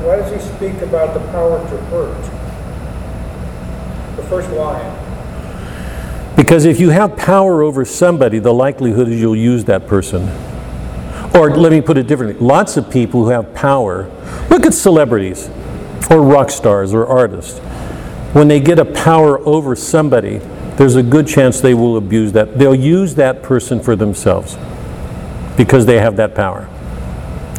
why 0.05 0.17
does 0.17 0.31
he 0.33 0.39
speak 0.55 0.81
about 0.81 1.13
the 1.13 1.21
power 1.31 1.59
to 1.59 1.77
hurt? 1.85 2.23
The 4.17 4.23
first 4.23 4.49
line. 4.51 4.99
Because 6.35 6.65
if 6.65 6.79
you 6.81 6.89
have 6.89 7.15
power 7.15 7.61
over 7.63 7.85
somebody, 7.85 8.39
the 8.39 8.53
likelihood 8.53 9.07
is 9.07 9.21
you'll 9.21 9.35
use 9.35 9.63
that 9.65 9.87
person. 9.87 10.27
Or 11.35 11.55
let 11.55 11.71
me 11.71 11.79
put 11.79 11.97
it 11.97 12.07
differently 12.07 12.45
lots 12.45 12.75
of 12.75 12.89
people 12.91 13.23
who 13.23 13.29
have 13.29 13.53
power, 13.53 14.09
look 14.49 14.65
at 14.65 14.73
celebrities, 14.73 15.49
or 16.09 16.21
rock 16.21 16.49
stars, 16.49 16.93
or 16.93 17.05
artists. 17.05 17.61
When 18.33 18.47
they 18.47 18.59
get 18.59 18.79
a 18.79 18.85
power 18.85 19.39
over 19.47 19.75
somebody, 19.75 20.37
there's 20.77 20.95
a 20.95 21.03
good 21.03 21.27
chance 21.27 21.61
they 21.61 21.73
will 21.75 21.97
abuse 21.97 22.31
that. 22.33 22.57
They'll 22.57 22.73
use 22.75 23.15
that 23.15 23.43
person 23.43 23.79
for 23.79 23.95
themselves 23.95 24.57
because 25.55 25.85
they 25.85 25.99
have 25.99 26.15
that 26.17 26.33
power. 26.33 26.67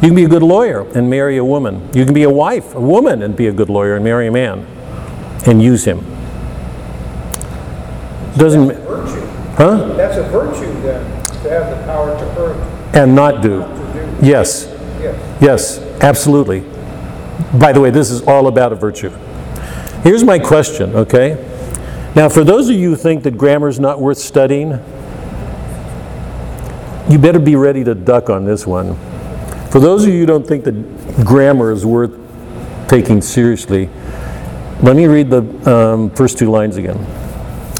You 0.01 0.09
can 0.09 0.15
be 0.15 0.25
a 0.25 0.29
good 0.29 0.43
lawyer 0.43 0.81
and 0.95 1.09
marry 1.09 1.37
a 1.37 1.45
woman. 1.45 1.89
You 1.93 2.03
can 2.03 2.13
be 2.13 2.23
a 2.23 2.29
wife, 2.29 2.75
a 2.75 2.81
woman, 2.81 3.21
and 3.23 3.35
be 3.35 3.47
a 3.47 3.53
good 3.53 3.69
lawyer 3.69 3.95
and 3.95 4.03
marry 4.03 4.27
a 4.27 4.31
man 4.31 4.65
and 5.45 5.61
use 5.63 5.85
him. 5.85 5.99
Doesn't, 8.37 8.67
Virtue. 8.67 9.25
huh? 9.55 9.93
That's 9.95 10.17
a 10.17 10.23
virtue 10.23 10.65
then, 10.81 11.23
to 11.25 11.49
have 11.49 11.69
the 11.77 11.83
power 11.85 12.17
to 12.19 12.25
hurt, 12.33 12.95
And 12.95 13.15
not 13.15 13.41
do. 13.41 13.59
to 13.61 13.93
do. 14.19 14.27
Yes, 14.27 14.67
Yes. 14.99 15.37
yes, 15.41 15.79
absolutely. 16.03 16.63
By 17.57 17.71
the 17.71 17.79
way, 17.79 17.91
this 17.91 18.11
is 18.11 18.21
all 18.23 18.47
about 18.47 18.73
a 18.73 18.75
virtue. 18.75 19.09
Here's 20.05 20.23
my 20.23 20.37
question, 20.37 20.95
okay? 20.95 21.33
Now, 22.15 22.29
for 22.29 22.43
those 22.43 22.69
of 22.69 22.75
you 22.75 22.91
who 22.91 22.95
think 22.95 23.23
that 23.23 23.39
grammar 23.39 23.69
is 23.69 23.79
not 23.79 23.99
worth 23.99 24.19
studying, 24.19 24.73
you 27.09 27.17
better 27.17 27.39
be 27.39 27.55
ready 27.55 27.83
to 27.83 27.95
duck 27.95 28.29
on 28.29 28.45
this 28.45 28.67
one. 28.67 28.95
For 29.71 29.79
those 29.79 30.03
of 30.03 30.13
you 30.13 30.19
who 30.19 30.27
don't 30.27 30.45
think 30.45 30.63
that 30.65 31.25
grammar 31.25 31.71
is 31.71 31.87
worth 31.87 32.15
taking 32.87 33.19
seriously, 33.19 33.89
let 34.83 34.95
me 34.95 35.07
read 35.07 35.31
the 35.31 35.41
um, 35.67 36.11
first 36.11 36.37
two 36.37 36.51
lines 36.51 36.77
again 36.77 36.97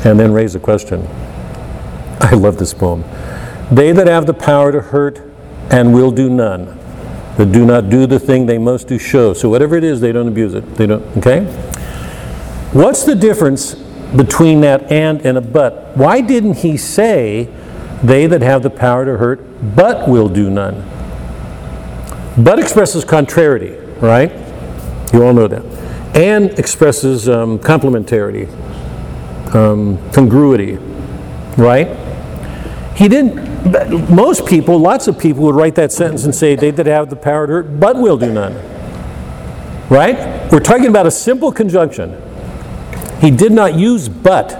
and 0.03 0.19
then 0.19 0.33
raise 0.33 0.55
a 0.55 0.59
question. 0.59 1.07
I 2.21 2.31
love 2.33 2.57
this 2.57 2.73
poem. 2.73 3.03
They 3.69 3.91
that 3.91 4.07
have 4.07 4.25
the 4.25 4.33
power 4.33 4.71
to 4.71 4.81
hurt 4.81 5.21
and 5.69 5.93
will 5.93 6.09
do 6.09 6.27
none, 6.27 6.75
that 7.37 7.51
do 7.51 7.67
not 7.67 7.91
do 7.91 8.07
the 8.07 8.17
thing 8.19 8.47
they 8.47 8.57
most 8.57 8.87
do 8.87 8.97
show. 8.97 9.33
So 9.33 9.47
whatever 9.47 9.75
it 9.75 9.83
is, 9.83 10.01
they 10.01 10.11
don't 10.11 10.27
abuse 10.27 10.55
it. 10.55 10.61
They 10.75 10.87
don't, 10.87 11.03
okay? 11.17 11.73
What's 12.75 13.05
the 13.05 13.15
difference 13.15 13.73
between 13.73 14.59
that 14.59 14.91
and 14.91 15.25
and 15.25 15.37
a 15.37 15.41
but? 15.41 15.95
Why 15.95 16.19
didn't 16.19 16.57
he 16.57 16.75
say 16.75 17.47
they 18.03 18.27
that 18.27 18.41
have 18.41 18.63
the 18.63 18.69
power 18.69 19.05
to 19.05 19.15
hurt 19.15 19.39
but 19.77 20.09
will 20.09 20.27
do 20.27 20.49
none? 20.49 20.83
But 22.37 22.59
expresses 22.59 23.05
contrariety, 23.05 23.77
right? 24.01 24.29
You 25.13 25.23
all 25.23 25.31
know 25.31 25.47
that. 25.47 25.63
And 26.17 26.59
expresses 26.59 27.29
um, 27.29 27.59
complementarity, 27.59 28.49
um, 29.55 29.97
congruity, 30.11 30.75
right? 31.57 31.87
He 32.97 33.07
didn't, 33.07 34.09
most 34.13 34.45
people, 34.45 34.77
lots 34.79 35.07
of 35.07 35.17
people 35.17 35.43
would 35.43 35.55
write 35.55 35.75
that 35.75 35.93
sentence 35.93 36.25
and 36.25 36.35
say, 36.35 36.55
they 36.55 36.71
that 36.71 36.87
have 36.87 37.09
the 37.09 37.15
power 37.15 37.47
to 37.47 37.53
hurt, 37.53 37.79
but 37.79 37.95
will 37.95 38.17
do 38.17 38.33
none. 38.33 38.53
Right? 39.89 40.51
We're 40.51 40.59
talking 40.59 40.87
about 40.87 41.05
a 41.05 41.11
simple 41.11 41.53
conjunction. 41.53 42.21
He 43.21 43.31
did 43.31 43.51
not 43.51 43.75
use 43.75 44.09
but. 44.09 44.53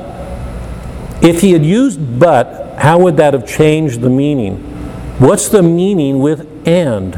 If 1.21 1.41
he 1.41 1.51
had 1.51 1.65
used 1.65 2.19
but, 2.19 2.77
how 2.77 2.99
would 2.99 3.17
that 3.17 3.33
have 3.33 3.47
changed 3.47 4.01
the 4.01 4.09
meaning? 4.09 4.57
What's 5.19 5.49
the 5.49 5.63
meaning 5.63 6.19
with 6.19 6.47
and? 6.67 7.13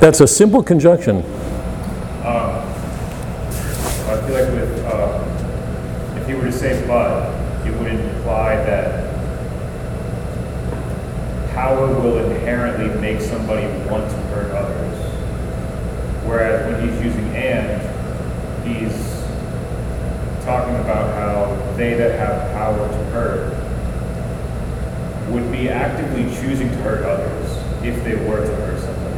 That's 0.00 0.20
a 0.20 0.26
simple 0.26 0.62
conjunction. 0.62 1.24
I 4.08 4.16
feel 4.22 4.34
like 4.34 4.52
with, 4.52 4.84
uh, 4.86 6.16
if 6.16 6.26
he 6.26 6.34
were 6.34 6.44
to 6.44 6.52
say 6.52 6.86
but, 6.86 7.28
it 7.66 7.78
would 7.78 7.92
imply 7.92 8.56
that 8.56 9.14
power 11.52 11.86
will 12.00 12.18
inherently 12.30 12.88
make 13.00 13.20
somebody 13.20 13.66
want 13.90 14.10
to 14.10 14.16
hurt 14.28 14.50
others. 14.52 14.96
Whereas 16.24 16.72
when 16.72 16.88
he's 16.88 17.04
using 17.04 17.36
and, 17.36 18.66
he's 18.66 19.07
talking 20.48 20.76
about 20.76 21.14
how 21.14 21.54
they 21.76 21.92
that 21.92 22.18
have 22.18 22.50
power 22.52 22.88
to 22.88 23.04
hurt 23.10 23.52
would 25.30 25.52
be 25.52 25.68
actively 25.68 26.24
choosing 26.36 26.70
to 26.70 26.76
hurt 26.76 27.04
others 27.04 27.50
if 27.84 28.02
they 28.02 28.14
were 28.14 28.40
to 28.40 28.56
hurt 28.56 28.80
somebody. 28.80 29.14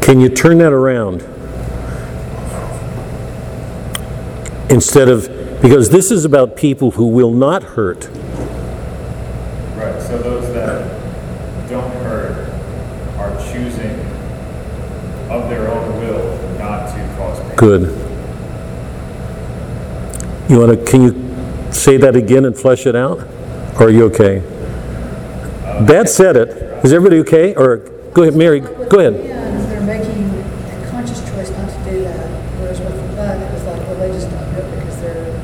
Can 0.00 0.18
you 0.18 0.30
turn 0.30 0.56
that 0.58 0.72
around? 0.72 1.20
Instead 4.70 5.10
of, 5.10 5.28
because 5.60 5.90
this 5.90 6.10
is 6.10 6.24
about 6.24 6.56
people 6.56 6.92
who 6.92 7.08
will 7.08 7.32
not 7.32 7.62
hurt. 7.62 8.08
Right, 9.76 10.00
so 10.00 10.16
those 10.16 10.54
that 10.54 10.88
don't 11.68 11.92
hurt 11.96 12.48
are 13.18 13.36
choosing 13.52 14.00
of 15.30 15.50
their 15.50 15.70
own 15.70 15.98
will 16.00 16.58
not 16.58 16.86
to 16.94 17.14
cause 17.18 17.38
pain. 17.40 17.56
Good. 17.56 18.05
You 20.48 20.60
want 20.60 20.78
to? 20.78 20.84
Can 20.84 21.02
you 21.02 21.72
say 21.72 21.96
that 21.96 22.14
again 22.14 22.44
and 22.44 22.56
flesh 22.56 22.86
it 22.86 22.94
out? 22.94 23.18
Or 23.80 23.86
are 23.86 23.90
you 23.90 24.04
okay? 24.04 24.40
Dad 25.84 26.08
said 26.08 26.36
it. 26.36 26.48
Is 26.84 26.92
everybody 26.92 27.18
okay? 27.20 27.54
Or 27.56 27.78
go 28.14 28.22
ahead, 28.22 28.36
Mary. 28.36 28.60
Go 28.60 29.00
ahead. 29.00 29.14
They're 29.14 29.80
making 29.82 30.30
a 30.30 30.88
conscious 30.88 31.20
choice 31.28 31.50
not 31.50 31.68
to 31.68 31.90
do 31.90 32.02
that. 32.04 32.30
Whereas 32.60 32.80
with 32.80 32.94
the 32.94 33.42
it 33.42 33.52
was 33.52 33.64
like, 33.64 33.82
well, 33.82 33.98
they 33.98 34.12
just 34.12 34.30
don't 34.30 34.54
because 34.54 35.00
they're 35.00 35.34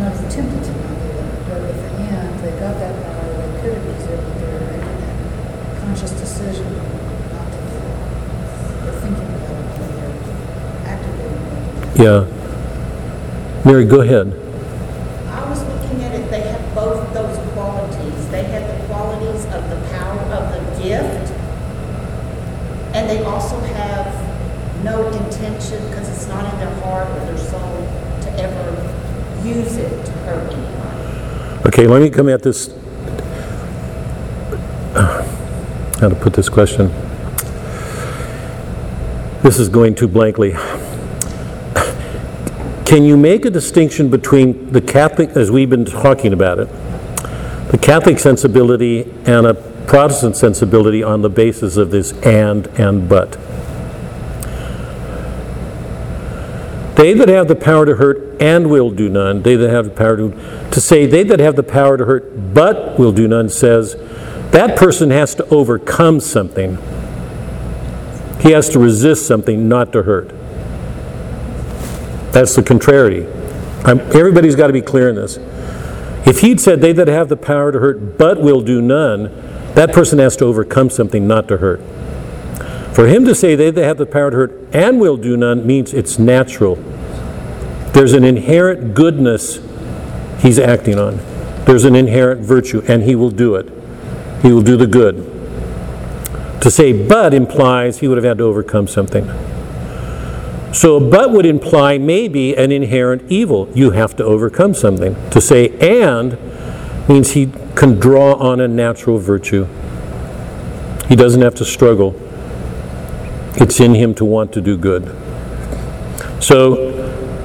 not 0.00 0.12
tempted 0.28 0.64
to 0.64 0.72
not 0.74 0.98
do 0.98 1.06
it. 1.06 1.22
With 1.62 1.78
the 1.78 2.02
they 2.42 2.52
got 2.58 2.74
that. 2.82 2.94
They 3.62 3.70
could 3.70 3.78
have 3.78 3.94
conscious 5.80 6.12
decision. 6.18 6.66
They're 8.82 8.98
thinking 9.00 9.30
about 9.38 9.62
it. 11.94 12.02
Yeah. 12.02 12.41
Mary, 13.64 13.84
go 13.84 14.00
ahead. 14.00 14.26
I 15.28 15.48
was 15.48 15.62
looking 15.62 16.02
at 16.02 16.12
it, 16.14 16.28
they 16.30 16.40
have 16.40 16.74
both 16.74 17.14
those 17.14 17.38
qualities. 17.52 18.28
They 18.28 18.42
have 18.42 18.66
the 18.66 18.86
qualities 18.86 19.44
of 19.46 19.70
the 19.70 19.76
power 19.90 20.18
of 20.18 20.52
the 20.52 20.82
gift, 20.82 21.30
and 22.92 23.08
they 23.08 23.22
also 23.22 23.58
have 23.60 24.12
no 24.82 25.06
intention, 25.12 25.86
because 25.88 26.08
it's 26.08 26.26
not 26.26 26.52
in 26.52 26.58
their 26.58 26.74
heart 26.80 27.08
or 27.08 27.20
their 27.24 27.38
soul, 27.38 27.86
to 28.22 28.30
ever 28.40 29.46
use 29.46 29.76
it 29.76 30.06
to 30.06 30.12
hurt 30.12 30.52
anybody. 30.52 31.68
Okay, 31.68 31.86
let 31.86 32.02
me 32.02 32.10
come 32.10 32.28
at 32.28 32.42
this, 32.42 32.68
how 36.00 36.08
to 36.08 36.16
put 36.20 36.32
this 36.32 36.48
question. 36.48 36.90
This 39.42 39.60
is 39.60 39.68
going 39.68 39.94
too 39.94 40.08
blankly. 40.08 40.56
Can 42.92 43.04
you 43.04 43.16
make 43.16 43.46
a 43.46 43.50
distinction 43.50 44.10
between 44.10 44.70
the 44.70 44.82
Catholic, 44.82 45.30
as 45.30 45.50
we've 45.50 45.70
been 45.70 45.86
talking 45.86 46.34
about 46.34 46.58
it, 46.58 46.68
the 47.70 47.78
Catholic 47.80 48.18
sensibility 48.18 49.10
and 49.24 49.46
a 49.46 49.54
Protestant 49.86 50.36
sensibility 50.36 51.02
on 51.02 51.22
the 51.22 51.30
basis 51.30 51.78
of 51.78 51.90
this 51.90 52.12
and 52.20 52.66
and 52.78 53.08
but? 53.08 53.32
They 56.96 57.14
that 57.14 57.30
have 57.30 57.48
the 57.48 57.56
power 57.58 57.86
to 57.86 57.94
hurt 57.94 58.38
and 58.42 58.68
will 58.68 58.90
do 58.90 59.08
none, 59.08 59.40
they 59.40 59.56
that 59.56 59.70
have 59.70 59.86
the 59.86 59.92
power 59.92 60.18
to, 60.18 60.68
to 60.70 60.78
say, 60.78 61.06
they 61.06 61.22
that 61.22 61.40
have 61.40 61.56
the 61.56 61.62
power 61.62 61.96
to 61.96 62.04
hurt 62.04 62.52
but 62.52 62.98
will 62.98 63.12
do 63.12 63.26
none, 63.26 63.48
says, 63.48 63.94
that 64.50 64.76
person 64.76 65.08
has 65.08 65.34
to 65.36 65.48
overcome 65.48 66.20
something. 66.20 66.76
He 68.40 68.50
has 68.50 68.68
to 68.68 68.78
resist 68.78 69.26
something, 69.26 69.66
not 69.66 69.94
to 69.94 70.02
hurt. 70.02 70.41
That's 72.32 72.56
the 72.56 72.62
contrariety. 72.62 73.26
I'm, 73.84 74.00
everybody's 74.00 74.56
got 74.56 74.68
to 74.68 74.72
be 74.72 74.82
clear 74.82 75.08
in 75.08 75.16
this. 75.16 75.38
If 76.26 76.40
he'd 76.40 76.60
said, 76.60 76.80
they 76.80 76.92
that 76.92 77.08
have 77.08 77.28
the 77.28 77.36
power 77.36 77.72
to 77.72 77.78
hurt 77.78 78.16
but 78.16 78.40
will 78.40 78.60
do 78.60 78.80
none, 78.80 79.24
that 79.74 79.92
person 79.92 80.18
has 80.18 80.36
to 80.36 80.44
overcome 80.44 80.90
something, 80.90 81.26
not 81.26 81.48
to 81.48 81.58
hurt. 81.58 81.80
For 82.94 83.06
him 83.06 83.24
to 83.24 83.34
say 83.34 83.54
they 83.54 83.70
that 83.70 83.82
have 83.82 83.96
the 83.96 84.06
power 84.06 84.30
to 84.30 84.36
hurt 84.36 84.74
and 84.74 85.00
will 85.00 85.16
do 85.16 85.36
none 85.36 85.66
means 85.66 85.92
it's 85.92 86.18
natural. 86.18 86.76
There's 87.92 88.12
an 88.12 88.24
inherent 88.24 88.94
goodness 88.94 89.60
he's 90.40 90.58
acting 90.58 90.98
on. 90.98 91.16
There's 91.64 91.84
an 91.84 91.94
inherent 91.94 92.40
virtue, 92.40 92.82
and 92.88 93.02
he 93.02 93.14
will 93.14 93.30
do 93.30 93.54
it. 93.54 93.70
He 94.42 94.52
will 94.52 94.62
do 94.62 94.76
the 94.76 94.86
good. 94.86 95.28
To 96.62 96.70
say 96.70 97.06
but 97.06 97.34
implies 97.34 98.00
he 98.00 98.08
would 98.08 98.16
have 98.16 98.24
had 98.24 98.38
to 98.38 98.44
overcome 98.44 98.86
something. 98.88 99.26
So 100.72 100.98
but 100.98 101.30
would 101.30 101.46
imply 101.46 101.98
maybe 101.98 102.56
an 102.56 102.72
inherent 102.72 103.30
evil. 103.30 103.68
You 103.74 103.90
have 103.90 104.16
to 104.16 104.24
overcome 104.24 104.74
something. 104.74 105.14
To 105.30 105.40
say 105.40 105.68
and 105.78 106.38
means 107.08 107.32
he 107.32 107.52
can 107.74 107.98
draw 107.98 108.34
on 108.34 108.60
a 108.60 108.68
natural 108.68 109.18
virtue. 109.18 109.66
He 111.08 111.16
doesn't 111.16 111.42
have 111.42 111.54
to 111.56 111.64
struggle. 111.64 112.14
It's 113.56 113.80
in 113.80 113.94
him 113.94 114.14
to 114.14 114.24
want 114.24 114.52
to 114.54 114.60
do 114.62 114.78
good. 114.78 115.04
So 116.42 116.92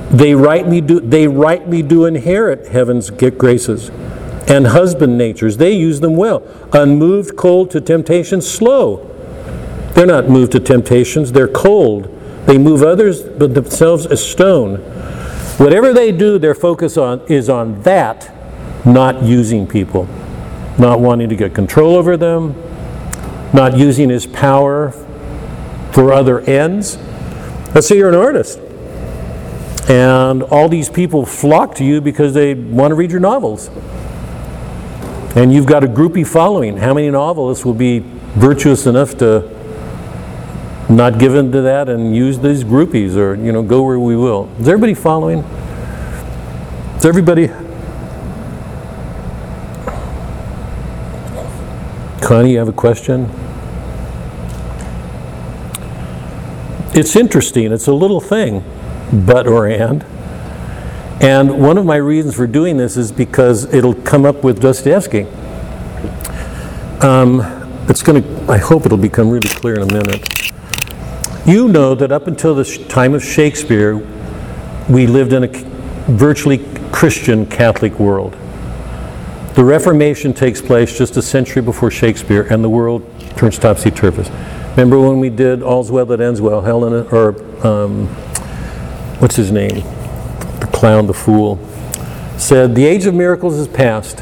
they 0.09 0.33
rightly 0.33 0.79
do 0.79 1.01
they 1.01 1.27
rightly 1.27 1.81
do 1.81 2.05
inherit 2.05 2.69
heaven's 2.69 3.09
graces 3.09 3.89
and 4.47 4.67
husband 4.67 5.17
natures. 5.17 5.57
They 5.57 5.73
use 5.73 5.99
them 5.99 6.15
well. 6.15 6.43
Unmoved, 6.71 7.35
cold 7.35 7.71
to 7.71 7.81
temptation, 7.81 8.41
slow. 8.41 9.03
They're 9.93 10.05
not 10.05 10.29
moved 10.29 10.53
to 10.53 10.59
temptations, 10.61 11.33
they're 11.33 11.47
cold. 11.47 12.13
They 12.47 12.57
move 12.57 12.81
others 12.81 13.21
but 13.21 13.53
themselves 13.53 14.05
a 14.05 14.15
stone. 14.15 14.77
Whatever 15.57 15.93
they 15.93 16.13
do, 16.13 16.39
their 16.39 16.55
focus 16.55 16.97
on 16.97 17.21
is 17.27 17.49
on 17.49 17.81
that, 17.81 18.33
not 18.85 19.21
using 19.21 19.67
people, 19.67 20.07
not 20.79 21.01
wanting 21.01 21.27
to 21.27 21.35
get 21.35 21.53
control 21.53 21.95
over 21.95 22.15
them, 22.15 22.55
not 23.53 23.77
using 23.77 24.09
his 24.09 24.25
power 24.25 24.91
for 25.91 26.13
other 26.13 26.39
ends. 26.41 26.97
Let's 27.75 27.87
say 27.87 27.97
you're 27.97 28.07
an 28.07 28.15
artist, 28.15 28.59
and 29.89 30.41
all 30.43 30.69
these 30.69 30.89
people 30.89 31.25
flock 31.25 31.75
to 31.75 31.83
you 31.83 31.99
because 31.99 32.33
they 32.33 32.53
want 32.53 32.91
to 32.91 32.95
read 32.95 33.11
your 33.11 33.19
novels. 33.19 33.69
And 35.35 35.53
you've 35.53 35.65
got 35.65 35.83
a 35.83 35.87
groupie 35.87 36.25
following. 36.25 36.77
How 36.77 36.93
many 36.93 37.09
novelists 37.11 37.65
will 37.65 37.73
be 37.73 38.03
virtuous 38.35 38.87
enough 38.87 39.17
to 39.17 39.56
not 40.89 41.19
give 41.19 41.33
to 41.33 41.61
that 41.61 41.89
and 41.89 42.15
use 42.15 42.39
these 42.39 42.63
groupies 42.63 43.15
or, 43.15 43.35
you 43.35 43.51
know, 43.51 43.61
go 43.61 43.83
where 43.83 43.99
we 43.99 44.15
will? 44.15 44.49
Is 44.59 44.67
everybody 44.67 44.93
following? 44.93 45.39
Is 46.97 47.05
everybody? 47.05 47.47
Connie, 52.21 52.53
you 52.53 52.57
have 52.57 52.67
a 52.67 52.73
question? 52.73 53.29
It's 56.93 57.15
interesting. 57.15 57.71
It's 57.71 57.87
a 57.87 57.93
little 57.93 58.19
thing, 58.21 58.63
but 59.11 59.45
or 59.45 59.67
and. 59.67 60.03
And 61.21 61.61
one 61.61 61.77
of 61.77 61.85
my 61.85 61.97
reasons 61.97 62.35
for 62.35 62.47
doing 62.47 62.77
this 62.77 62.97
is 62.97 63.11
because 63.11 63.71
it'll 63.73 63.93
come 63.93 64.25
up 64.25 64.43
with 64.43 64.61
Dostoevsky. 64.61 65.23
Um, 67.01 67.41
it's 67.89 68.01
going 68.01 68.23
to, 68.23 68.51
I 68.51 68.57
hope 68.57 68.85
it'll 68.85 68.97
become 68.97 69.29
really 69.29 69.49
clear 69.49 69.75
in 69.75 69.81
a 69.83 69.93
minute. 69.93 70.36
You 71.47 71.69
know 71.69 71.95
that 71.95 72.11
up 72.11 72.27
until 72.27 72.53
the 72.55 72.65
time 72.89 73.13
of 73.13 73.23
Shakespeare, 73.23 73.95
we 74.89 75.07
lived 75.07 75.31
in 75.31 75.45
a 75.45 75.47
virtually 75.47 76.57
Christian 76.91 77.45
Catholic 77.45 77.97
world. 77.99 78.33
The 79.55 79.63
Reformation 79.63 80.33
takes 80.33 80.61
place 80.61 80.97
just 80.97 81.15
a 81.15 81.21
century 81.21 81.61
before 81.61 81.89
Shakespeare, 81.89 82.45
and 82.51 82.61
the 82.61 82.67
world 82.67 83.01
turns 83.37 83.57
topsy 83.57 83.91
turvy. 83.91 84.29
Remember 84.71 84.99
when 84.99 85.21
we 85.21 85.29
did 85.29 85.63
All's 85.63 85.89
Well 85.89 86.05
That 86.07 86.19
Ends 86.19 86.41
Well? 86.41 86.59
Helena, 86.59 87.03
or 87.15 87.29
um, 87.65 88.07
what's 89.19 89.37
his 89.37 89.49
name? 89.49 89.85
The 90.59 90.69
clown, 90.73 91.07
the 91.07 91.13
fool, 91.13 91.59
said, 92.37 92.75
The 92.75 92.83
age 92.83 93.05
of 93.05 93.13
miracles 93.15 93.55
is 93.55 93.69
past. 93.69 94.17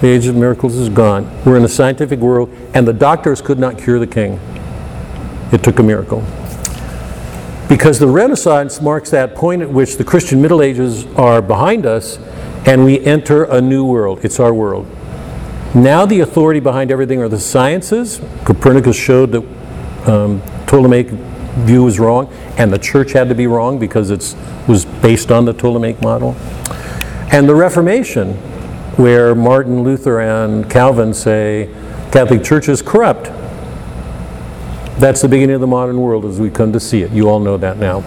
The 0.00 0.08
age 0.08 0.26
of 0.26 0.34
miracles 0.34 0.74
is 0.74 0.88
gone. 0.88 1.30
We're 1.44 1.58
in 1.58 1.64
a 1.64 1.68
scientific 1.68 2.18
world, 2.18 2.50
and 2.74 2.88
the 2.88 2.92
doctors 2.92 3.40
could 3.40 3.60
not 3.60 3.78
cure 3.78 4.00
the 4.00 4.06
king. 4.08 4.40
It 5.52 5.62
took 5.62 5.78
a 5.78 5.82
miracle. 5.82 6.24
Because 7.68 7.98
the 7.98 8.08
Renaissance 8.08 8.80
marks 8.80 9.10
that 9.10 9.34
point 9.34 9.62
at 9.62 9.70
which 9.70 9.96
the 9.96 10.04
Christian 10.04 10.42
Middle 10.42 10.60
Ages 10.60 11.06
are 11.14 11.40
behind 11.40 11.86
us, 11.86 12.18
and 12.66 12.84
we 12.84 12.98
enter 13.00 13.44
a 13.44 13.60
new 13.60 13.84
world. 13.84 14.24
It's 14.24 14.40
our 14.40 14.52
world. 14.52 14.88
Now 15.74 16.04
the 16.04 16.20
authority 16.20 16.58
behind 16.58 16.90
everything 16.90 17.22
are 17.22 17.28
the 17.28 17.38
sciences. 17.38 18.20
Copernicus 18.44 18.96
showed 18.96 19.30
that 19.32 20.10
um, 20.10 20.42
Ptolemaic 20.66 21.08
view 21.08 21.84
was 21.84 22.00
wrong, 22.00 22.32
and 22.58 22.72
the 22.72 22.78
church 22.78 23.12
had 23.12 23.28
to 23.28 23.34
be 23.34 23.46
wrong 23.46 23.78
because 23.78 24.10
it 24.10 24.34
was 24.66 24.84
based 24.84 25.30
on 25.30 25.44
the 25.44 25.54
Ptolemaic 25.54 26.02
model. 26.02 26.34
And 27.32 27.48
the 27.48 27.54
Reformation, 27.54 28.34
where 28.96 29.34
Martin 29.36 29.84
Luther 29.84 30.20
and 30.20 30.68
Calvin 30.68 31.14
say 31.14 31.72
Catholic 32.10 32.42
Church 32.42 32.68
is 32.68 32.82
corrupt. 32.82 33.30
That's 35.00 35.22
the 35.22 35.28
beginning 35.28 35.54
of 35.54 35.62
the 35.62 35.66
modern 35.66 35.98
world 35.98 36.26
as 36.26 36.38
we 36.38 36.50
come 36.50 36.74
to 36.74 36.78
see 36.78 37.00
it. 37.00 37.10
You 37.10 37.30
all 37.30 37.40
know 37.40 37.56
that 37.56 37.78
now. 37.78 38.02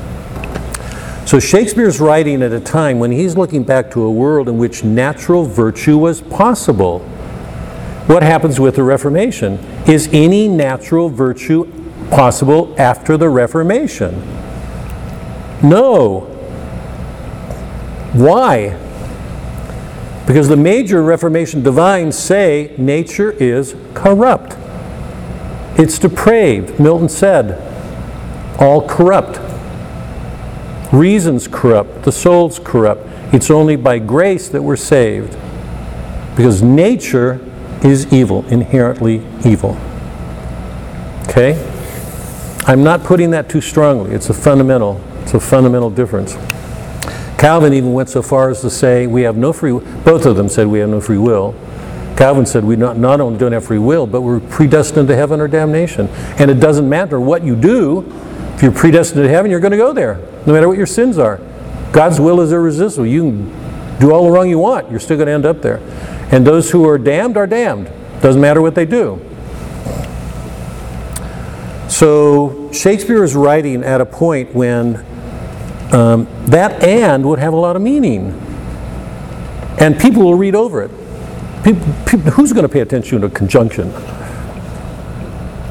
So 1.25 1.39
Shakespeare's 1.39 1.99
writing 1.99 2.43
at 2.43 2.51
a 2.51 2.59
time 2.59 2.99
when 2.99 3.11
he's 3.11 3.35
looking 3.35 3.63
back 3.63 3.89
to 3.93 4.03
a 4.03 4.11
world 4.11 4.47
in 4.47 4.59
which 4.59 4.83
natural 4.83 5.43
virtue 5.43 5.97
was 5.97 6.21
possible. 6.21 6.99
What 8.05 8.21
happens 8.21 8.59
with 8.59 8.75
the 8.75 8.83
Reformation? 8.83 9.53
Is 9.87 10.07
any 10.13 10.47
natural 10.47 11.09
virtue 11.09 11.65
possible 12.11 12.75
after 12.77 13.17
the 13.17 13.27
Reformation? 13.27 14.13
No. 15.63 16.19
Why? 18.13 18.77
Because 20.27 20.47
the 20.47 20.57
major 20.57 21.01
Reformation 21.01 21.63
divines 21.63 22.15
say 22.15 22.75
nature 22.77 23.31
is 23.31 23.75
corrupt. 23.95 24.57
It's 25.77 25.97
depraved. 25.97 26.79
Milton 26.79 27.09
said, 27.09 27.59
all 28.59 28.87
corrupt. 28.87 29.39
Reason's 30.93 31.47
corrupt. 31.47 32.03
The 32.03 32.11
soul's 32.11 32.59
corrupt. 32.59 33.07
It's 33.33 33.49
only 33.49 33.75
by 33.75 33.99
grace 33.99 34.47
that 34.49 34.61
we're 34.61 34.75
saved. 34.75 35.35
Because 36.35 36.61
nature 36.61 37.39
is 37.83 38.11
evil, 38.13 38.45
inherently 38.47 39.25
evil. 39.45 39.77
Okay? 41.27 41.69
I'm 42.65 42.83
not 42.83 43.03
putting 43.03 43.31
that 43.31 43.49
too 43.49 43.59
strongly. 43.59 44.11
It's 44.11 44.29
a 44.29 44.33
fundamental, 44.33 45.01
it's 45.23 45.33
a 45.33 45.39
fundamental 45.39 45.89
difference. 45.89 46.35
Calvin 47.37 47.73
even 47.73 47.91
went 47.91 48.07
so 48.07 48.21
far 48.21 48.49
as 48.49 48.61
to 48.61 48.69
say 48.69 49.05
we 49.05 49.23
have 49.23 49.35
no 49.35 49.51
free 49.51 49.73
both 50.05 50.25
of 50.25 50.37
them 50.37 50.47
said 50.47 50.67
we 50.67 50.79
have 50.79 50.89
no 50.89 51.01
free 51.01 51.17
will. 51.17 51.53
Calvin 52.15 52.45
said 52.45 52.63
we 52.63 52.75
not, 52.75 52.97
not 52.97 53.19
only 53.19 53.39
don't 53.39 53.51
have 53.51 53.65
free 53.65 53.79
will, 53.79 54.05
but 54.05 54.21
we're 54.21 54.39
predestined 54.39 55.07
to 55.07 55.15
heaven 55.15 55.39
or 55.39 55.47
damnation. 55.47 56.07
And 56.37 56.51
it 56.51 56.59
doesn't 56.59 56.87
matter 56.87 57.19
what 57.19 57.43
you 57.43 57.55
do, 57.55 58.05
If 58.55 58.61
you're 58.61 58.71
predestined 58.71 59.23
to 59.23 59.29
heaven, 59.29 59.49
you're 59.49 59.59
going 59.59 59.71
to 59.71 59.77
go 59.77 59.93
there, 59.93 60.19
no 60.45 60.53
matter 60.53 60.67
what 60.67 60.77
your 60.77 60.85
sins 60.85 61.17
are. 61.17 61.39
God's 61.91 62.19
will 62.19 62.39
is 62.41 62.51
irresistible. 62.51 63.07
You 63.07 63.21
can 63.23 63.99
do 63.99 64.11
all 64.11 64.25
the 64.25 64.31
wrong 64.31 64.49
you 64.49 64.59
want, 64.59 64.91
you're 64.91 64.99
still 64.99 65.17
going 65.17 65.27
to 65.27 65.33
end 65.33 65.45
up 65.45 65.61
there. 65.61 65.77
And 66.31 66.45
those 66.45 66.71
who 66.71 66.87
are 66.87 66.97
damned 66.97 67.37
are 67.37 67.47
damned. 67.47 67.91
Doesn't 68.21 68.41
matter 68.41 68.61
what 68.61 68.75
they 68.75 68.85
do. 68.85 69.19
So 71.89 72.71
Shakespeare 72.71 73.23
is 73.23 73.35
writing 73.35 73.83
at 73.83 74.01
a 74.01 74.05
point 74.05 74.53
when 74.53 75.05
um, 75.93 76.27
that 76.45 76.81
and 76.83 77.23
would 77.25 77.39
have 77.39 77.53
a 77.53 77.57
lot 77.57 77.75
of 77.75 77.81
meaning. 77.81 78.31
And 79.79 79.99
people 79.99 80.23
will 80.23 80.35
read 80.35 80.55
over 80.55 80.81
it. 80.81 80.91
People, 81.63 81.93
people, 82.05 82.31
who's 82.31 82.51
going 82.51 82.67
to 82.67 82.69
pay 82.69 82.81
attention 82.81 83.21
to 83.21 83.27
a 83.27 83.29
conjunction? 83.29 83.89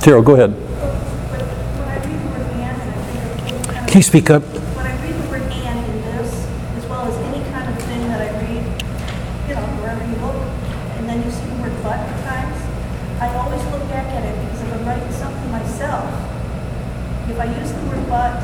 Terrell, 0.00 0.22
go 0.22 0.32
ahead. 0.32 0.56
But 0.56 1.44
when 1.76 1.84
I 1.84 2.00
read 2.00 2.16
the 2.16 2.28
word 2.32 2.48
and, 2.48 2.64
and 2.64 2.80
I 2.80 3.28
think 3.28 3.44
of 3.44 3.76
any 3.76 3.76
kind 3.76 3.88
Can 3.92 3.96
you 4.00 4.08
speak 4.08 4.30
up? 4.32 4.40
of, 4.40 4.56
when 4.72 4.88
I 4.88 4.96
read 5.04 5.12
the 5.12 5.28
word 5.28 5.44
and 5.52 5.84
in 5.84 6.00
this, 6.16 6.32
as 6.80 6.84
well 6.88 7.04
as 7.04 7.12
any 7.28 7.44
kind 7.52 7.68
of 7.68 7.76
thing 7.84 8.08
that 8.08 8.24
I 8.24 8.32
read, 8.40 8.64
you 8.64 9.52
know, 9.52 9.68
wherever 9.84 10.00
you 10.00 10.16
look, 10.24 10.40
and 10.96 11.04
then 11.04 11.20
you 11.20 11.28
see 11.28 11.44
the 11.44 11.60
word 11.60 11.76
but 11.84 12.00
at 12.00 12.16
times, 12.24 12.56
I 13.20 13.28
always 13.36 13.60
look 13.68 13.84
back 13.92 14.08
at 14.16 14.24
it 14.24 14.32
because 14.48 14.64
if 14.64 14.72
I'm 14.72 14.88
writing 14.88 15.12
something 15.12 15.50
myself, 15.52 16.08
if 17.28 17.36
I 17.36 17.52
use 17.52 17.68
the 17.68 17.84
word 17.92 18.00
but, 18.08 18.40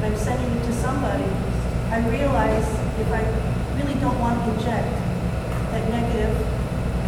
and 0.00 0.08
I'm 0.08 0.16
sending 0.16 0.48
it 0.48 0.64
to 0.64 0.72
somebody, 0.80 1.28
I 1.92 2.00
realize 2.08 2.64
if 2.96 3.12
I 3.12 3.20
really 3.76 4.00
don't 4.00 4.16
want 4.16 4.40
to 4.40 4.56
inject 4.56 5.12
that 5.72 5.88
negative 5.88 6.36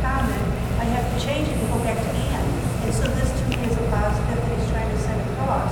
comment, 0.01 0.41
I 0.81 0.89
have 0.97 1.05
to 1.13 1.19
change 1.21 1.49
it 1.49 1.57
and 1.61 1.69
go 1.69 1.77
back 1.85 2.01
to 2.01 2.11
and. 2.17 2.49
And 2.81 2.95
so 2.97 3.05
this 3.13 3.29
to 3.29 3.43
me 3.53 3.61
is 3.61 3.77
a 3.77 3.85
positive 3.93 4.41
that 4.41 4.57
he's 4.57 4.69
trying 4.73 4.89
to 4.89 4.97
send 5.05 5.21
across. 5.37 5.69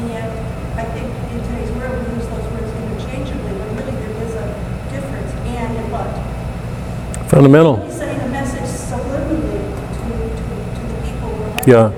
And 0.00 0.08
yet, 0.08 0.24
I 0.72 0.88
think 0.96 1.04
in 1.04 1.36
today's 1.52 1.68
world, 1.76 2.00
we 2.00 2.16
use 2.16 2.24
those 2.32 2.48
words 2.56 2.72
interchangeably, 2.72 3.52
but 3.60 3.68
really 3.76 3.92
there 3.92 4.16
is 4.24 4.32
a 4.40 4.46
difference, 4.88 5.32
and 5.52 5.76
and 5.76 5.88
but. 5.92 6.08
Fundamental. 6.08 6.08
He's 6.08 6.08
sending 6.08 6.08
a 6.08 6.08
message 6.08 6.08
subliminally 6.08 6.08
to, 6.08 6.48
to, 6.80 7.19
to 7.19 7.19
the 7.19 7.19
people 7.19 7.19
who 7.19 7.19
are. 7.32 8.00
Yeah. 11.66 11.92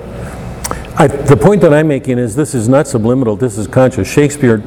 I, 0.95 1.07
the 1.07 1.37
point 1.37 1.61
that 1.61 1.73
I'm 1.73 1.87
making 1.87 2.19
is 2.19 2.35
this 2.35 2.53
is 2.53 2.69
not 2.69 2.87
subliminal, 2.87 3.35
this 3.35 3.57
is 3.57 3.67
conscious. 3.67 4.07
Shakespeare 4.07 4.57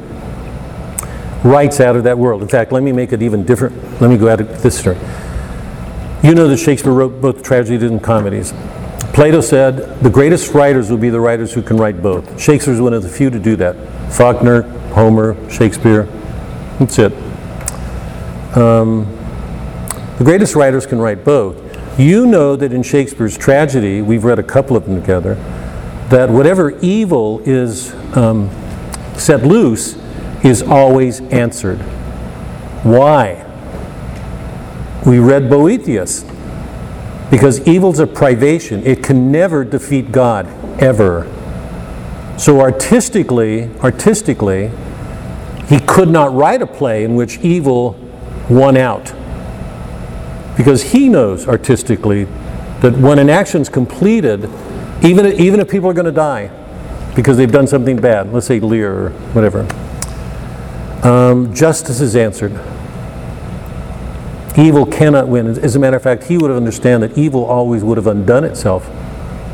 writes 1.43 1.79
out 1.79 1.95
of 1.95 2.03
that 2.03 2.17
world. 2.17 2.41
In 2.41 2.47
fact, 2.47 2.71
let 2.71 2.83
me 2.83 2.91
make 2.91 3.13
it 3.13 3.21
even 3.21 3.45
different. 3.45 4.01
Let 4.01 4.09
me 4.09 4.17
go 4.17 4.27
at 4.27 4.41
it 4.41 4.45
this 4.59 4.77
story. 4.77 4.97
You 6.23 6.35
know 6.35 6.47
that 6.47 6.57
Shakespeare 6.57 6.91
wrote 6.91 7.21
both 7.21 7.43
tragedies 7.43 7.89
and 7.89 8.03
comedies. 8.03 8.53
Plato 9.13 9.39
said 9.39 9.99
the 10.01 10.09
greatest 10.09 10.53
writers 10.53 10.89
will 10.89 10.97
be 10.97 11.09
the 11.09 11.19
writers 11.19 11.53
who 11.53 11.61
can 11.61 11.77
write 11.77 12.01
both. 12.01 12.39
Shakespeare's 12.39 12.81
one 12.81 12.93
of 12.93 13.03
the 13.03 13.09
few 13.09 13.29
to 13.29 13.39
do 13.39 13.55
that. 13.55 13.75
Faulkner, 14.13 14.63
Homer, 14.93 15.49
Shakespeare. 15.49 16.03
That's 16.79 16.99
it. 16.99 17.13
Um, 18.57 19.16
the 20.17 20.23
greatest 20.23 20.55
writers 20.55 20.85
can 20.85 20.99
write 20.99 21.23
both. 21.23 21.99
You 21.99 22.25
know 22.25 22.55
that 22.55 22.73
in 22.73 22.83
Shakespeare's 22.83 23.37
tragedy, 23.37 24.01
we've 24.01 24.23
read 24.23 24.39
a 24.39 24.43
couple 24.43 24.75
of 24.75 24.85
them 24.85 24.99
together, 24.99 25.35
that 26.09 26.29
whatever 26.29 26.77
evil 26.79 27.41
is 27.45 27.93
um, 28.15 28.49
set 29.15 29.43
loose 29.43 29.95
is 30.43 30.61
always 30.63 31.21
answered. 31.21 31.79
Why? 32.83 33.43
We 35.05 35.19
read 35.19 35.49
Boethius. 35.49 36.25
Because 37.29 37.67
evil's 37.67 37.99
a 37.99 38.07
privation, 38.07 38.85
it 38.85 39.03
can 39.03 39.31
never 39.31 39.65
defeat 39.65 40.11
God, 40.11 40.47
ever. 40.81 41.25
So 42.37 42.61
artistically, 42.61 43.69
artistically, 43.79 44.71
he 45.67 45.79
could 45.79 46.09
not 46.09 46.33
write 46.33 46.61
a 46.61 46.67
play 46.67 47.03
in 47.03 47.15
which 47.15 47.39
evil 47.39 47.99
won 48.49 48.77
out. 48.77 49.13
Because 50.57 50.91
he 50.91 51.07
knows 51.07 51.47
artistically 51.47 52.25
that 52.81 52.97
when 52.97 53.19
an 53.19 53.29
action's 53.29 53.69
completed, 53.69 54.49
even, 55.03 55.27
even 55.27 55.59
if 55.59 55.69
people 55.69 55.89
are 55.89 55.93
going 55.93 56.05
to 56.05 56.11
die 56.11 56.51
because 57.15 57.37
they've 57.37 57.51
done 57.51 57.67
something 57.67 57.97
bad, 57.97 58.33
let's 58.33 58.47
say 58.47 58.59
Lear 58.59 59.07
or 59.07 59.09
whatever, 59.33 59.61
um, 61.07 61.53
justice 61.53 62.01
is 62.01 62.15
answered. 62.15 62.51
Evil 64.57 64.87
cannot 64.87 65.27
win. 65.27 65.47
As 65.47 65.75
a 65.75 65.79
matter 65.79 65.97
of 65.97 66.03
fact, 66.03 66.23
he 66.23 66.37
would 66.37 66.49
have 66.49 66.57
understood 66.57 67.01
that 67.01 67.15
evil 67.15 67.45
always 67.45 67.83
would 67.83 67.97
have 67.97 68.07
undone 68.07 68.43
itself. 68.43 68.89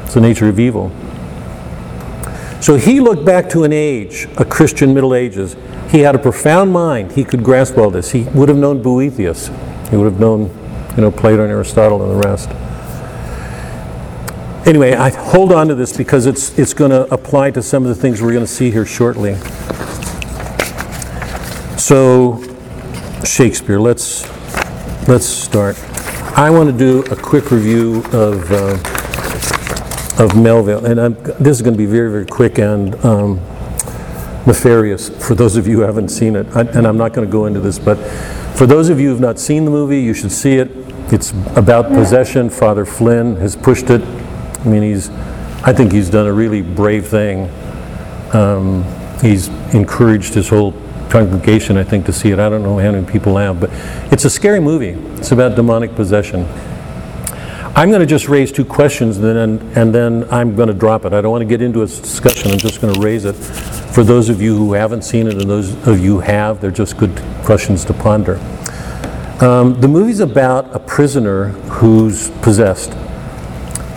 It's 0.03 0.13
the 0.13 0.21
nature 0.21 0.47
of 0.47 0.59
evil. 0.59 0.91
So 2.61 2.77
he 2.77 3.01
looked 3.01 3.25
back 3.25 3.49
to 3.49 3.65
an 3.65 3.73
age, 3.73 4.29
a 4.37 4.45
Christian 4.45 4.93
Middle 4.93 5.13
Ages. 5.13 5.57
He 5.89 5.99
had 5.99 6.15
a 6.15 6.19
profound 6.19 6.71
mind. 6.71 7.11
He 7.11 7.25
could 7.25 7.43
grasp 7.43 7.77
all 7.77 7.89
this. 7.89 8.11
He 8.11 8.23
would 8.33 8.47
have 8.47 8.57
known 8.57 8.81
Boethius. 8.81 9.49
He 9.89 9.97
would 9.97 10.05
have 10.05 10.19
known, 10.21 10.49
you 10.95 11.01
know, 11.01 11.11
Plato 11.11 11.43
and 11.43 11.51
Aristotle 11.51 12.03
and 12.03 12.21
the 12.21 12.27
rest. 12.27 12.49
Anyway, 14.67 14.93
I 14.93 15.09
hold 15.09 15.51
on 15.51 15.67
to 15.67 15.75
this 15.75 15.95
because 15.95 16.25
it's 16.25 16.57
it's 16.57 16.73
going 16.73 16.91
to 16.91 17.11
apply 17.13 17.51
to 17.51 17.61
some 17.61 17.83
of 17.83 17.89
the 17.89 18.01
things 18.01 18.21
we're 18.21 18.31
going 18.31 18.45
to 18.45 18.51
see 18.51 18.71
here 18.71 18.85
shortly. 18.85 19.35
So, 21.77 22.41
Shakespeare. 23.25 23.79
Let's 23.79 24.23
let's 25.09 25.25
start. 25.25 25.77
I 26.37 26.49
want 26.49 26.71
to 26.71 26.77
do 26.77 27.03
a 27.11 27.15
quick 27.15 27.51
review 27.51 28.03
of 28.13 28.49
uh, 28.51 30.23
of 30.23 30.37
Melville, 30.37 30.85
and 30.85 30.99
I'm, 30.99 31.13
this 31.39 31.57
is 31.57 31.61
going 31.61 31.73
to 31.73 31.77
be 31.77 31.85
very 31.85 32.09
very 32.09 32.25
quick 32.25 32.57
and 32.57 32.95
um, 33.03 33.41
nefarious 34.45 35.09
for 35.09 35.35
those 35.35 35.57
of 35.57 35.67
you 35.67 35.77
who 35.77 35.81
haven't 35.81 36.09
seen 36.09 36.37
it. 36.37 36.47
I, 36.55 36.61
and 36.61 36.87
I'm 36.87 36.97
not 36.97 37.11
going 37.13 37.27
to 37.27 37.31
go 37.31 37.47
into 37.47 37.59
this, 37.59 37.79
but 37.79 37.97
for 38.55 38.67
those 38.67 38.89
of 38.89 38.99
you 38.99 39.07
who 39.07 39.13
have 39.13 39.21
not 39.21 39.39
seen 39.39 39.65
the 39.65 39.71
movie, 39.71 40.01
you 40.01 40.13
should 40.13 40.31
see 40.31 40.53
it. 40.55 40.69
It's 41.11 41.31
about 41.55 41.89
possession. 41.89 42.49
Father 42.49 42.85
Flynn 42.85 43.35
has 43.37 43.55
pushed 43.55 43.89
it. 43.89 44.01
I 44.01 44.63
mean, 44.65 44.83
he's. 44.83 45.09
I 45.65 45.73
think 45.73 45.91
he's 45.91 46.09
done 46.09 46.27
a 46.27 46.33
really 46.33 46.61
brave 46.61 47.07
thing. 47.07 47.49
Um, 48.33 48.83
he's 49.21 49.47
encouraged 49.73 50.33
his 50.33 50.49
whole 50.49 50.73
congregation, 51.09 51.77
I 51.77 51.83
think, 51.83 52.05
to 52.07 52.13
see 52.13 52.31
it. 52.31 52.39
I 52.39 52.49
don't 52.49 52.63
know 52.63 52.77
how 52.77 52.91
many 52.91 53.05
people 53.09 53.37
have, 53.37 53.59
but 53.59 53.69
it's 54.11 54.25
a 54.25 54.29
scary 54.29 54.59
movie. 54.59 54.89
It's 55.17 55.31
about 55.31 55.55
demonic 55.55 55.95
possession. 55.95 56.45
I'm 57.75 57.89
going 57.89 58.01
to 58.01 58.05
just 58.05 58.27
raise 58.27 58.51
two 58.51 58.65
questions, 58.65 59.17
and 59.17 59.25
then 59.25 59.71
and 59.75 59.95
then 59.95 60.31
I'm 60.31 60.55
going 60.55 60.67
to 60.67 60.73
drop 60.73 61.05
it. 61.05 61.13
I 61.13 61.21
don't 61.21 61.31
want 61.31 61.41
to 61.41 61.47
get 61.47 61.61
into 61.61 61.81
a 61.81 61.87
discussion. 61.87 62.51
I'm 62.51 62.59
just 62.59 62.81
going 62.81 62.93
to 62.93 63.01
raise 63.01 63.25
it 63.25 63.35
for 63.93 64.03
those 64.03 64.27
of 64.29 64.41
you 64.41 64.57
who 64.57 64.73
haven't 64.73 65.03
seen 65.03 65.27
it, 65.27 65.35
and 65.35 65.47
those 65.47 65.71
of 65.87 65.99
you 65.99 66.15
who 66.15 66.19
have. 66.21 66.59
They're 66.59 66.71
just 66.71 66.97
good 66.97 67.15
questions 67.43 67.85
to 67.85 67.93
ponder. 67.93 68.37
Um, 69.39 69.79
the 69.79 69.87
movie's 69.87 70.19
about 70.19 70.75
a 70.75 70.79
prisoner 70.79 71.49
who's 71.49 72.31
possessed, 72.41 72.91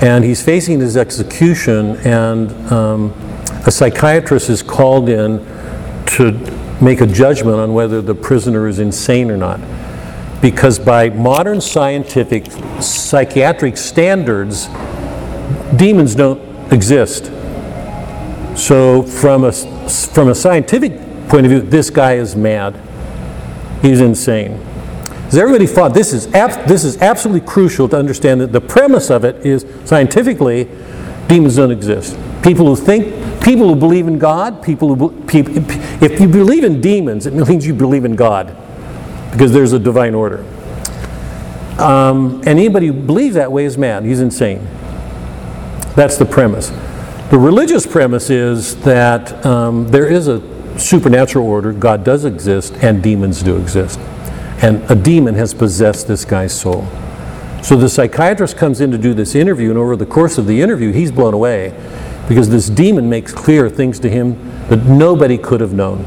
and 0.02 0.22
he's 0.22 0.42
facing 0.42 0.80
his 0.80 0.98
execution, 0.98 1.96
and 1.98 2.52
um, 2.70 3.10
a 3.66 3.70
psychiatrist 3.70 4.50
is 4.50 4.62
called 4.62 5.08
in 5.08 5.38
to 6.06 6.32
make 6.82 7.00
a 7.00 7.06
judgment 7.06 7.56
on 7.56 7.72
whether 7.72 8.02
the 8.02 8.14
prisoner 8.14 8.68
is 8.68 8.78
insane 8.78 9.30
or 9.30 9.38
not. 9.38 9.60
Because 10.42 10.78
by 10.78 11.08
modern 11.08 11.62
scientific 11.62 12.46
psychiatric 12.82 13.78
standards, 13.78 14.66
demons 15.76 16.14
don't 16.14 16.40
exist. 16.70 17.32
So, 18.56 19.02
from 19.02 19.44
a, 19.44 19.52
from 20.12 20.28
a 20.28 20.34
scientific 20.34 20.92
point 21.28 21.46
of 21.46 21.50
view, 21.50 21.60
this 21.60 21.90
guy 21.90 22.14
is 22.14 22.36
mad. 22.36 22.80
He's 23.82 24.00
insane. 24.00 24.52
As 25.28 25.36
everybody 25.36 25.66
thought, 25.66 25.92
this 25.92 26.12
is, 26.12 26.30
this 26.30 26.84
is 26.84 27.02
absolutely 27.02 27.46
crucial 27.46 27.88
to 27.88 27.98
understand 27.98 28.40
that 28.40 28.52
the 28.52 28.60
premise 28.60 29.10
of 29.10 29.24
it 29.24 29.44
is 29.44 29.66
scientifically, 29.84 30.68
demons 31.26 31.56
don't 31.56 31.72
exist. 31.72 32.16
People 32.42 32.66
who 32.66 32.76
think, 32.76 33.42
people 33.42 33.68
who 33.68 33.74
believe 33.74 34.06
in 34.06 34.18
God, 34.18 34.62
people 34.62 34.94
who, 34.94 35.10
be- 35.10 35.40
if 35.40 36.20
you 36.20 36.28
believe 36.28 36.62
in 36.62 36.80
demons, 36.80 37.26
it 37.26 37.34
means 37.34 37.66
you 37.66 37.74
believe 37.74 38.04
in 38.04 38.14
God 38.14 38.56
because 39.32 39.52
there's 39.52 39.72
a 39.72 39.78
divine 39.78 40.14
order. 40.14 40.44
Um, 41.78 42.36
and 42.38 42.48
anybody 42.48 42.86
who 42.86 42.94
believes 42.94 43.34
that 43.34 43.52
way 43.52 43.64
is 43.64 43.76
mad. 43.76 44.04
He's 44.04 44.20
insane. 44.20 44.66
That's 45.94 46.16
the 46.16 46.24
premise. 46.24 46.70
The 47.28 47.38
religious 47.38 47.84
premise 47.84 48.30
is 48.30 48.76
that 48.82 49.44
um, 49.44 49.88
there 49.88 50.06
is 50.06 50.28
a 50.28 50.40
supernatural 50.78 51.44
order, 51.44 51.72
God 51.72 52.04
does 52.04 52.24
exist, 52.24 52.72
and 52.74 53.02
demons 53.02 53.42
do 53.42 53.56
exist. 53.56 53.98
And 54.62 54.88
a 54.88 54.94
demon 54.94 55.34
has 55.34 55.52
possessed 55.52 56.06
this 56.06 56.24
guy's 56.24 56.58
soul. 56.58 56.86
So 57.64 57.74
the 57.74 57.88
psychiatrist 57.88 58.56
comes 58.56 58.80
in 58.80 58.92
to 58.92 58.98
do 58.98 59.12
this 59.12 59.34
interview, 59.34 59.70
and 59.70 59.78
over 59.78 59.96
the 59.96 60.06
course 60.06 60.38
of 60.38 60.46
the 60.46 60.62
interview, 60.62 60.92
he's 60.92 61.10
blown 61.10 61.34
away 61.34 61.74
because 62.28 62.48
this 62.48 62.68
demon 62.68 63.10
makes 63.10 63.32
clear 63.32 63.68
things 63.68 63.98
to 64.00 64.08
him 64.08 64.36
that 64.68 64.84
nobody 64.84 65.36
could 65.36 65.60
have 65.60 65.72
known. 65.72 66.06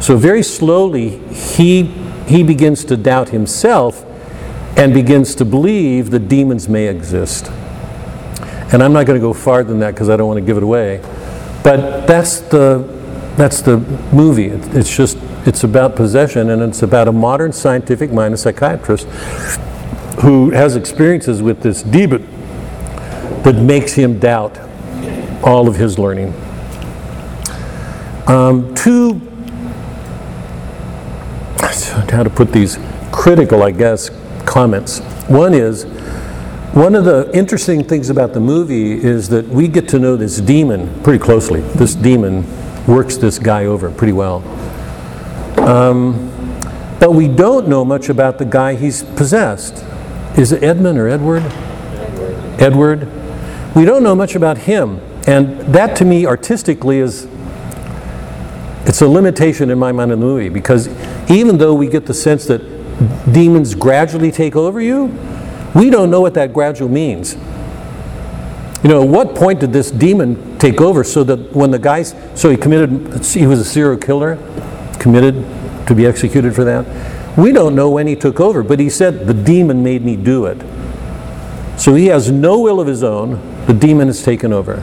So 0.00 0.16
very 0.16 0.44
slowly, 0.44 1.18
he, 1.34 1.84
he 2.28 2.44
begins 2.44 2.84
to 2.84 2.96
doubt 2.96 3.30
himself 3.30 4.04
and 4.76 4.94
begins 4.94 5.34
to 5.34 5.44
believe 5.44 6.10
that 6.12 6.28
demons 6.28 6.68
may 6.68 6.86
exist. 6.86 7.50
And 8.72 8.82
I'm 8.82 8.92
not 8.92 9.06
going 9.06 9.18
to 9.20 9.24
go 9.26 9.32
farther 9.32 9.68
than 9.68 9.80
that 9.80 9.94
because 9.94 10.08
I 10.08 10.16
don't 10.16 10.28
want 10.28 10.38
to 10.38 10.44
give 10.44 10.56
it 10.56 10.62
away. 10.62 11.00
But 11.64 12.06
that's 12.06 12.40
the, 12.40 12.78
that's 13.36 13.62
the 13.62 13.78
movie. 14.12 14.46
It- 14.46 14.74
It's 14.76 14.94
just, 14.94 15.18
it's 15.46 15.64
about 15.64 15.96
possession, 15.96 16.50
and 16.50 16.62
it's 16.62 16.82
about 16.82 17.08
a 17.08 17.12
modern 17.12 17.52
scientific 17.52 18.12
mind, 18.12 18.34
a 18.34 18.36
psychiatrist, 18.36 19.06
who 20.22 20.50
has 20.50 20.76
experiences 20.76 21.42
with 21.42 21.62
this 21.62 21.82
demon 21.82 22.26
that 23.42 23.56
makes 23.56 23.94
him 23.94 24.18
doubt 24.18 24.58
all 25.42 25.66
of 25.66 25.76
his 25.76 25.98
learning. 25.98 26.32
Um, 28.26 28.74
two, 28.74 29.20
how 32.10 32.22
to 32.22 32.30
put 32.30 32.52
these, 32.52 32.78
critical, 33.12 33.62
I 33.62 33.70
guess, 33.70 34.10
comments. 34.44 35.00
One 35.28 35.54
is, 35.54 35.84
one 36.72 36.94
of 36.94 37.04
the 37.04 37.28
interesting 37.34 37.82
things 37.82 38.10
about 38.10 38.32
the 38.32 38.38
movie 38.38 38.92
is 38.92 39.28
that 39.30 39.44
we 39.48 39.66
get 39.66 39.88
to 39.88 39.98
know 39.98 40.16
this 40.16 40.40
demon 40.40 41.02
pretty 41.02 41.18
closely. 41.18 41.60
This 41.60 41.96
demon 41.96 42.44
works 42.86 43.16
this 43.16 43.40
guy 43.40 43.64
over 43.64 43.90
pretty 43.90 44.12
well. 44.12 44.36
Um, 45.58 46.30
but 47.00 47.12
we 47.12 47.26
don't 47.26 47.66
know 47.66 47.84
much 47.84 48.08
about 48.08 48.38
the 48.38 48.44
guy 48.44 48.76
he's 48.76 49.02
possessed. 49.02 49.84
Is 50.38 50.52
it 50.52 50.62
Edmund 50.62 50.96
or 50.96 51.08
Edward? 51.08 51.42
Edward. 52.60 53.08
We 53.74 53.84
don't 53.84 54.04
know 54.04 54.14
much 54.14 54.36
about 54.36 54.58
him. 54.58 55.00
And 55.26 55.60
that 55.74 55.96
to 55.96 56.04
me 56.04 56.24
artistically 56.24 56.98
is 56.98 57.26
it's 58.86 59.02
a 59.02 59.08
limitation 59.08 59.70
in 59.70 59.78
my 59.78 59.90
mind 59.90 60.12
in 60.12 60.20
the 60.20 60.26
movie 60.26 60.48
because 60.48 60.88
even 61.28 61.58
though 61.58 61.74
we 61.74 61.88
get 61.88 62.06
the 62.06 62.14
sense 62.14 62.46
that 62.46 62.60
demons 63.32 63.74
gradually 63.74 64.30
take 64.30 64.54
over 64.54 64.80
you, 64.80 65.08
we 65.74 65.90
don't 65.90 66.10
know 66.10 66.20
what 66.20 66.34
that 66.34 66.52
gradual 66.52 66.88
means. 66.88 67.36
You 68.82 68.88
know, 68.88 69.02
at 69.02 69.08
what 69.08 69.34
point 69.34 69.60
did 69.60 69.72
this 69.72 69.90
demon 69.90 70.58
take 70.58 70.80
over 70.80 71.04
so 71.04 71.22
that 71.24 71.52
when 71.52 71.70
the 71.70 71.78
guy, 71.78 72.02
so 72.02 72.48
he 72.48 72.56
committed, 72.56 73.24
he 73.24 73.46
was 73.46 73.60
a 73.60 73.64
serial 73.64 73.98
killer, 73.98 74.36
committed 74.98 75.34
to 75.86 75.94
be 75.94 76.06
executed 76.06 76.54
for 76.54 76.64
that? 76.64 77.38
We 77.38 77.52
don't 77.52 77.74
know 77.74 77.90
when 77.90 78.06
he 78.06 78.16
took 78.16 78.40
over, 78.40 78.62
but 78.62 78.80
he 78.80 78.88
said, 78.88 79.26
the 79.26 79.34
demon 79.34 79.82
made 79.82 80.02
me 80.02 80.16
do 80.16 80.46
it. 80.46 80.58
So 81.78 81.94
he 81.94 82.06
has 82.06 82.30
no 82.30 82.60
will 82.60 82.80
of 82.80 82.86
his 82.86 83.02
own, 83.02 83.40
the 83.66 83.74
demon 83.74 84.08
has 84.08 84.22
taken 84.22 84.52
over. 84.52 84.82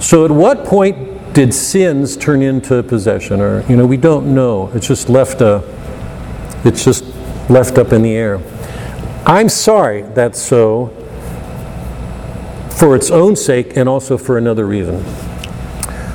So 0.00 0.24
at 0.24 0.30
what 0.30 0.64
point 0.64 1.34
did 1.34 1.52
sins 1.52 2.16
turn 2.16 2.42
into 2.42 2.82
possession? 2.82 3.40
Or, 3.40 3.62
you 3.68 3.76
know, 3.76 3.86
we 3.86 3.96
don't 3.96 4.34
know. 4.34 4.70
It's 4.74 4.86
just 4.86 5.08
left, 5.08 5.42
uh, 5.42 5.62
it's 6.64 6.84
just 6.84 7.04
left 7.50 7.78
up 7.78 7.92
in 7.92 8.02
the 8.02 8.12
air. 8.12 8.40
I'm 9.28 9.50
sorry 9.50 10.02
that's 10.02 10.40
so 10.40 10.86
for 12.70 12.96
its 12.96 13.10
own 13.10 13.36
sake 13.36 13.76
and 13.76 13.86
also 13.86 14.16
for 14.16 14.38
another 14.38 14.64
reason. 14.64 15.04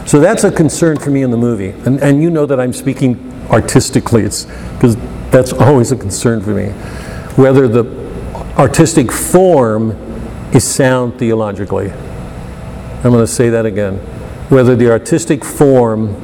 So 0.08 0.20
that's 0.20 0.44
a 0.44 0.52
concern 0.52 0.98
for 0.98 1.12
me 1.12 1.22
in 1.22 1.30
the 1.30 1.38
movie. 1.38 1.70
And, 1.86 2.02
and 2.02 2.24
you 2.24 2.32
know 2.32 2.48
that 2.48 2.60
I'm 2.60 2.74
speaking 2.74 3.32
artistically, 3.52 4.24
it's 4.24 4.46
because 4.46 4.98
that's 5.30 5.54
always 5.54 5.92
a 5.92 5.96
concern 5.96 6.42
for 6.42 6.56
me. 6.56 6.70
Whether 7.36 7.68
the 7.68 7.86
artistic 8.58 9.12
form 9.12 9.92
is 10.52 10.64
sound 10.64 11.20
theologically. 11.20 11.92
I'm 11.92 13.12
going 13.12 13.20
to 13.20 13.28
say 13.28 13.52
that 13.52 13.68
again. 13.68 13.98
Whether 14.50 14.76
the 14.76 14.90
artistic 14.92 15.46
form 15.46 16.20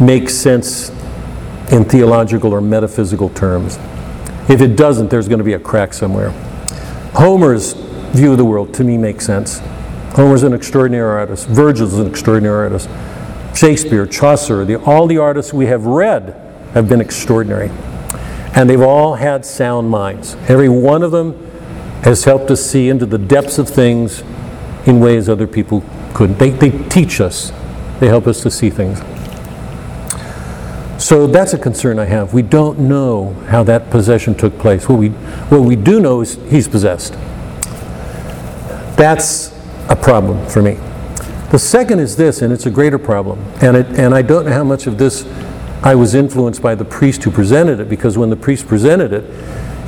makes 0.00 0.32
sense 0.32 0.88
in 1.70 1.84
theological 1.84 2.54
or 2.54 2.62
metaphysical 2.62 3.28
terms. 3.28 3.78
If 4.48 4.60
it 4.62 4.76
doesn't, 4.76 5.10
there's 5.10 5.28
going 5.28 5.38
to 5.38 5.44
be 5.44 5.52
a 5.52 5.58
crack 5.58 5.92
somewhere. 5.92 6.30
Homer's 7.14 7.74
view 8.12 8.32
of 8.32 8.38
the 8.38 8.44
world, 8.44 8.72
to 8.74 8.84
me, 8.84 8.96
makes 8.96 9.26
sense. 9.26 9.58
Homer's 10.14 10.42
an 10.42 10.54
extraordinary 10.54 11.20
artist. 11.20 11.46
Virgil's 11.48 11.98
an 11.98 12.06
extraordinary 12.06 12.64
artist. 12.64 12.88
Shakespeare, 13.54 14.06
Chaucer, 14.06 14.64
the, 14.64 14.76
all 14.76 15.06
the 15.06 15.18
artists 15.18 15.52
we 15.52 15.66
have 15.66 15.84
read 15.84 16.30
have 16.74 16.88
been 16.88 17.00
extraordinary. 17.00 17.70
And 18.54 18.70
they've 18.70 18.80
all 18.80 19.16
had 19.16 19.44
sound 19.44 19.90
minds. 19.90 20.34
Every 20.48 20.68
one 20.68 21.02
of 21.02 21.10
them 21.10 21.34
has 22.02 22.24
helped 22.24 22.50
us 22.50 22.64
see 22.64 22.88
into 22.88 23.04
the 23.04 23.18
depths 23.18 23.58
of 23.58 23.68
things 23.68 24.22
in 24.86 25.00
ways 25.00 25.28
other 25.28 25.46
people 25.46 25.84
couldn't. 26.14 26.38
They, 26.38 26.50
they 26.50 26.70
teach 26.88 27.20
us, 27.20 27.52
they 28.00 28.06
help 28.06 28.26
us 28.26 28.42
to 28.42 28.50
see 28.50 28.70
things. 28.70 29.00
So 30.98 31.28
that's 31.28 31.54
a 31.54 31.58
concern 31.58 32.00
I 32.00 32.06
have. 32.06 32.34
We 32.34 32.42
don't 32.42 32.80
know 32.80 33.32
how 33.46 33.62
that 33.62 33.88
possession 33.88 34.34
took 34.34 34.58
place. 34.58 34.88
What 34.88 34.98
we, 34.98 35.10
what 35.10 35.62
we 35.62 35.76
do 35.76 36.00
know 36.00 36.20
is 36.22 36.34
he's 36.50 36.66
possessed. 36.66 37.12
That's 38.96 39.56
a 39.88 39.94
problem 39.94 40.44
for 40.48 40.60
me. 40.60 40.74
The 41.52 41.58
second 41.58 42.00
is 42.00 42.16
this, 42.16 42.42
and 42.42 42.52
it's 42.52 42.66
a 42.66 42.70
greater 42.70 42.98
problem. 42.98 43.38
And, 43.62 43.76
it, 43.76 43.86
and 43.98 44.12
I 44.12 44.22
don't 44.22 44.44
know 44.44 44.52
how 44.52 44.64
much 44.64 44.88
of 44.88 44.98
this 44.98 45.24
I 45.84 45.94
was 45.94 46.16
influenced 46.16 46.60
by 46.60 46.74
the 46.74 46.84
priest 46.84 47.22
who 47.22 47.30
presented 47.30 47.78
it, 47.78 47.88
because 47.88 48.18
when 48.18 48.28
the 48.28 48.36
priest 48.36 48.66
presented 48.66 49.12
it, 49.12 49.24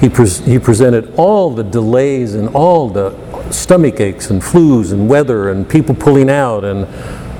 he, 0.01 0.09
pres 0.09 0.39
he 0.39 0.61
presented 0.61 1.13
all 1.17 1.51
the 1.51 1.65
delays 1.65 2.35
and 2.35 2.49
all 2.51 2.89
the 2.89 3.11
stomach 3.51 3.99
aches 3.99 4.31
and 4.31 4.41
flus 4.41 4.93
and 4.93 5.09
weather 5.09 5.51
and 5.51 5.69
people 5.69 5.95
pulling 5.95 6.31
out 6.31 6.65
and 6.65 6.87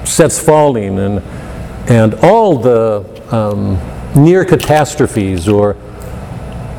sets 0.07 0.43
falling 0.43 0.99
and, 0.99 1.23
and 1.91 2.15
all 2.23 2.57
the 2.57 3.05
um, 3.35 3.77
near 4.15 4.45
catastrophes 4.45 5.49
or 5.49 5.77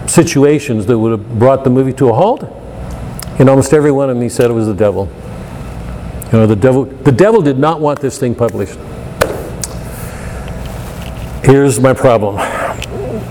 situations 0.08 0.86
that 0.86 0.98
would 0.98 1.12
have 1.12 1.38
brought 1.38 1.66
the 1.66 1.70
movie 1.70 1.92
to 1.94 2.10
a 2.10 2.14
halt. 2.14 2.44
In 3.38 3.50
almost 3.50 3.74
every 3.74 3.92
one 3.92 4.10
of 4.10 4.16
them, 4.16 4.24
he 4.24 4.30
said 4.30 4.50
it 4.50 4.54
was 4.54 4.68
the 4.68 4.74
devil. 4.74 5.10
You 6.28 6.40
know, 6.40 6.48
the 6.48 6.56
devil, 6.56 6.86
the 6.86 7.12
devil 7.12 7.42
did 7.42 7.60
not 7.60 7.82
want 7.82 8.00
this 8.00 8.18
thing 8.18 8.34
published. 8.34 8.80
Here's 11.44 11.78
my 11.78 11.94
problem. 11.94 12.38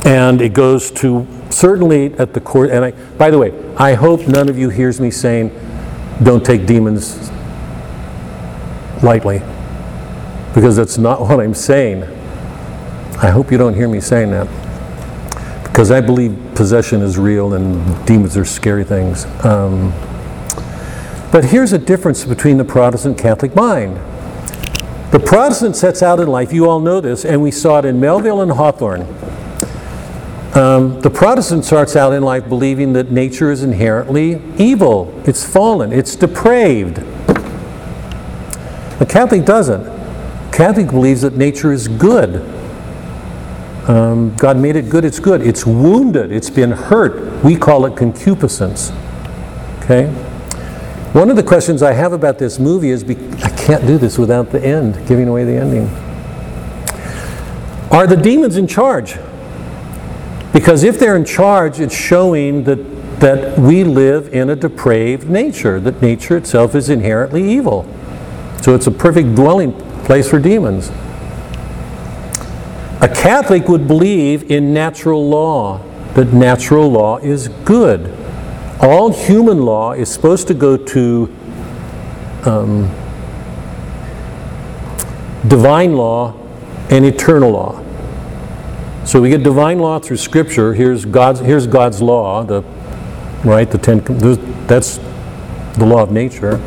And 0.04 0.42
it 0.42 0.52
goes 0.52 0.90
to 0.92 1.26
certainly 1.48 2.12
at 2.14 2.34
the 2.34 2.40
court, 2.40 2.70
and 2.70 2.84
I, 2.84 2.90
by 2.90 3.30
the 3.30 3.38
way, 3.38 3.54
I 3.76 3.94
hope 3.94 4.28
none 4.28 4.50
of 4.50 4.58
you 4.58 4.68
hears 4.68 5.00
me 5.00 5.10
saying, 5.10 5.48
don't 6.22 6.44
take 6.44 6.66
demons 6.66 7.30
lightly. 9.02 9.40
Because 10.54 10.76
that's 10.76 10.98
not 10.98 11.20
what 11.20 11.40
I'm 11.40 11.54
saying. 11.54 12.02
I 13.22 13.30
hope 13.30 13.52
you 13.52 13.58
don't 13.58 13.74
hear 13.74 13.88
me 13.88 14.00
saying 14.00 14.30
that. 14.30 14.48
Because 15.64 15.90
I 15.90 16.00
believe 16.00 16.36
possession 16.54 17.02
is 17.02 17.18
real 17.18 17.54
and 17.54 18.06
demons 18.06 18.36
are 18.36 18.44
scary 18.44 18.84
things. 18.84 19.26
Um, 19.44 19.92
but 21.30 21.44
here's 21.44 21.72
a 21.72 21.78
difference 21.78 22.24
between 22.24 22.56
the 22.56 22.64
Protestant 22.64 23.16
Catholic 23.16 23.54
mind. 23.54 23.96
The 25.12 25.20
Protestant 25.20 25.76
sets 25.76 26.02
out 26.02 26.18
in 26.18 26.28
life, 26.28 26.52
you 26.52 26.68
all 26.68 26.80
know 26.80 27.00
this, 27.00 27.24
and 27.24 27.40
we 27.42 27.50
saw 27.50 27.78
it 27.78 27.84
in 27.84 28.00
Melville 28.00 28.40
and 28.40 28.52
Hawthorne. 28.52 29.02
Um, 30.54 31.00
the 31.00 31.10
Protestant 31.10 31.64
starts 31.64 31.94
out 31.94 32.12
in 32.12 32.24
life 32.24 32.48
believing 32.48 32.92
that 32.94 33.12
nature 33.12 33.52
is 33.52 33.62
inherently 33.62 34.42
evil, 34.58 35.14
it's 35.24 35.44
fallen, 35.44 35.92
it's 35.92 36.16
depraved. 36.16 36.96
The 38.98 39.06
Catholic 39.08 39.44
doesn't. 39.44 39.99
Catholic 40.52 40.88
believes 40.88 41.22
that 41.22 41.36
nature 41.36 41.72
is 41.72 41.88
good. 41.88 42.42
Um, 43.88 44.36
God 44.36 44.56
made 44.56 44.76
it 44.76 44.88
good, 44.88 45.04
it's 45.04 45.18
good. 45.18 45.40
It's 45.40 45.64
wounded, 45.64 46.32
it's 46.32 46.50
been 46.50 46.70
hurt. 46.70 47.42
We 47.42 47.56
call 47.56 47.86
it 47.86 47.96
concupiscence. 47.96 48.92
Okay? 49.80 50.06
One 51.12 51.28
of 51.28 51.36
the 51.36 51.42
questions 51.42 51.82
I 51.82 51.92
have 51.92 52.12
about 52.12 52.38
this 52.38 52.58
movie 52.58 52.90
is 52.90 53.02
be- 53.02 53.16
I 53.42 53.50
can't 53.50 53.86
do 53.86 53.98
this 53.98 54.16
without 54.16 54.50
the 54.50 54.64
end, 54.64 54.94
giving 55.08 55.28
away 55.28 55.44
the 55.44 55.56
ending. 55.56 55.88
Are 57.90 58.06
the 58.06 58.16
demons 58.16 58.56
in 58.56 58.68
charge? 58.68 59.16
Because 60.52 60.84
if 60.84 60.98
they're 60.98 61.16
in 61.16 61.24
charge, 61.24 61.80
it's 61.80 61.94
showing 61.94 62.64
that, 62.64 63.20
that 63.20 63.58
we 63.58 63.82
live 63.82 64.32
in 64.32 64.50
a 64.50 64.56
depraved 64.56 65.28
nature, 65.28 65.80
that 65.80 66.00
nature 66.00 66.36
itself 66.36 66.74
is 66.76 66.88
inherently 66.88 67.50
evil. 67.50 67.84
So 68.62 68.74
it's 68.74 68.86
a 68.86 68.92
perfect 68.92 69.34
dwelling 69.34 69.72
place 70.10 70.28
for 70.28 70.40
demons. 70.40 70.88
A 73.00 73.08
Catholic 73.08 73.68
would 73.68 73.86
believe 73.86 74.50
in 74.50 74.74
natural 74.74 75.28
law, 75.28 75.80
that 76.14 76.32
natural 76.32 76.90
law 76.90 77.18
is 77.18 77.46
good. 77.64 78.12
All 78.80 79.12
human 79.12 79.62
law 79.62 79.92
is 79.92 80.12
supposed 80.12 80.48
to 80.48 80.54
go 80.54 80.76
to 80.76 81.32
um, 82.44 82.90
divine 85.46 85.94
law 85.94 86.34
and 86.90 87.04
eternal 87.04 87.52
law. 87.52 87.80
So 89.04 89.22
we 89.22 89.28
get 89.28 89.44
divine 89.44 89.78
law 89.78 90.00
through 90.00 90.16
Scripture. 90.16 90.74
Here's 90.74 91.04
God's, 91.04 91.38
here's 91.38 91.68
God's 91.68 92.02
law, 92.02 92.42
the, 92.42 92.62
right? 93.44 93.70
The 93.70 93.78
ten, 93.78 94.00
that's 94.66 94.98
the 95.78 95.86
law 95.86 96.02
of 96.02 96.10
nature. 96.10 96.60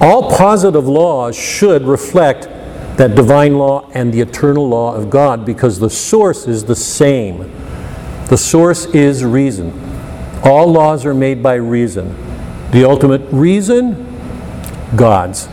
All 0.00 0.30
positive 0.30 0.88
laws 0.88 1.36
should 1.36 1.82
reflect 1.82 2.48
that 2.96 3.14
divine 3.14 3.58
law 3.58 3.88
and 3.92 4.12
the 4.12 4.20
eternal 4.20 4.68
law 4.68 4.94
of 4.94 5.10
God 5.10 5.44
because 5.44 5.78
the 5.78 5.90
source 5.90 6.46
is 6.46 6.64
the 6.64 6.76
same. 6.76 7.50
The 8.28 8.36
source 8.36 8.86
is 8.86 9.24
reason. 9.24 9.72
All 10.42 10.72
laws 10.72 11.04
are 11.04 11.14
made 11.14 11.42
by 11.42 11.54
reason. 11.54 12.14
The 12.70 12.88
ultimate 12.88 13.22
reason, 13.30 14.06
God's. 14.96 15.48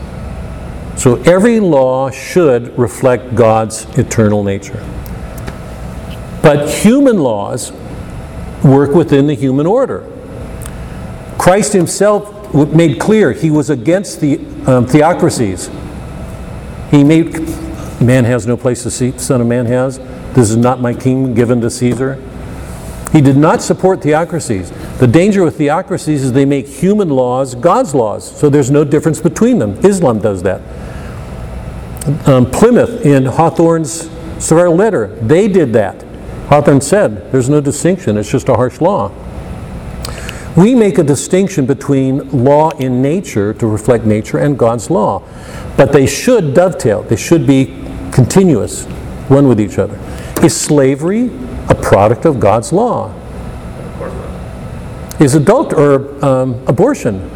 So 0.95 1.15
every 1.23 1.59
law 1.59 2.09
should 2.09 2.77
reflect 2.77 3.35
God's 3.35 3.85
eternal 3.97 4.43
nature. 4.43 4.83
But 6.41 6.69
human 6.69 7.19
laws 7.19 7.71
work 8.63 8.91
within 8.91 9.27
the 9.27 9.33
human 9.33 9.65
order. 9.65 10.09
Christ 11.37 11.73
himself 11.73 12.36
made 12.53 12.99
clear 12.99 13.31
he 13.31 13.51
was 13.51 13.69
against 13.69 14.21
the 14.21 14.39
um, 14.65 14.85
theocracies. 14.85 15.69
He 16.91 17.03
made, 17.03 17.33
man 18.01 18.23
has 18.25 18.47
no 18.47 18.55
place 18.55 18.83
to 18.83 18.91
seat, 18.91 19.19
Son 19.19 19.41
of 19.41 19.47
Man 19.47 19.65
has. 19.65 19.99
This 20.33 20.49
is 20.49 20.57
not 20.57 20.79
my 20.79 20.93
kingdom 20.93 21.33
given 21.33 21.61
to 21.61 21.69
Caesar. 21.69 22.15
He 23.11 23.21
did 23.21 23.37
not 23.37 23.61
support 23.61 24.01
theocracies. 24.01 24.71
The 24.99 25.07
danger 25.07 25.43
with 25.43 25.57
theocracies 25.57 26.23
is 26.23 26.33
they 26.33 26.45
make 26.45 26.67
human 26.67 27.09
laws 27.09 27.55
God's 27.55 27.95
laws, 27.95 28.37
so 28.37 28.49
there's 28.49 28.71
no 28.71 28.83
difference 28.83 29.19
between 29.19 29.59
them. 29.59 29.77
Islam 29.85 30.19
does 30.19 30.43
that. 30.43 30.61
Um, 32.27 32.49
Plymouth 32.49 33.05
in 33.05 33.25
Hawthorne's 33.25 34.09
Scarlet 34.39 34.75
Letter, 34.75 35.07
they 35.21 35.47
did 35.47 35.73
that. 35.73 36.03
Hawthorne 36.47 36.81
said, 36.81 37.31
there's 37.31 37.49
no 37.49 37.59
distinction, 37.59 38.17
it's 38.17 38.31
just 38.31 38.47
a 38.49 38.55
harsh 38.55 38.79
law. 38.79 39.11
We 40.57 40.73
make 40.73 40.97
a 40.97 41.03
distinction 41.03 41.67
between 41.67 42.43
law 42.43 42.71
in 42.71 42.99
nature 42.99 43.53
to 43.53 43.67
reflect 43.67 44.05
nature 44.05 44.39
and 44.39 44.57
God's 44.57 44.89
law, 44.89 45.21
but 45.77 45.93
they 45.93 46.07
should 46.07 46.55
dovetail, 46.55 47.03
they 47.03 47.15
should 47.15 47.45
be 47.45 47.65
continuous, 48.11 48.85
one 49.29 49.47
with 49.47 49.61
each 49.61 49.77
other. 49.77 49.99
Is 50.43 50.59
slavery 50.59 51.29
a 51.69 51.75
product 51.75 52.25
of 52.25 52.39
God's 52.39 52.73
law? 52.73 53.13
Is 55.19 55.35
adult 55.35 55.73
or 55.73 56.25
um, 56.25 56.55
abortion? 56.67 57.29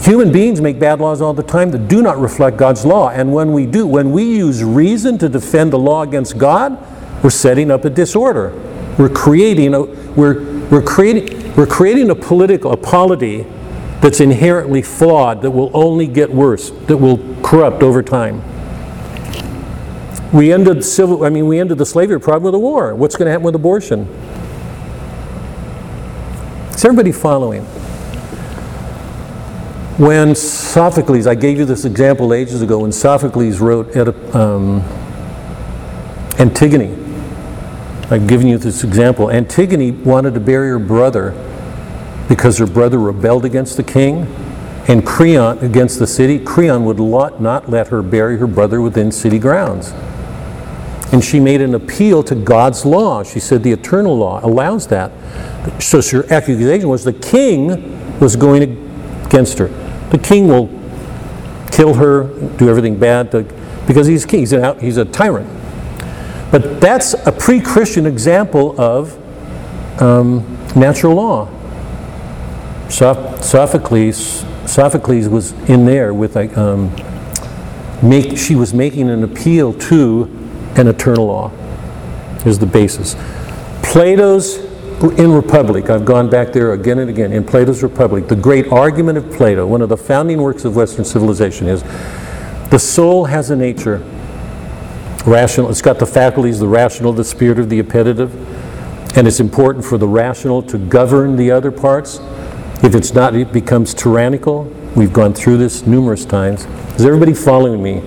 Human 0.00 0.30
beings 0.30 0.60
make 0.60 0.78
bad 0.78 1.00
laws 1.00 1.22
all 1.22 1.32
the 1.32 1.42
time 1.42 1.70
that 1.70 1.88
do 1.88 2.02
not 2.02 2.18
reflect 2.18 2.58
God's 2.58 2.84
law, 2.84 3.08
and 3.08 3.32
when 3.32 3.50
we 3.54 3.64
do, 3.64 3.86
when 3.86 4.12
we 4.12 4.24
use 4.24 4.62
reason 4.62 5.16
to 5.18 5.28
defend 5.28 5.72
the 5.72 5.78
law 5.78 6.02
against 6.02 6.36
God, 6.36 6.78
we're 7.24 7.30
setting 7.30 7.70
up 7.70 7.86
a 7.86 7.90
disorder. 7.90 8.52
We're 8.98 9.08
creating 9.08 9.74
a 9.74 9.82
we're 9.82 10.44
we're 10.68 10.82
creating 10.82 11.54
we're 11.54 11.66
creating 11.66 12.10
a 12.10 12.14
political 12.14 12.72
a 12.72 12.76
polity 12.76 13.46
that's 14.00 14.20
inherently 14.20 14.82
flawed 14.82 15.42
that 15.42 15.50
will 15.50 15.70
only 15.72 16.06
get 16.06 16.30
worse, 16.30 16.70
that 16.86 16.96
will 16.96 17.18
corrupt 17.42 17.82
over 17.82 18.02
time. 18.02 18.42
We 20.32 20.52
ended 20.52 20.84
civil 20.84 21.24
I 21.24 21.30
mean 21.30 21.46
we 21.46 21.58
ended 21.60 21.78
the 21.78 21.86
slavery 21.86 22.20
problem 22.20 22.44
with 22.44 22.54
a 22.54 22.58
war. 22.58 22.94
What's 22.94 23.16
going 23.16 23.26
to 23.26 23.30
happen 23.30 23.44
with 23.44 23.54
abortion? 23.54 24.06
Is 26.74 26.84
everybody 26.84 27.12
following? 27.12 27.64
When 29.98 30.36
Sophocles, 30.36 31.26
I 31.26 31.34
gave 31.34 31.58
you 31.58 31.64
this 31.64 31.84
example 31.84 32.32
ages 32.32 32.62
ago, 32.62 32.78
when 32.78 32.92
Sophocles 32.92 33.58
wrote 33.58 33.96
um, 34.32 34.80
Antigone, 36.38 37.07
I've 38.10 38.26
given 38.26 38.46
you 38.46 38.56
this 38.56 38.84
example. 38.84 39.30
Antigone 39.30 39.90
wanted 39.90 40.32
to 40.34 40.40
bury 40.40 40.70
her 40.70 40.78
brother 40.78 41.32
because 42.28 42.56
her 42.58 42.66
brother 42.66 42.98
rebelled 42.98 43.44
against 43.44 43.76
the 43.76 43.82
king 43.82 44.22
and 44.88 45.04
Creon 45.04 45.58
against 45.58 45.98
the 45.98 46.06
city. 46.06 46.38
Creon 46.38 46.86
would 46.86 46.98
not 46.98 47.68
let 47.68 47.88
her 47.88 48.02
bury 48.02 48.38
her 48.38 48.46
brother 48.46 48.80
within 48.80 49.12
city 49.12 49.38
grounds. 49.38 49.92
And 51.12 51.22
she 51.22 51.38
made 51.38 51.60
an 51.60 51.74
appeal 51.74 52.22
to 52.24 52.34
God's 52.34 52.86
law. 52.86 53.22
She 53.22 53.40
said 53.40 53.62
the 53.62 53.72
eternal 53.72 54.16
law 54.16 54.44
allows 54.44 54.86
that. 54.88 55.12
So 55.82 56.00
her 56.02 56.30
accusation 56.32 56.88
was 56.88 57.04
the 57.04 57.12
king 57.12 58.20
was 58.20 58.36
going 58.36 58.62
against 59.26 59.58
her. 59.58 59.68
The 60.10 60.18
king 60.18 60.48
will 60.48 60.68
kill 61.70 61.94
her, 61.94 62.24
do 62.56 62.70
everything 62.70 62.98
bad, 62.98 63.30
to, 63.32 63.42
because 63.86 64.06
he's 64.06 64.24
king. 64.24 64.40
He's, 64.40 64.52
an, 64.52 64.80
he's 64.80 64.96
a 64.96 65.04
tyrant. 65.04 65.57
But 66.50 66.80
that's 66.80 67.14
a 67.14 67.32
pre-Christian 67.32 68.06
example 68.06 68.80
of 68.80 69.16
um, 70.00 70.58
natural 70.74 71.14
law. 71.14 71.48
Soph- 72.88 73.42
Sophocles, 73.42 74.44
Sophocles 74.66 75.28
was 75.28 75.52
in 75.68 75.84
there 75.84 76.14
with 76.14 76.36
like, 76.36 76.56
um, 76.56 76.94
make, 78.02 78.38
she 78.38 78.54
was 78.54 78.72
making 78.72 79.10
an 79.10 79.24
appeal 79.24 79.74
to 79.74 80.24
an 80.76 80.86
eternal 80.86 81.26
law. 81.26 81.52
Is 82.46 82.58
the 82.58 82.66
basis. 82.66 83.16
Plato's 83.82 84.58
in 85.18 85.32
Republic, 85.32 85.90
I've 85.90 86.04
gone 86.04 86.30
back 86.30 86.52
there 86.52 86.72
again 86.72 86.98
and 86.98 87.10
again, 87.10 87.32
in 87.32 87.44
Plato's 87.44 87.82
Republic, 87.82 88.26
the 88.26 88.36
great 88.36 88.72
argument 88.72 89.18
of 89.18 89.30
Plato, 89.32 89.66
one 89.66 89.82
of 89.82 89.88
the 89.88 89.96
founding 89.96 90.40
works 90.40 90.64
of 90.64 90.74
Western 90.74 91.04
civilization 91.04 91.68
is 91.68 91.82
the 92.70 92.78
soul 92.78 93.24
has 93.26 93.50
a 93.50 93.56
nature. 93.56 93.98
Rational, 95.26 95.68
it's 95.70 95.82
got 95.82 95.98
the 95.98 96.06
faculties, 96.06 96.58
the 96.58 96.68
rational, 96.68 97.12
the 97.12 97.24
spirit 97.24 97.58
of 97.58 97.68
the 97.68 97.80
appetitive, 97.80 98.34
and 99.16 99.26
it's 99.26 99.40
important 99.40 99.84
for 99.84 99.98
the 99.98 100.06
rational 100.06 100.62
to 100.62 100.78
govern 100.78 101.36
the 101.36 101.50
other 101.50 101.70
parts. 101.70 102.20
If 102.82 102.94
it's 102.94 103.12
not, 103.12 103.34
it 103.34 103.52
becomes 103.52 103.92
tyrannical. 103.92 104.64
We've 104.94 105.12
gone 105.12 105.34
through 105.34 105.58
this 105.58 105.86
numerous 105.86 106.24
times. 106.24 106.66
Is 106.96 107.04
everybody 107.04 107.34
following 107.34 107.82
me? 107.82 108.00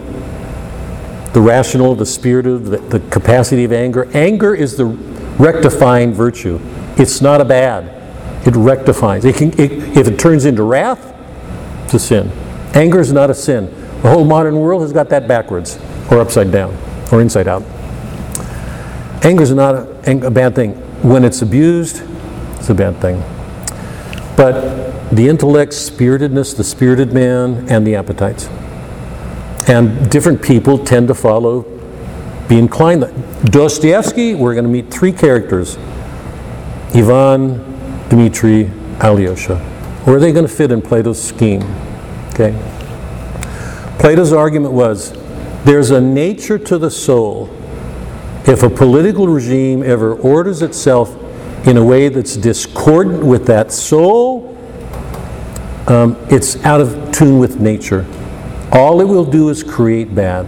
The 1.33 1.41
rational, 1.41 1.95
the 1.95 2.05
spirit 2.05 2.47
of 2.47 2.65
the, 2.65 2.77
the 2.77 2.99
capacity 3.09 3.63
of 3.65 3.71
anger. 3.71 4.09
Anger 4.13 4.55
is 4.55 4.77
the 4.77 4.85
rectifying 4.85 6.13
virtue. 6.13 6.59
It's 6.97 7.21
not 7.21 7.41
a 7.41 7.45
bad. 7.45 7.97
It 8.47 8.55
rectifies. 8.55 9.25
It 9.25 9.35
can, 9.35 9.51
it, 9.59 9.71
if 9.97 10.07
it 10.07 10.17
turns 10.17 10.45
into 10.45 10.63
wrath, 10.63 11.15
it's 11.85 11.93
a 11.93 11.99
sin. 11.99 12.31
Anger 12.73 12.99
is 12.99 13.11
not 13.11 13.29
a 13.29 13.33
sin. 13.33 13.65
The 14.01 14.09
whole 14.09 14.25
modern 14.25 14.55
world 14.55 14.81
has 14.81 14.91
got 14.91 15.09
that 15.09 15.27
backwards, 15.27 15.77
or 16.09 16.19
upside 16.19 16.51
down, 16.51 16.75
or 17.11 17.21
inside 17.21 17.47
out. 17.47 17.63
Anger 19.23 19.43
is 19.43 19.51
not 19.51 19.75
a, 19.75 20.27
a 20.27 20.31
bad 20.31 20.55
thing. 20.55 20.73
When 21.03 21.23
it's 21.23 21.41
abused, 21.41 22.03
it's 22.55 22.69
a 22.69 22.73
bad 22.73 22.97
thing. 22.97 23.21
But 24.35 25.09
the 25.11 25.27
intellect, 25.27 25.73
spiritedness, 25.73 26.53
the 26.55 26.63
spirited 26.63 27.13
man, 27.13 27.69
and 27.69 27.85
the 27.85 27.95
appetites. 27.95 28.47
And 29.67 30.09
different 30.09 30.41
people 30.41 30.77
tend 30.77 31.07
to 31.09 31.13
follow, 31.13 31.63
be 32.47 32.57
inclined. 32.57 33.01
Dostoevsky, 33.45 34.33
we're 34.33 34.53
going 34.53 34.65
to 34.65 34.69
meet 34.69 34.91
three 34.91 35.11
characters 35.11 35.77
Ivan, 36.93 37.57
Dmitri, 38.09 38.69
Alyosha. 38.99 39.57
Where 40.03 40.17
are 40.17 40.19
they 40.19 40.31
going 40.31 40.47
to 40.47 40.53
fit 40.53 40.71
in 40.71 40.81
Plato's 40.81 41.21
scheme? 41.21 41.63
Okay. 42.29 42.51
Plato's 43.99 44.33
argument 44.33 44.73
was 44.73 45.15
there's 45.65 45.91
a 45.91 46.01
nature 46.01 46.57
to 46.57 46.77
the 46.77 46.91
soul. 46.91 47.49
If 48.47 48.63
a 48.63 48.69
political 48.69 49.27
regime 49.27 49.83
ever 49.83 50.13
orders 50.13 50.61
itself 50.61 51.15
in 51.67 51.77
a 51.77 51.83
way 51.83 52.09
that's 52.09 52.35
discordant 52.35 53.23
with 53.23 53.45
that 53.47 53.71
soul, 53.71 54.57
um, 55.87 56.17
it's 56.29 56.63
out 56.65 56.81
of 56.81 57.11
tune 57.11 57.39
with 57.39 57.59
nature. 57.59 58.05
All 58.71 59.01
it 59.01 59.05
will 59.05 59.25
do 59.25 59.49
is 59.49 59.63
create 59.63 60.15
bad. 60.15 60.47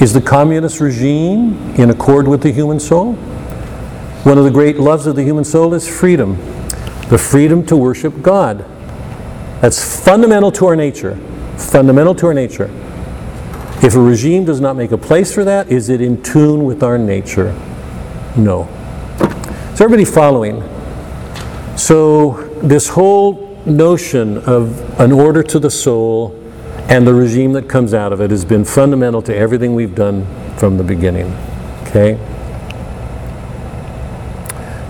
Is 0.00 0.12
the 0.12 0.20
communist 0.20 0.80
regime 0.80 1.74
in 1.74 1.90
accord 1.90 2.26
with 2.26 2.42
the 2.42 2.52
human 2.52 2.80
soul? 2.80 3.14
One 4.24 4.38
of 4.38 4.44
the 4.44 4.50
great 4.50 4.78
loves 4.78 5.06
of 5.06 5.16
the 5.16 5.22
human 5.22 5.44
soul 5.44 5.74
is 5.74 5.86
freedom 5.86 6.38
the 7.12 7.18
freedom 7.18 7.62
to 7.66 7.76
worship 7.76 8.22
God. 8.22 8.64
That's 9.60 10.02
fundamental 10.02 10.50
to 10.52 10.66
our 10.66 10.74
nature. 10.74 11.16
Fundamental 11.58 12.14
to 12.14 12.26
our 12.28 12.32
nature. 12.32 12.70
If 13.82 13.96
a 13.96 14.00
regime 14.00 14.44
does 14.44 14.60
not 14.60 14.76
make 14.76 14.92
a 14.92 14.98
place 14.98 15.34
for 15.34 15.42
that, 15.42 15.68
is 15.68 15.88
it 15.88 16.00
in 16.00 16.22
tune 16.22 16.64
with 16.64 16.84
our 16.84 16.96
nature? 16.96 17.52
No. 18.36 18.68
Is 19.72 19.80
everybody 19.80 20.04
following? 20.04 20.62
So, 21.76 22.48
this 22.62 22.88
whole 22.88 23.60
notion 23.66 24.38
of 24.38 25.00
an 25.00 25.10
order 25.10 25.42
to 25.42 25.58
the 25.58 25.70
soul 25.70 26.38
and 26.88 27.04
the 27.04 27.12
regime 27.12 27.54
that 27.54 27.68
comes 27.68 27.92
out 27.92 28.12
of 28.12 28.20
it 28.20 28.30
has 28.30 28.44
been 28.44 28.64
fundamental 28.64 29.20
to 29.22 29.34
everything 29.36 29.74
we've 29.74 29.96
done 29.96 30.26
from 30.58 30.76
the 30.76 30.84
beginning. 30.84 31.32
Okay? 31.88 32.14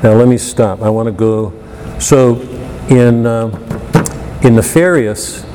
Now, 0.03 0.13
let 0.13 0.29
me 0.29 0.37
stop. 0.37 0.83
I 0.83 0.91
want 0.91 1.07
to 1.07 1.13
go. 1.13 1.55
So, 1.99 2.43
in, 2.91 3.25
uh, 3.25 3.47
in 4.43 4.55
Nefarious, 4.55 5.47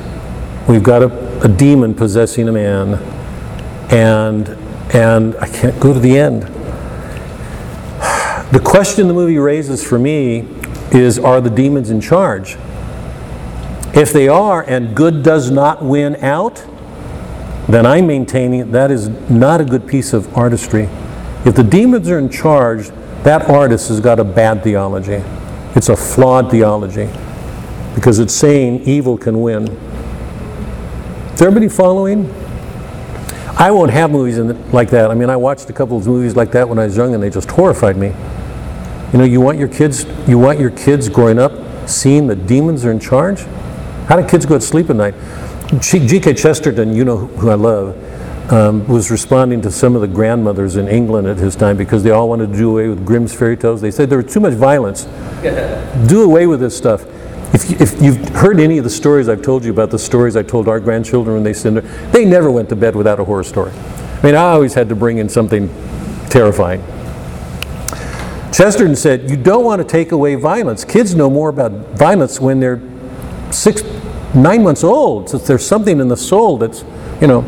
we've 0.67 0.81
got 0.81 1.03
a, 1.03 1.43
a 1.43 1.47
demon 1.47 1.93
possessing 1.93 2.47
a 2.47 2.51
man, 2.51 3.16
and, 3.89 4.49
and 4.93 5.35
I 5.37 5.47
can't 5.47 5.79
go 5.79 5.93
to 5.93 5.99
the 5.99 6.17
end. 6.17 6.43
The 8.51 8.61
question 8.63 9.07
the 9.07 9.13
movie 9.13 9.37
raises 9.37 9.83
for 9.83 9.99
me 9.99 10.47
is 10.91 11.19
are 11.19 11.41
the 11.41 11.49
demons 11.49 11.89
in 11.89 11.99
charge? 11.99 12.57
If 13.93 14.13
they 14.13 14.27
are, 14.27 14.63
and 14.63 14.95
good 14.95 15.23
does 15.23 15.51
not 15.51 15.83
win 15.83 16.15
out, 16.17 16.65
then 17.67 17.85
I'm 17.85 18.07
maintaining 18.07 18.71
that 18.71 18.91
is 18.91 19.09
not 19.29 19.59
a 19.59 19.65
good 19.65 19.87
piece 19.87 20.13
of 20.13 20.37
artistry. 20.37 20.87
If 21.45 21.55
the 21.55 21.63
demons 21.63 22.09
are 22.09 22.19
in 22.19 22.29
charge, 22.29 22.89
that 23.23 23.49
artist 23.49 23.89
has 23.89 23.99
got 23.99 24.19
a 24.19 24.23
bad 24.23 24.63
theology. 24.63 25.21
It's 25.75 25.89
a 25.89 25.95
flawed 25.95 26.49
theology 26.49 27.09
because 27.95 28.19
it's 28.19 28.33
saying 28.33 28.83
evil 28.83 29.17
can 29.17 29.41
win. 29.41 29.67
Is 31.33 31.41
everybody 31.41 31.67
following? 31.67 32.33
I 33.59 33.71
won't 33.71 33.91
have 33.91 34.11
movies 34.11 34.37
in 34.37 34.51
it 34.51 34.73
like 34.73 34.91
that. 34.91 35.09
I 35.09 35.15
mean, 35.15 35.31
I 35.31 35.35
watched 35.35 35.67
a 35.69 35.73
couple 35.73 35.97
of 35.97 36.05
movies 36.05 36.35
like 36.35 36.51
that 36.51 36.69
when 36.69 36.77
I 36.77 36.85
was 36.85 36.95
young, 36.95 37.15
and 37.15 37.23
they 37.23 37.31
just 37.31 37.49
horrified 37.49 37.97
me. 37.97 38.13
You 39.11 39.19
know, 39.19 39.25
you 39.25 39.41
want 39.41 39.57
your 39.57 39.67
kids, 39.67 40.05
you 40.27 40.37
want 40.37 40.59
your 40.59 40.69
kids 40.69 41.09
growing 41.09 41.39
up 41.39 41.51
seeing 41.89 42.27
that 42.27 42.45
demons 42.47 42.85
are 42.85 42.91
in 42.91 42.99
charge. 42.99 43.41
How 44.07 44.19
do 44.19 44.27
kids 44.27 44.45
go 44.45 44.55
to 44.55 44.61
sleep 44.61 44.89
at 44.89 44.95
night? 44.95 45.15
G.K. 45.79 46.33
Chesterton, 46.35 46.95
you 46.95 47.03
know 47.03 47.17
who 47.17 47.49
I 47.49 47.55
love, 47.55 48.53
um, 48.53 48.87
was 48.87 49.11
responding 49.11 49.61
to 49.63 49.71
some 49.71 49.95
of 49.95 50.01
the 50.01 50.07
grandmothers 50.07 50.75
in 50.75 50.87
England 50.87 51.27
at 51.27 51.37
his 51.37 51.55
time 51.55 51.77
because 51.77 52.03
they 52.03 52.11
all 52.11 52.29
wanted 52.29 52.51
to 52.51 52.57
do 52.57 52.69
away 52.69 52.87
with 52.87 53.05
Grimm's 53.05 53.33
fairy 53.33 53.57
tales. 53.57 53.81
They 53.81 53.91
said 53.91 54.09
there 54.09 54.21
was 54.21 54.31
too 54.31 54.39
much 54.39 54.53
violence. 54.53 55.03
do 56.07 56.23
away 56.23 56.47
with 56.47 56.59
this 56.59 56.77
stuff. 56.77 57.05
If, 57.53 57.81
if 57.81 58.01
you've 58.01 58.29
heard 58.29 58.59
any 58.59 58.77
of 58.77 58.83
the 58.83 58.89
stories 58.89 59.29
I've 59.29 59.41
told 59.41 59.63
you 59.63 59.71
about 59.71 59.89
the 59.89 59.99
stories 59.99 60.35
I 60.35 60.43
told 60.43 60.67
our 60.67 60.79
grandchildren 60.79 61.35
when 61.35 61.43
they 61.43 61.53
sinned, 61.53 61.77
they 62.11 62.25
never 62.25 62.51
went 62.51 62.69
to 62.69 62.75
bed 62.75 62.95
without 62.95 63.19
a 63.19 63.23
horror 63.23 63.43
story. 63.43 63.71
I 63.71 64.21
mean, 64.21 64.35
I 64.35 64.51
always 64.51 64.73
had 64.73 64.89
to 64.89 64.95
bring 64.95 65.19
in 65.19 65.29
something 65.29 65.69
terrifying. 66.29 66.83
Chesterton 68.51 68.95
said, 68.95 69.29
You 69.29 69.37
don't 69.37 69.63
want 69.63 69.81
to 69.81 69.87
take 69.87 70.11
away 70.11 70.35
violence. 70.35 70.83
Kids 70.83 71.15
know 71.15 71.29
more 71.29 71.49
about 71.49 71.71
violence 71.97 72.39
when 72.39 72.59
they're 72.59 72.81
six, 73.51 73.83
nine 74.33 74.63
months 74.63 74.83
old. 74.83 75.29
So 75.29 75.37
there's 75.37 75.65
something 75.65 75.99
in 75.99 76.07
the 76.07 76.17
soul 76.17 76.57
that's, 76.57 76.83
you 77.21 77.27
know. 77.27 77.41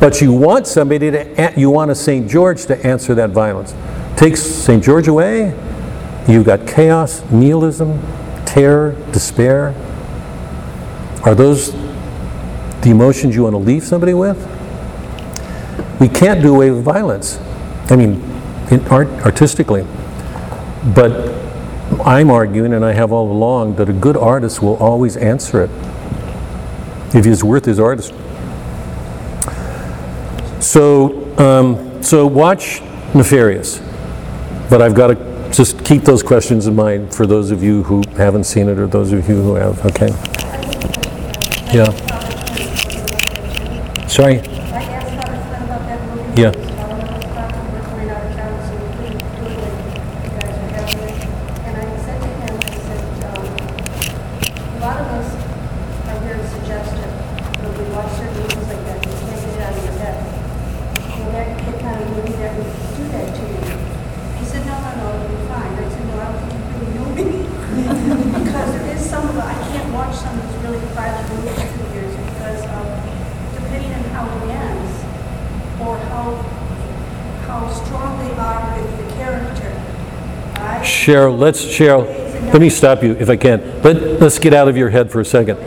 But 0.00 0.20
you 0.20 0.32
want 0.32 0.66
somebody 0.66 1.10
to, 1.10 1.54
you 1.56 1.70
want 1.70 1.90
a 1.90 1.94
St. 1.94 2.28
George 2.28 2.66
to 2.66 2.86
answer 2.86 3.14
that 3.14 3.30
violence. 3.30 3.74
Takes 4.18 4.42
St. 4.42 4.84
George 4.84 5.08
away, 5.08 5.56
you've 6.28 6.44
got 6.44 6.66
chaos, 6.66 7.22
nihilism, 7.30 7.98
terror, 8.54 8.92
despair. 9.10 9.74
Are 11.24 11.34
those 11.34 11.72
the 11.72 12.90
emotions 12.90 13.34
you 13.34 13.42
want 13.42 13.54
to 13.54 13.58
leave 13.58 13.82
somebody 13.82 14.14
with? 14.14 14.38
We 16.00 16.08
can't 16.08 16.40
do 16.40 16.54
away 16.54 16.70
with 16.70 16.84
violence. 16.84 17.40
I 17.90 17.96
mean, 17.96 18.22
art, 18.90 19.08
artistically. 19.26 19.84
But 20.94 21.34
I'm 22.06 22.30
arguing, 22.30 22.74
and 22.74 22.84
I 22.84 22.92
have 22.92 23.10
all 23.10 23.32
along, 23.32 23.74
that 23.76 23.88
a 23.88 23.92
good 23.92 24.16
artist 24.16 24.62
will 24.62 24.76
always 24.76 25.16
answer 25.16 25.64
it 25.64 25.70
if 27.12 27.24
he's 27.24 27.42
worth 27.42 27.64
his 27.64 27.80
artist. 27.80 28.14
So, 30.62 31.36
um, 31.38 32.04
so 32.04 32.24
watch 32.24 32.80
Nefarious, 33.14 33.80
but 34.70 34.80
I've 34.80 34.94
got 34.94 35.08
to 35.08 35.33
just 35.56 35.84
keep 35.84 36.02
those 36.02 36.22
questions 36.22 36.66
in 36.66 36.74
mind 36.74 37.14
for 37.14 37.26
those 37.26 37.50
of 37.50 37.62
you 37.62 37.82
who 37.84 38.02
haven't 38.16 38.44
seen 38.44 38.68
it 38.68 38.78
or 38.78 38.86
those 38.86 39.12
of 39.12 39.28
you 39.28 39.34
who 39.36 39.54
have. 39.54 39.84
Okay. 39.86 40.08
Yeah. 41.72 41.90
Sorry. 44.08 44.38
I 44.38 44.82
asked 44.82 45.14
Father 45.14 45.38
Flynn 45.46 45.62
about 45.62 45.82
that 45.86 46.00
movie. 46.14 46.42
Yeah. 46.42 46.50
While 46.54 46.90
I 46.90 46.98
was 47.18 47.34
talking, 47.34 47.62
we 47.66 47.78
were 47.78 47.86
going 47.86 48.10
out 48.10 48.22
of 48.26 48.34
town, 48.34 48.54
so 48.66 48.72
we 48.78 48.86
couldn't 48.94 49.18
do 49.18 49.42
it 49.46 49.58
when 49.58 49.74
you 50.22 50.30
guys 50.38 50.54
were 50.54 50.70
having 50.74 51.00
it. 51.02 51.18
And 51.66 51.74
I 51.74 51.86
said 52.02 52.18
to 52.18 52.26
him, 52.26 52.54
I 52.54 52.78
said, 52.84 53.02
um, 53.30 53.46
a 54.74 54.78
lot 54.82 54.98
of 55.02 55.06
us 55.18 55.28
are 55.34 56.18
very 56.22 56.46
suggestive. 56.50 57.10
When 57.62 57.70
we 57.78 57.84
watch 57.94 58.10
certain 58.18 58.38
movies 58.42 58.68
like 58.70 58.82
that, 58.86 58.98
you 59.06 59.12
can't 59.22 59.38
get 59.38 59.54
it 59.54 59.62
out 59.62 59.74
of 59.74 59.82
your 59.84 59.98
head. 60.02 60.18
Well, 61.14 61.30
that 61.30 61.46
the 61.58 61.72
kind 61.78 61.98
of 62.02 62.06
movie 62.10 62.36
that 62.42 62.52
would 62.58 62.70
do 62.98 63.02
that 63.14 63.28
to 63.34 63.42
you. 63.42 63.62
He 64.38 64.44
said, 64.46 64.62
no, 64.66 64.74
no, 64.78 64.90
no, 64.94 65.06
it'll 65.10 65.26
be 65.34 65.40
fine. 65.50 65.72
I 65.74 65.88
said, 65.90 66.06
no, 66.06 66.14
I 66.22 66.30
don't 66.30 66.38
think 66.46 66.54
you 66.54 66.70
really 66.70 66.94
know 66.94 67.10
me. 67.18 67.50
Because 68.44 68.70
there 68.78 68.86
is 68.94 69.02
some 69.02 69.26
of 69.26 69.34
the, 69.34 69.42
I 69.42 69.54
can't 69.72 69.90
watch 69.92 70.14
some 70.14 70.38
of 70.38 70.44
these 70.46 70.58
really 70.62 70.78
violent 70.94 71.26
movies 71.34 71.58
through 71.74 71.90
years 71.96 72.14
because 72.14 72.62
of, 72.62 72.84
depending 73.56 73.90
on 73.94 74.04
how 74.14 74.24
it 74.30 74.46
ends, 74.52 74.94
or 75.80 75.96
how, 76.12 76.36
how 77.48 77.60
strong 77.72 78.18
they 78.22 78.32
are 78.36 78.62
with 78.78 78.90
the 79.00 79.14
character. 79.16 79.72
I- 80.60 80.82
Cheryl, 81.04 81.38
let's, 81.38 81.62
Cheryl, 81.62 82.06
let 82.50 82.62
me 82.62 82.70
stop 82.70 83.02
you 83.02 83.12
if 83.16 83.28
I 83.28 83.36
can. 83.36 83.60
Let, 83.82 84.22
let's 84.22 84.38
get 84.38 84.54
out 84.54 84.68
of 84.68 84.76
your 84.78 84.88
head 84.88 85.10
for 85.10 85.20
a 85.20 85.24
second. 85.24 85.58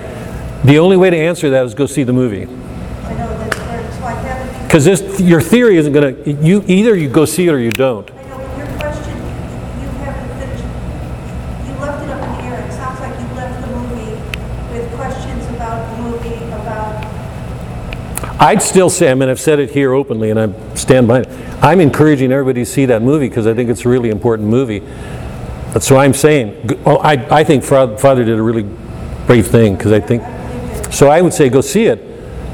The 0.65 0.79
only 0.79 0.97
way 0.97 1.11
to 1.11 1.15
answer 1.15 1.51
that 1.51 1.63
is 1.63 1.75
go 1.75 1.85
see 1.85 2.01
the 2.01 2.11
movie. 2.11 2.45
I 2.45 3.13
know 3.13 3.37
that's 3.37 3.55
where, 3.55 3.91
so 3.91 4.03
I 4.03 4.13
haven't, 4.13 4.63
Because 4.63 4.83
this, 4.83 5.21
your 5.21 5.39
theory 5.39 5.77
isn't 5.77 5.93
going 5.93 6.15
to, 6.15 6.31
you, 6.31 6.63
either 6.65 6.95
you 6.95 7.07
go 7.07 7.25
see 7.25 7.47
it 7.47 7.51
or 7.51 7.59
you 7.59 7.69
don't. 7.69 8.09
I 8.09 8.23
know, 8.23 8.39
your 8.57 8.65
question, 8.79 9.15
you 9.15 9.87
haven't 10.01 10.39
finished, 10.39 10.63
you 11.67 11.73
left 11.85 12.03
it 12.03 12.09
up 12.09 12.23
in 12.23 12.31
the 12.33 12.41
air. 12.41 12.67
It 12.67 12.73
sounds 12.73 12.99
like 12.99 13.19
you 13.19 13.27
left 13.35 13.61
the 13.61 13.67
movie 13.75 14.15
with 14.73 14.91
questions 14.95 15.45
about 15.55 15.97
the 15.97 16.01
movie, 16.01 16.43
about 16.45 17.05
I'd 18.41 18.63
still 18.63 18.89
say, 18.89 19.11
I 19.11 19.13
mean, 19.13 19.29
I've 19.29 19.39
said 19.39 19.59
it 19.59 19.69
here 19.69 19.93
openly 19.93 20.31
and 20.31 20.39
I 20.39 20.73
stand 20.73 21.07
by 21.07 21.19
it. 21.21 21.29
I'm 21.61 21.79
encouraging 21.79 22.31
everybody 22.31 22.61
to 22.61 22.65
see 22.65 22.85
that 22.87 23.03
movie 23.03 23.29
because 23.29 23.45
I 23.45 23.53
think 23.53 23.69
it's 23.69 23.85
a 23.85 23.89
really 23.89 24.09
important 24.09 24.49
movie. 24.49 24.81
So 25.81 25.97
I'm 25.97 26.13
saying, 26.13 26.67
well, 26.83 26.97
oh, 26.97 26.97
I, 26.97 27.39
I 27.39 27.43
think 27.43 27.63
Father 27.63 28.23
did 28.23 28.37
a 28.37 28.41
really 28.41 28.63
brave 29.25 29.47
thing 29.47 29.75
because 29.75 29.91
I 29.91 29.99
think, 29.99 30.23
so 30.91 31.09
I 31.09 31.21
would 31.21 31.33
say 31.33 31.49
go 31.49 31.61
see 31.61 31.85
it, 31.85 32.03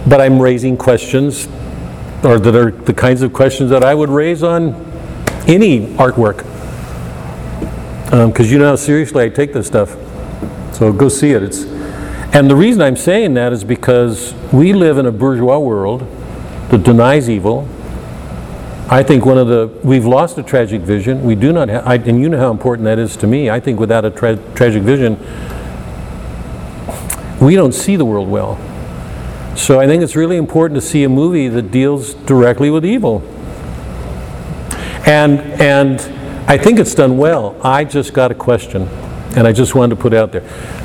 but 0.10 0.20
I'm 0.20 0.42
raising 0.42 0.78
questions 0.78 1.48
or 2.24 2.40
that 2.40 2.56
are 2.56 2.72
the 2.72 2.94
kinds 2.94 3.22
of 3.22 3.34
questions 3.34 3.70
that 3.70 3.84
I 3.84 3.94
would 3.94 4.10
raise 4.10 4.44
on 4.44 4.74
any 5.48 5.88
artwork. 5.96 6.46
Um, 8.14 8.30
because 8.30 8.52
you 8.52 8.60
know 8.60 8.70
how 8.70 8.76
seriously 8.76 9.26
I 9.26 9.30
take 9.30 9.54
this 9.54 9.68
stuff. 9.68 9.96
So 10.74 10.94
go 10.94 11.10
see 11.10 11.32
it. 11.32 11.44
It's, 11.44 11.66
and 12.34 12.50
the 12.50 12.56
reason 12.56 12.82
I'm 12.82 12.96
saying 12.96 13.34
that 13.36 13.54
is 13.54 13.64
because 13.64 14.34
we 14.52 14.74
live 14.74 14.98
in 14.98 15.06
a 15.06 15.12
bourgeois 15.12 15.60
world 15.60 16.02
that 16.70 16.84
denies 16.84 17.30
evil. 17.30 17.68
I 18.94 19.02
think 19.02 19.26
one 19.26 19.40
of 19.40 19.48
the, 19.48 19.72
we've 19.84 20.06
lost 20.06 20.38
a 20.38 20.44
tragic 20.44 20.82
vision. 20.82 21.24
We 21.24 21.34
do 21.34 21.52
not 21.52 21.68
have, 21.68 21.88
I, 21.88 21.96
and 21.96 22.22
you 22.22 22.30
know 22.30 22.38
how 22.38 22.52
important 22.52 22.86
that 22.86 23.00
is 23.00 23.18
to 23.18 23.26
me. 23.26 23.50
I 23.50 23.60
think 23.60 23.80
without 23.80 24.06
a 24.06 24.12
tra- 24.12 24.38
tragic 24.54 24.84
vision, 24.84 25.18
we 27.44 27.56
don't 27.56 27.72
see 27.72 27.96
the 27.96 28.06
world 28.06 28.30
well. 28.30 28.60
So 29.58 29.80
I 29.80 29.88
think 29.88 30.04
it's 30.04 30.16
really 30.16 30.38
important 30.38 30.80
to 30.80 30.88
see 30.88 31.04
a 31.06 31.10
movie 31.10 31.48
that 31.48 31.72
deals 31.72 32.14
directly 32.14 32.70
with 32.70 32.86
evil. 32.86 33.24
And, 35.08 35.40
and 35.60 36.00
I 36.48 36.60
think 36.60 36.78
it's 36.78 36.94
done 36.94 37.18
well. 37.18 37.60
I 37.64 37.86
just 37.86 38.14
got 38.14 38.30
a 38.30 38.36
question, 38.36 38.84
and 39.36 39.48
I 39.48 39.54
just 39.54 39.74
wanted 39.74 39.96
to 39.96 40.02
put 40.04 40.14
out 40.14 40.32
there. 40.32 40.42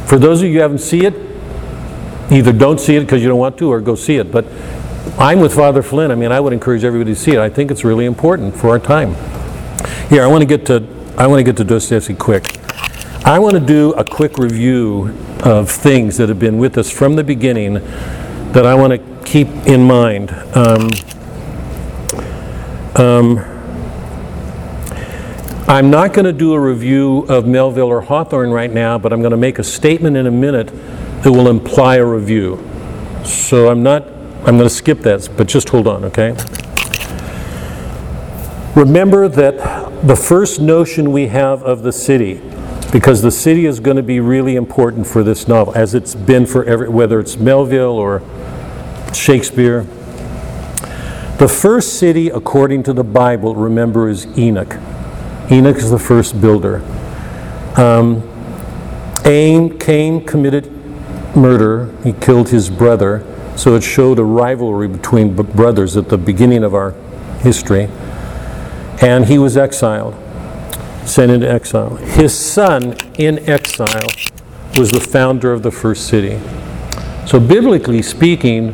For 0.06 0.18
those 0.18 0.40
of 0.40 0.48
you 0.48 0.54
who 0.54 0.60
haven't 0.60 0.78
seen 0.78 1.04
it, 1.04 2.32
either 2.32 2.54
don't 2.54 2.80
see 2.80 2.96
it 2.96 3.00
because 3.00 3.20
you 3.20 3.28
don't 3.28 3.38
want 3.38 3.58
to, 3.58 3.70
or 3.70 3.82
go 3.82 3.94
see 3.94 4.16
it. 4.16 4.32
But 4.32 4.46
I'm 5.18 5.40
with 5.40 5.52
Father 5.52 5.82
Flynn. 5.82 6.12
I 6.12 6.14
mean, 6.14 6.30
I 6.30 6.38
would 6.38 6.52
encourage 6.52 6.84
everybody 6.84 7.12
to 7.12 7.20
see 7.20 7.32
it. 7.32 7.38
I 7.38 7.48
think 7.48 7.72
it's 7.72 7.84
really 7.84 8.06
important 8.06 8.54
for 8.54 8.68
our 8.70 8.78
time. 8.78 9.14
Here, 10.08 10.22
I 10.22 10.28
want 10.28 10.42
to 10.42 10.46
get 10.46 10.64
to 10.66 10.86
I 11.16 11.26
want 11.26 11.40
to 11.40 11.42
get 11.42 11.56
to 11.56 11.64
Dostoevsky 11.64 12.14
quick. 12.14 12.56
I 13.24 13.40
want 13.40 13.54
to 13.54 13.60
do 13.60 13.92
a 13.94 14.04
quick 14.04 14.38
review 14.38 15.12
of 15.42 15.68
things 15.68 16.16
that 16.18 16.28
have 16.28 16.38
been 16.38 16.58
with 16.58 16.78
us 16.78 16.88
from 16.88 17.16
the 17.16 17.24
beginning 17.24 17.74
that 18.52 18.64
I 18.64 18.74
want 18.76 18.92
to 18.92 19.24
keep 19.24 19.48
in 19.66 19.82
mind. 19.82 20.30
Um, 20.54 20.88
um, 22.94 23.38
I'm 25.68 25.90
not 25.90 26.14
going 26.14 26.24
to 26.24 26.32
do 26.32 26.54
a 26.54 26.60
review 26.60 27.26
of 27.28 27.46
Melville 27.46 27.88
or 27.88 28.00
Hawthorne 28.00 28.50
right 28.50 28.72
now, 28.72 28.96
but 28.96 29.12
I'm 29.12 29.20
going 29.20 29.32
to 29.32 29.36
make 29.36 29.58
a 29.58 29.64
statement 29.64 30.16
in 30.16 30.26
a 30.26 30.30
minute 30.30 30.68
that 31.22 31.32
will 31.32 31.48
imply 31.48 31.96
a 31.96 32.06
review. 32.06 32.64
So 33.24 33.68
I'm 33.68 33.82
not, 33.82 34.04
I'm 34.46 34.56
going 34.56 34.68
to 34.68 34.70
skip 34.70 35.00
that, 35.00 35.28
but 35.36 35.46
just 35.46 35.68
hold 35.68 35.86
on, 35.86 36.04
okay? 36.04 36.30
Remember 38.74 39.28
that 39.28 40.06
the 40.06 40.16
first 40.16 40.60
notion 40.60 41.10
we 41.10 41.26
have 41.26 41.62
of 41.64 41.82
the 41.82 41.92
city, 41.92 42.40
because 42.92 43.20
the 43.20 43.30
city 43.30 43.66
is 43.66 43.80
going 43.80 43.96
to 43.96 44.02
be 44.02 44.20
really 44.20 44.56
important 44.56 45.06
for 45.06 45.22
this 45.22 45.48
novel, 45.48 45.74
as 45.74 45.94
it's 45.94 46.14
been 46.14 46.46
for 46.46 46.64
every, 46.64 46.88
whether 46.88 47.18
it's 47.18 47.36
Melville 47.36 47.98
or 47.98 48.22
Shakespeare. 49.12 49.82
The 51.38 51.48
first 51.48 51.98
city, 51.98 52.28
according 52.28 52.84
to 52.84 52.92
the 52.92 53.04
Bible, 53.04 53.54
remember, 53.54 54.08
is 54.08 54.26
Enoch. 54.38 54.76
Enoch 55.50 55.76
is 55.76 55.90
the 55.90 55.98
first 55.98 56.40
builder. 56.40 56.82
Um, 57.76 58.22
Aim, 59.24 59.78
Cain 59.78 60.24
committed 60.24 60.70
murder. 61.36 61.94
He 62.02 62.12
killed 62.12 62.48
his 62.48 62.70
brother. 62.70 63.24
So 63.58 63.74
it 63.74 63.82
showed 63.82 64.20
a 64.20 64.24
rivalry 64.24 64.86
between 64.86 65.34
brothers 65.34 65.96
at 65.96 66.08
the 66.08 66.16
beginning 66.16 66.62
of 66.62 66.74
our 66.74 66.92
history. 67.40 67.88
And 69.02 69.26
he 69.26 69.36
was 69.36 69.56
exiled, 69.56 70.14
sent 71.04 71.32
into 71.32 71.50
exile. 71.50 71.96
His 71.96 72.38
son, 72.38 72.96
in 73.18 73.40
exile, 73.50 74.10
was 74.76 74.92
the 74.92 75.00
founder 75.00 75.52
of 75.52 75.64
the 75.64 75.72
first 75.72 76.06
city. 76.06 76.38
So, 77.26 77.40
biblically 77.40 78.00
speaking, 78.00 78.68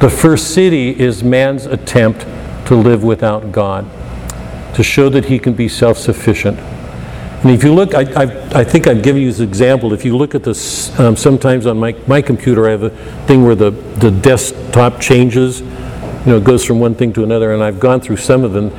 the 0.00 0.08
first 0.08 0.54
city 0.54 0.98
is 0.98 1.22
man's 1.22 1.66
attempt 1.66 2.22
to 2.68 2.74
live 2.74 3.04
without 3.04 3.52
God, 3.52 3.84
to 4.74 4.82
show 4.82 5.10
that 5.10 5.26
he 5.26 5.38
can 5.38 5.52
be 5.52 5.68
self 5.68 5.98
sufficient. 5.98 6.58
And 7.42 7.50
if 7.50 7.64
you 7.64 7.74
look, 7.74 7.92
I, 7.94 8.02
I, 8.02 8.60
I 8.60 8.64
think 8.64 8.86
I've 8.86 9.02
given 9.02 9.20
you 9.20 9.28
this 9.28 9.40
example. 9.40 9.92
If 9.92 10.04
you 10.04 10.16
look 10.16 10.36
at 10.36 10.44
this, 10.44 10.96
um, 11.00 11.16
sometimes 11.16 11.66
on 11.66 11.76
my, 11.76 11.96
my 12.06 12.22
computer, 12.22 12.68
I 12.68 12.70
have 12.70 12.84
a 12.84 12.90
thing 13.26 13.44
where 13.44 13.56
the, 13.56 13.70
the 13.70 14.12
desktop 14.12 15.00
changes. 15.00 15.60
you 15.60 15.66
know, 16.26 16.36
it 16.36 16.44
goes 16.44 16.64
from 16.64 16.78
one 16.78 16.94
thing 16.94 17.12
to 17.14 17.24
another, 17.24 17.52
and 17.52 17.60
I've 17.60 17.80
gone 17.80 18.00
through 18.00 18.18
some 18.18 18.44
of 18.44 18.52
them, 18.52 18.70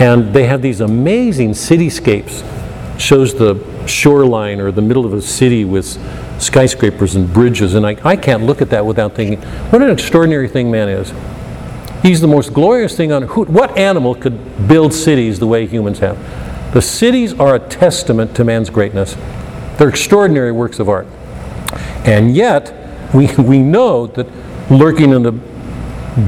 and 0.00 0.34
they 0.34 0.46
have 0.46 0.62
these 0.62 0.80
amazing 0.80 1.52
cityscapes. 1.52 2.44
Shows 2.98 3.34
the 3.34 3.64
shoreline 3.86 4.60
or 4.60 4.72
the 4.72 4.82
middle 4.82 5.06
of 5.06 5.14
a 5.14 5.22
city 5.22 5.64
with 5.64 5.86
skyscrapers 6.42 7.14
and 7.14 7.32
bridges, 7.32 7.74
and 7.74 7.86
I, 7.86 7.96
I 8.02 8.16
can't 8.16 8.42
look 8.42 8.60
at 8.60 8.70
that 8.70 8.84
without 8.84 9.14
thinking, 9.14 9.40
what 9.70 9.80
an 9.80 9.90
extraordinary 9.90 10.48
thing 10.48 10.72
man 10.72 10.88
is. 10.88 11.12
He's 12.02 12.20
the 12.20 12.26
most 12.26 12.52
glorious 12.52 12.96
thing 12.96 13.12
on 13.12 13.22
who, 13.22 13.44
what 13.44 13.78
animal 13.78 14.16
could 14.16 14.66
build 14.66 14.92
cities 14.92 15.38
the 15.38 15.46
way 15.46 15.68
humans 15.68 16.00
have? 16.00 16.18
The 16.72 16.82
cities 16.82 17.32
are 17.34 17.54
a 17.54 17.58
testament 17.58 18.36
to 18.36 18.44
man's 18.44 18.68
greatness. 18.68 19.16
They're 19.78 19.88
extraordinary 19.88 20.52
works 20.52 20.78
of 20.78 20.88
art. 20.88 21.06
And 22.04 22.34
yet, 22.34 22.74
we, 23.14 23.34
we 23.38 23.58
know 23.58 24.06
that 24.08 24.26
lurking 24.70 25.12
in 25.12 25.22
the 25.22 25.32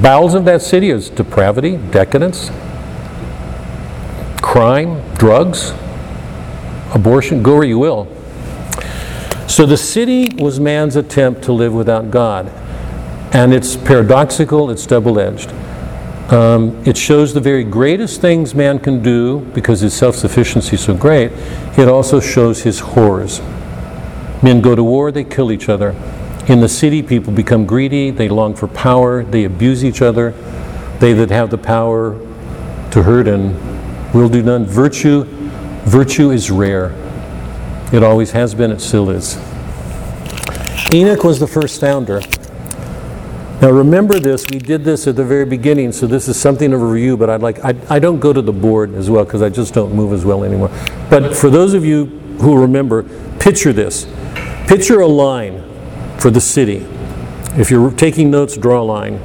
bowels 0.01 0.35
of 0.35 0.45
that 0.47 0.63
city 0.63 0.91
is 0.91 1.11
depravity, 1.11 1.77
decadence, 1.77 2.51
crime, 4.41 5.03
drugs, 5.17 5.73
abortion, 6.95 7.43
go 7.43 7.57
where 7.57 7.65
you 7.65 7.79
will. 7.79 8.09
So 9.47 9.67
the 9.67 9.77
city 9.77 10.29
was 10.37 10.61
man's 10.61 10.97
attempt 10.97 11.43
to 11.43 11.53
live 11.53 11.75
without 11.75 12.11
God. 12.11 12.49
And 13.33 13.53
it's 13.53 13.77
paradoxical, 13.77 14.71
it's 14.71 14.87
double 14.87 15.19
edged. 15.19 15.53
Um, 16.31 16.81
it 16.87 16.97
shows 16.97 17.35
the 17.35 17.41
very 17.41 17.65
greatest 17.65 18.21
things 18.21 18.55
man 18.55 18.79
can 18.79 19.03
do 19.03 19.41
because 19.53 19.81
his 19.81 19.93
self 19.93 20.15
sufficiency 20.15 20.77
is 20.77 20.85
so 20.85 20.95
great. 20.95 21.33
It 21.77 21.89
also 21.89 22.21
shows 22.21 22.63
his 22.63 22.79
horrors. 22.79 23.41
Men 24.41 24.61
go 24.61 24.77
to 24.77 24.85
war, 24.85 25.11
they 25.11 25.25
kill 25.25 25.51
each 25.51 25.69
other. 25.69 25.91
In 26.47 26.61
the 26.61 26.69
city, 26.69 27.03
people 27.03 27.33
become 27.33 27.67
greedy, 27.67 28.11
they 28.13 28.29
long 28.29 28.55
for 28.55 28.69
power, 28.69 29.25
they 29.25 29.45
abuse 29.45 29.85
each 29.85 30.03
other. 30.03 30.31
They 31.01 31.13
that 31.15 31.31
have 31.31 31.51
the 31.51 31.59
power 31.59 32.13
to 32.93 33.03
hurt 33.03 33.27
and 33.27 33.55
will 34.15 34.29
do 34.29 34.43
none. 34.43 34.67
Virtue, 34.67 35.25
virtue 35.85 36.31
is 36.31 36.51
rare. 36.51 36.95
It 37.93 38.05
always 38.05 38.31
has 38.31 38.55
been, 38.55 38.71
it 38.71 38.81
still 38.81 39.11
is. 39.11 39.37
Enoch 40.95 41.25
was 41.25 41.41
the 41.41 41.49
first 41.49 41.81
founder. 41.81 42.21
Now 43.61 43.71
remember 43.71 44.19
this, 44.19 44.47
we 44.51 44.59
did 44.59 44.85
this 44.85 45.07
at 45.07 45.17
the 45.17 45.25
very 45.25 45.45
beginning, 45.45 45.93
so 45.93 46.07
this 46.07 46.29
is 46.29 46.41
something 46.41 46.73
of 46.73 46.81
a 46.81 46.85
review, 46.85 47.19
but 47.19 47.29
I'd 47.29 47.43
like, 47.43 47.63
I, 47.63 47.75
I 47.91 47.99
don't 47.99 48.19
go 48.19 48.33
to 48.33 48.41
the 48.41 48.55
board 48.55 48.95
as 48.95 49.11
well 49.11 49.25
because 49.27 49.43
I 49.43 49.51
just 49.51 49.75
don't 49.75 49.95
move 49.95 50.15
as 50.15 50.25
well 50.25 50.45
anymore. 50.45 50.71
But 51.11 51.37
for 51.37 51.51
those 51.51 51.75
of 51.75 51.85
you 51.85 52.07
who 52.41 52.59
remember, 52.59 53.03
picture 53.39 53.75
this. 53.75 54.07
Picture 54.67 55.01
a 55.01 55.07
line 55.07 55.63
for 56.19 56.31
the 56.31 56.41
city. 56.41 56.87
If 57.59 57.71
you're 57.71 57.91
taking 57.91 58.31
notes, 58.31 58.57
draw 58.57 58.81
a 58.81 58.83
line. 58.83 59.17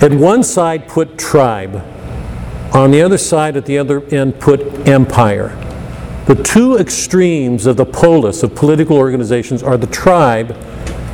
At 0.00 0.12
one 0.12 0.42
side, 0.42 0.88
put 0.88 1.16
tribe. 1.16 1.76
On 2.74 2.90
the 2.90 3.02
other 3.02 3.18
side, 3.18 3.56
at 3.56 3.66
the 3.66 3.78
other 3.78 4.02
end, 4.06 4.40
put 4.40 4.60
empire. 4.88 5.50
The 6.26 6.34
two 6.34 6.76
extremes 6.76 7.66
of 7.66 7.76
the 7.76 7.84
polis 7.84 8.42
of 8.42 8.56
political 8.56 8.96
organizations 8.96 9.62
are 9.62 9.76
the 9.76 9.86
tribe 9.86 10.56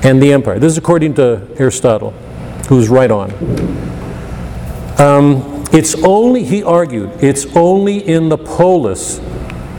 and 0.03 0.23
the 0.23 0.33
empire. 0.33 0.59
This 0.59 0.73
is 0.73 0.79
according 0.79 1.15
to 1.15 1.47
Aristotle, 1.59 2.15
who's 2.71 2.89
right 2.89 3.11
on. 3.11 3.33
Um, 5.01 5.65
it's 5.73 5.97
only, 6.05 6.45
he 6.45 6.63
argued, 6.63 7.11
it's 7.21 7.45
only 7.57 7.99
in 7.99 8.29
the 8.29 8.39
polis 8.39 9.19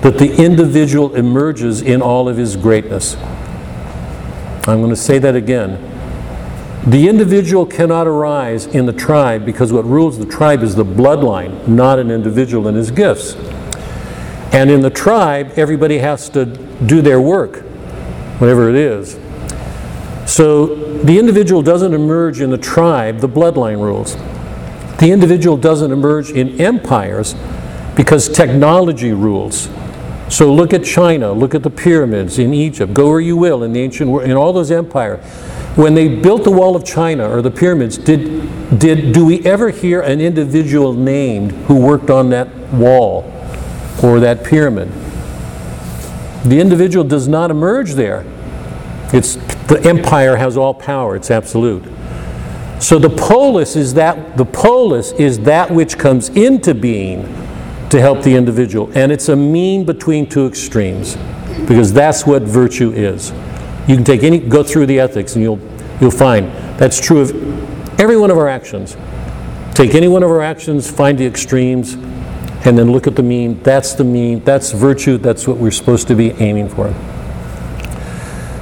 that 0.02 0.18
the 0.18 0.36
individual 0.44 1.16
emerges 1.16 1.82
in 1.82 2.02
all 2.02 2.28
of 2.28 2.36
his 2.36 2.58
greatness. 2.58 3.16
I'm 4.68 4.82
going 4.82 4.90
to 4.90 4.98
say 4.98 5.20
that 5.20 5.38
again. 5.38 5.80
The 6.86 7.08
individual 7.08 7.66
cannot 7.66 8.08
arise 8.08 8.66
in 8.66 8.88
the 8.88 8.94
tribe 8.94 9.46
because 9.46 9.72
what 9.72 9.86
rules 9.86 10.20
the 10.20 10.26
tribe 10.26 10.62
is 10.62 10.76
the 10.76 10.84
bloodline, 10.84 11.70
not 11.70 11.98
an 11.98 12.12
individual 12.12 12.68
and 12.68 12.76
his 12.76 12.92
gifts. 12.92 13.36
And 14.52 14.70
in 14.70 14.82
the 14.82 14.90
tribe, 14.90 15.54
everybody 15.56 16.00
has 16.00 16.28
to 16.32 16.46
do 16.46 17.02
their 17.02 17.22
work, 17.22 17.62
whatever 18.40 18.70
it 18.70 18.76
is. 18.76 19.18
So 20.26 20.76
the 21.04 21.18
individual 21.18 21.62
doesn't 21.62 21.94
emerge 21.94 22.42
in 22.42 22.50
the 22.50 22.58
tribe, 22.58 23.20
the 23.20 23.30
bloodline 23.30 23.82
rules. 23.82 24.16
The 24.98 25.12
individual 25.12 25.58
doesn't 25.58 25.92
emerge 25.92 26.30
in 26.30 26.62
empires 26.62 27.36
because 27.96 28.30
technology 28.30 29.12
rules. 29.12 29.70
So 30.30 30.54
look 30.54 30.74
at 30.74 30.86
China, 30.86 31.34
look 31.34 31.54
at 31.54 31.64
the 31.64 31.70
pyramids 31.70 32.40
in 32.40 32.54
Egypt, 32.54 32.94
go 32.94 33.10
where 33.10 33.20
you 33.20 33.36
will 33.36 33.64
in 33.64 33.74
the 33.74 33.82
ancient 33.82 34.10
world, 34.10 34.30
in 34.30 34.38
all 34.38 34.54
those 34.54 34.72
empires. 34.72 35.24
When 35.76 35.94
they 35.94 36.08
built 36.08 36.44
the 36.44 36.52
wall 36.52 36.76
of 36.76 36.86
China 36.86 37.30
or 37.30 37.42
the 37.42 37.52
pyramids, 37.52 37.98
did, 37.98 38.80
did, 38.80 39.14
do 39.14 39.26
we 39.26 39.44
ever 39.46 39.70
hear 39.70 40.02
an 40.02 40.22
individual 40.22 40.94
named 40.94 41.52
who 41.66 41.76
worked 41.76 42.10
on 42.10 42.30
that 42.30 42.48
wall 42.74 43.24
or 44.02 44.20
that 44.22 44.44
pyramid? 44.44 44.90
The 46.46 46.60
individual 46.60 47.04
does 47.04 47.28
not 47.28 47.52
emerge 47.52 47.94
there. 47.94 48.26
It's, 49.14 49.38
the 49.72 49.88
empire 49.88 50.36
has 50.36 50.58
all 50.58 50.74
power, 50.74 51.16
it's 51.16 51.32
absolute. 51.32 51.82
So 52.82 53.00
the 53.00 53.10
polis 53.10 53.78
is 53.78 53.94
that 53.94 54.36
the 54.36 54.44
polis 54.44 55.14
is 55.14 55.40
that 55.42 55.72
which 55.72 55.98
comes 55.98 56.28
into 56.28 56.74
being 56.74 57.24
to 57.90 58.02
help 58.02 58.22
the 58.22 58.36
individual, 58.36 58.92
and 58.96 59.14
it's 59.14 59.30
a 59.30 59.36
mean 59.36 59.86
between 59.86 60.28
two 60.28 60.46
extremes, 60.46 61.16
because 61.70 61.94
that's 61.94 62.26
what 62.26 62.42
virtue 62.42 62.92
is. 62.92 63.32
You 63.88 63.96
can 63.96 64.04
take 64.04 64.24
any 64.24 64.40
go 64.40 64.62
through 64.62 64.88
the 64.88 65.00
ethics, 65.00 65.36
and 65.36 65.44
you'll 65.44 65.60
you'll 66.02 66.12
find 66.12 66.48
that's 66.78 67.00
true 67.00 67.22
of 67.22 67.32
every 67.98 68.18
one 68.18 68.30
of 68.30 68.38
our 68.38 68.50
actions. 68.50 68.98
Take 69.74 69.96
any 69.96 70.10
one 70.10 70.22
of 70.22 70.30
our 70.30 70.42
actions, 70.42 70.92
find 70.92 71.18
the 71.18 71.26
extremes, 71.26 71.94
and 71.94 72.78
then 72.78 72.92
look 72.92 73.08
at 73.08 73.16
the 73.16 73.24
mean. 73.24 73.64
That's 73.64 73.94
the 73.94 74.04
mean. 74.04 74.44
That's 74.44 74.74
virtue. 74.74 75.18
That's 75.18 75.48
what 75.48 75.56
we're 75.56 75.72
supposed 75.72 76.10
to 76.10 76.16
be 76.16 76.32
aiming 76.32 76.68
for. 76.68 76.94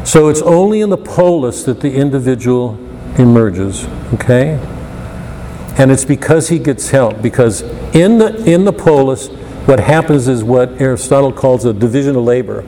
So 0.09 0.27
it's 0.27 0.41
only 0.41 0.81
in 0.81 0.89
the 0.89 0.97
polis 0.97 1.61
that 1.65 1.81
the 1.81 1.93
individual 1.93 2.79
emerges, 3.19 3.85
okay? 4.15 4.55
And 5.77 5.91
it's 5.91 6.03
because 6.03 6.49
he 6.49 6.57
gets 6.57 6.89
help, 6.89 7.21
because 7.21 7.61
in 7.93 8.17
the, 8.17 8.43
in 8.43 8.65
the 8.65 8.73
polis, 8.73 9.27
what 9.67 9.79
happens 9.79 10.27
is 10.27 10.43
what 10.43 10.81
Aristotle 10.81 11.31
calls 11.31 11.63
a 11.65 11.73
division 11.73 12.15
of 12.15 12.23
labor. 12.23 12.63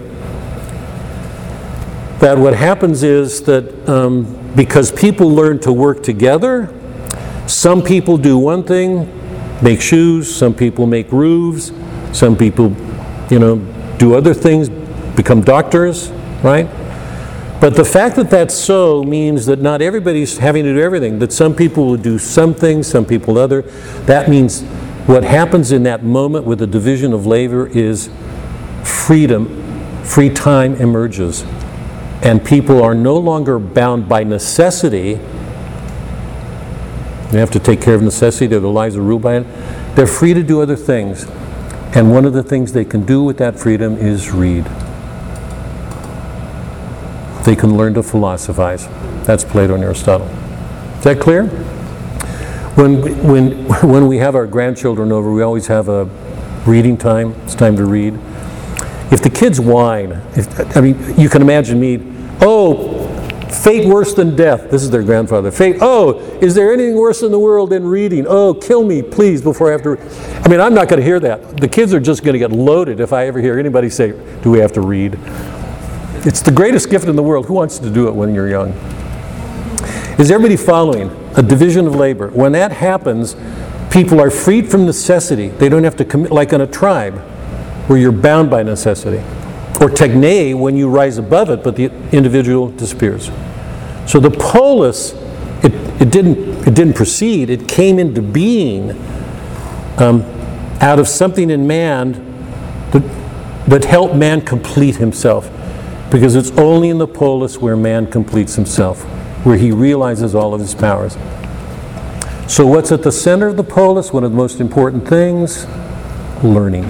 That 2.19 2.37
what 2.37 2.53
happens 2.53 3.01
is 3.01 3.41
that 3.45 3.89
um, 3.89 4.53
because 4.55 4.91
people 4.91 5.27
learn 5.27 5.59
to 5.61 5.73
work 5.73 6.03
together, 6.03 6.71
some 7.47 7.81
people 7.81 8.19
do 8.19 8.37
one 8.37 8.61
thing, 8.61 9.11
make 9.63 9.81
shoes, 9.81 10.31
some 10.31 10.53
people 10.53 10.85
make 10.85 11.11
roofs, 11.11 11.71
some 12.15 12.37
people, 12.37 12.75
you 13.31 13.39
know, 13.39 13.55
do 13.97 14.13
other 14.13 14.35
things, 14.35 14.69
become 15.15 15.41
doctors, 15.41 16.11
right? 16.43 16.69
But 17.62 17.76
the 17.76 17.86
fact 17.86 18.16
that 18.16 18.32
that's 18.32 18.55
so 18.55 19.03
means 19.03 19.45
that 19.45 19.62
not 19.62 19.84
everybody's 19.84 20.39
having 20.39 20.64
to 20.64 20.74
do 20.74 20.82
everything, 20.82 21.20
that 21.20 21.32
some 21.32 21.55
people 21.55 21.86
will 21.86 21.95
do 21.95 22.18
some 22.18 22.55
things, 22.55 22.88
some 22.88 23.05
people 23.05 23.38
other. 23.38 23.62
That 24.07 24.28
means 24.28 24.64
what 25.05 25.24
happens 25.24 25.72
in 25.72 25.84
that 25.84 26.01
moment 26.03 26.45
with 26.45 26.57
the 26.57 26.66
division 26.66 27.14
of 27.14 27.28
labor 27.28 27.68
is 27.68 28.09
freedom, 28.84 30.03
free 30.03 30.32
time 30.32 30.74
emerges. 30.78 31.43
And 32.24 32.43
people 32.43 32.82
are 32.82 32.95
no 32.95 33.16
longer 33.16 33.59
bound 33.59 34.09
by 34.09 34.24
necessity. 34.24 35.20
They 37.30 37.39
have 37.39 37.51
to 37.51 37.59
take 37.59 37.80
care 37.80 37.93
of 37.93 38.01
necessity, 38.01 38.47
their 38.47 38.59
lives 38.62 38.97
are 38.97 39.03
ruled 39.03 39.22
by 39.22 39.36
it. 39.36 39.95
They're 39.95 40.07
free 40.07 40.34
to 40.34 40.41
do 40.41 40.64
other 40.64 40.76
things. 40.76 41.26
And 41.93 42.09
one 42.09 42.26
of 42.26 42.34
the 42.34 42.41
things 42.41 42.74
they 42.74 42.86
can 42.86 43.05
do 43.05 43.22
with 43.22 43.38
that 43.38 43.59
freedom 43.59 43.97
is 43.97 44.32
read 44.32 44.66
they 47.45 47.55
can 47.55 47.77
learn 47.77 47.93
to 47.95 48.03
philosophize. 48.03 48.87
That's 49.25 49.43
Plato 49.43 49.75
and 49.75 49.83
Aristotle. 49.83 50.27
Is 50.97 51.03
that 51.03 51.19
clear? 51.19 51.47
When, 52.75 53.27
when, 53.27 53.65
when 53.89 54.07
we 54.07 54.17
have 54.17 54.35
our 54.35 54.47
grandchildren 54.47 55.11
over, 55.11 55.31
we 55.31 55.41
always 55.41 55.67
have 55.67 55.89
a 55.89 56.05
reading 56.65 56.97
time. 56.97 57.33
It's 57.43 57.55
time 57.55 57.75
to 57.77 57.85
read. 57.85 58.13
If 59.11 59.21
the 59.21 59.29
kids 59.29 59.59
whine, 59.59 60.11
if, 60.35 60.77
I 60.77 60.81
mean, 60.81 61.19
you 61.19 61.27
can 61.27 61.41
imagine 61.41 61.79
me, 61.79 61.99
oh, 62.39 63.07
fate 63.51 63.85
worse 63.85 64.13
than 64.13 64.35
death. 64.35 64.71
This 64.71 64.83
is 64.83 64.89
their 64.89 65.03
grandfather. 65.03 65.51
Fate, 65.51 65.77
oh, 65.81 66.19
is 66.41 66.55
there 66.55 66.71
anything 66.71 66.95
worse 66.95 67.21
in 67.21 67.31
the 67.31 67.39
world 67.39 67.71
than 67.71 67.83
reading? 67.83 68.25
Oh, 68.27 68.53
kill 68.53 68.83
me, 68.83 69.01
please, 69.01 69.41
before 69.41 69.67
I 69.67 69.71
have 69.73 69.83
to. 69.83 69.99
I 70.43 70.47
mean, 70.47 70.61
I'm 70.61 70.73
not 70.73 70.87
going 70.87 70.99
to 70.99 71.05
hear 71.05 71.19
that. 71.19 71.57
The 71.57 71.67
kids 71.67 71.93
are 71.93 71.99
just 71.99 72.23
going 72.23 72.33
to 72.33 72.39
get 72.39 72.51
loaded 72.51 72.99
if 72.99 73.11
I 73.11 73.27
ever 73.27 73.39
hear 73.39 73.59
anybody 73.59 73.89
say, 73.89 74.11
do 74.41 74.49
we 74.49 74.59
have 74.59 74.71
to 74.73 74.81
read? 74.81 75.19
It's 76.24 76.41
the 76.41 76.51
greatest 76.51 76.89
gift 76.89 77.07
in 77.07 77.15
the 77.15 77.24
world. 77.24 77.47
Who 77.47 77.55
wants 77.55 77.80
to 77.80 77.89
do 77.89 78.07
it 78.07 78.13
when 78.13 78.36
you're 78.36 78.47
young? 78.47 78.69
Is 80.19 80.30
everybody 80.30 80.55
following? 80.55 81.09
A 81.36 81.41
division 81.41 81.88
of 81.88 81.95
labor. 81.95 82.30
When 82.30 82.51
that 82.51 82.72
happens, 82.72 83.36
people 83.89 84.19
are 84.19 84.30
freed 84.30 84.69
from 84.69 84.86
necessity. 84.86 85.47
They 85.47 85.67
don't 85.67 85.84
have 85.84 85.95
to 85.95 86.05
commit, 86.05 86.32
like 86.32 86.53
in 86.53 86.61
a 86.61 86.67
tribe, 86.67 87.17
where 87.88 87.97
you're 87.97 88.11
bound 88.11 88.51
by 88.51 88.61
necessity. 88.61 89.17
Or 89.82 89.89
techne, 89.89 90.53
when 90.53 90.76
you 90.76 90.89
rise 90.89 91.17
above 91.17 91.49
it, 91.49 91.63
but 91.63 91.76
the 91.76 91.86
individual 92.11 92.69
disappears. 92.69 93.32
So 94.05 94.19
the 94.19 94.30
polis, 94.30 95.13
it, 95.63 95.74
it 95.99 96.11
didn't 96.11 96.67
it 96.67 96.76
didn't 96.76 96.93
proceed, 96.93 97.49
it 97.49 97.67
came 97.67 97.97
into 97.97 98.22
being 98.22 98.91
um, 99.97 100.22
out 100.80 100.99
of 100.99 101.07
something 101.07 101.49
in 101.49 101.65
man 101.65 102.11
that, 102.91 103.65
that 103.67 103.86
helped 103.86 104.15
man 104.15 104.41
complete 104.41 104.97
himself. 104.97 105.49
Because 106.12 106.36
it's 106.36 106.51
only 106.51 106.89
in 106.89 106.97
the 106.97 107.07
polis 107.07 107.57
where 107.57 107.78
man 107.78 108.05
completes 108.05 108.55
himself, 108.55 109.01
where 109.45 109.57
he 109.57 109.72
realizes 109.72 110.36
all 110.36 110.53
of 110.53 110.59
his 110.59 110.76
powers. 110.76 111.14
So, 112.51 112.68
what's 112.68 112.91
at 112.91 113.01
the 113.01 113.14
center 113.14 113.47
of 113.47 113.55
the 113.55 113.64
polis? 113.64 114.12
One 114.12 114.26
of 114.26 114.32
the 114.32 114.38
most 114.38 114.59
important 114.59 115.07
things? 115.07 115.66
Learning. 116.43 116.84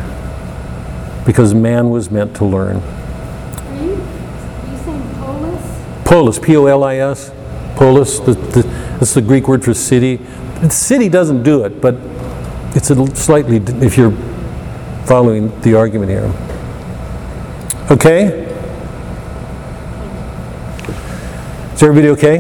Because 1.24 1.54
man 1.54 1.92
was 1.92 2.10
meant 2.10 2.36
to 2.38 2.46
learn. 2.46 2.78
Are 2.78 3.76
you, 3.76 3.94
are 3.94 4.72
you 4.72 4.78
saying 4.84 5.16
polis? 5.20 6.04
Polis, 6.04 6.40
P 6.40 6.58
O 6.58 6.66
L 6.66 6.84
I 6.84 6.96
S, 6.96 7.32
polis, 7.76 8.20
the, 8.20 8.34
the, 8.34 8.64
that's 9.00 9.14
the 9.14 9.22
Greek 9.22 9.48
word 9.48 9.64
for 9.64 9.76
city. 9.76 10.16
The 10.62 10.70
city 10.72 11.10
doesn't 11.10 11.44
do 11.44 11.64
it, 11.64 11.80
but 11.80 11.96
it's 12.76 12.90
a 12.90 13.16
slightly, 13.16 13.58
if 13.86 13.98
you're 13.98 14.18
following 15.06 15.60
the 15.62 15.76
argument 15.76 16.10
here. 16.10 16.34
Okay? 17.92 18.41
Is 21.82 21.86
everybody 21.86 22.10
okay? 22.10 22.38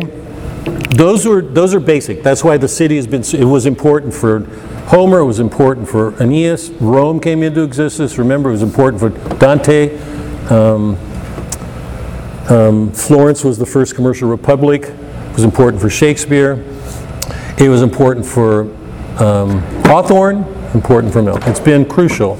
Those 0.95 1.25
were 1.25 1.41
those 1.41 1.73
are 1.73 1.79
basic. 1.79 2.21
That's 2.21 2.43
why 2.43 2.57
the 2.57 2.67
city 2.67 2.97
has 2.97 3.07
been. 3.07 3.23
It 3.23 3.45
was 3.45 3.65
important 3.65 4.13
for 4.13 4.41
Homer. 4.85 5.17
It 5.17 5.25
was 5.25 5.39
important 5.39 5.89
for 5.89 6.13
Aeneas. 6.21 6.69
Rome 6.79 7.19
came 7.19 7.41
into 7.41 7.63
existence. 7.63 8.19
Remember, 8.19 8.49
it 8.49 8.51
was 8.51 8.61
important 8.61 8.99
for 9.01 9.09
Dante. 9.39 9.97
Um, 10.49 10.95
um, 12.51 12.91
Florence 12.91 13.43
was 13.43 13.57
the 13.57 13.65
first 13.65 13.95
commercial 13.95 14.29
republic. 14.29 14.83
It 14.83 15.33
was 15.33 15.43
important 15.43 15.81
for 15.81 15.89
Shakespeare. 15.89 16.63
It 17.57 17.67
was 17.67 17.81
important 17.81 18.27
for 18.27 18.65
um, 19.17 19.57
Hawthorne. 19.85 20.43
Important 20.75 21.11
for 21.11 21.23
Milton. 21.23 21.49
It's 21.49 21.59
been 21.59 21.85
crucial. 21.85 22.35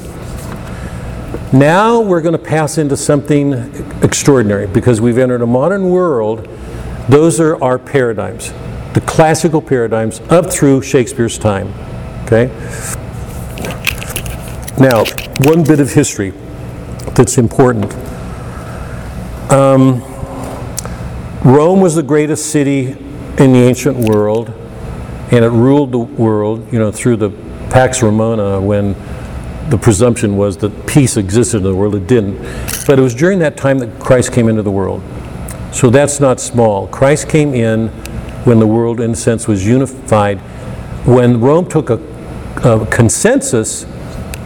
Now 1.51 1.99
we're 1.99 2.21
going 2.21 2.37
to 2.37 2.45
pass 2.45 2.77
into 2.77 2.95
something 2.95 3.53
extraordinary 4.03 4.67
because 4.67 5.01
we've 5.01 5.17
entered 5.17 5.41
a 5.41 5.47
modern 5.47 5.89
world. 5.89 6.47
Those 7.11 7.41
are 7.41 7.61
our 7.61 7.77
paradigms, 7.77 8.53
the 8.93 9.03
classical 9.05 9.61
paradigms 9.61 10.21
up 10.29 10.49
through 10.49 10.81
Shakespeare's 10.81 11.37
time. 11.37 11.67
Okay? 12.23 12.47
Now, 14.79 15.03
one 15.39 15.65
bit 15.65 15.81
of 15.81 15.91
history 15.91 16.31
that's 17.13 17.37
important. 17.37 17.93
Um, 19.51 20.01
Rome 21.43 21.81
was 21.81 21.95
the 21.95 22.01
greatest 22.01 22.49
city 22.49 22.91
in 22.91 23.51
the 23.51 23.59
ancient 23.59 23.97
world, 23.97 24.47
and 25.31 25.43
it 25.43 25.49
ruled 25.49 25.91
the 25.91 25.99
world, 25.99 26.71
you 26.71 26.79
know, 26.79 26.93
through 26.93 27.17
the 27.17 27.31
Pax 27.71 28.01
Romana 28.01 28.61
when 28.61 28.93
the 29.69 29.77
presumption 29.77 30.37
was 30.37 30.55
that 30.59 30.87
peace 30.87 31.17
existed 31.17 31.57
in 31.57 31.63
the 31.63 31.75
world. 31.75 31.93
It 31.93 32.07
didn't. 32.07 32.37
But 32.87 32.99
it 32.99 33.01
was 33.01 33.13
during 33.13 33.39
that 33.39 33.57
time 33.57 33.79
that 33.79 33.99
Christ 33.99 34.31
came 34.31 34.47
into 34.47 34.63
the 34.63 34.71
world. 34.71 35.03
So 35.71 35.89
that's 35.89 36.19
not 36.19 36.39
small. 36.39 36.87
Christ 36.87 37.29
came 37.29 37.53
in 37.53 37.87
when 38.43 38.59
the 38.59 38.67
world, 38.67 38.99
in 38.99 39.11
a 39.11 39.15
sense, 39.15 39.47
was 39.47 39.65
unified. 39.65 40.39
When 41.05 41.39
Rome 41.39 41.67
took 41.67 41.89
a, 41.89 41.99
a 42.63 42.85
consensus, 42.87 43.85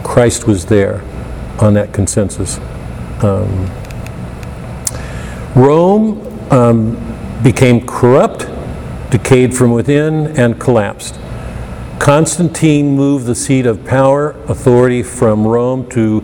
Christ 0.04 0.46
was 0.46 0.66
there 0.66 1.02
on 1.60 1.74
that 1.74 1.92
consensus. 1.92 2.58
Um, 3.22 3.66
Rome 5.56 6.20
um, 6.52 7.42
became 7.42 7.86
corrupt, 7.86 8.46
decayed 9.10 9.54
from 9.54 9.72
within, 9.72 10.28
and 10.38 10.60
collapsed. 10.60 11.18
Constantine 11.98 12.94
moved 12.94 13.26
the 13.26 13.34
seat 13.34 13.66
of 13.66 13.84
power, 13.84 14.30
authority 14.48 15.02
from 15.02 15.46
Rome 15.46 15.88
to 15.90 16.20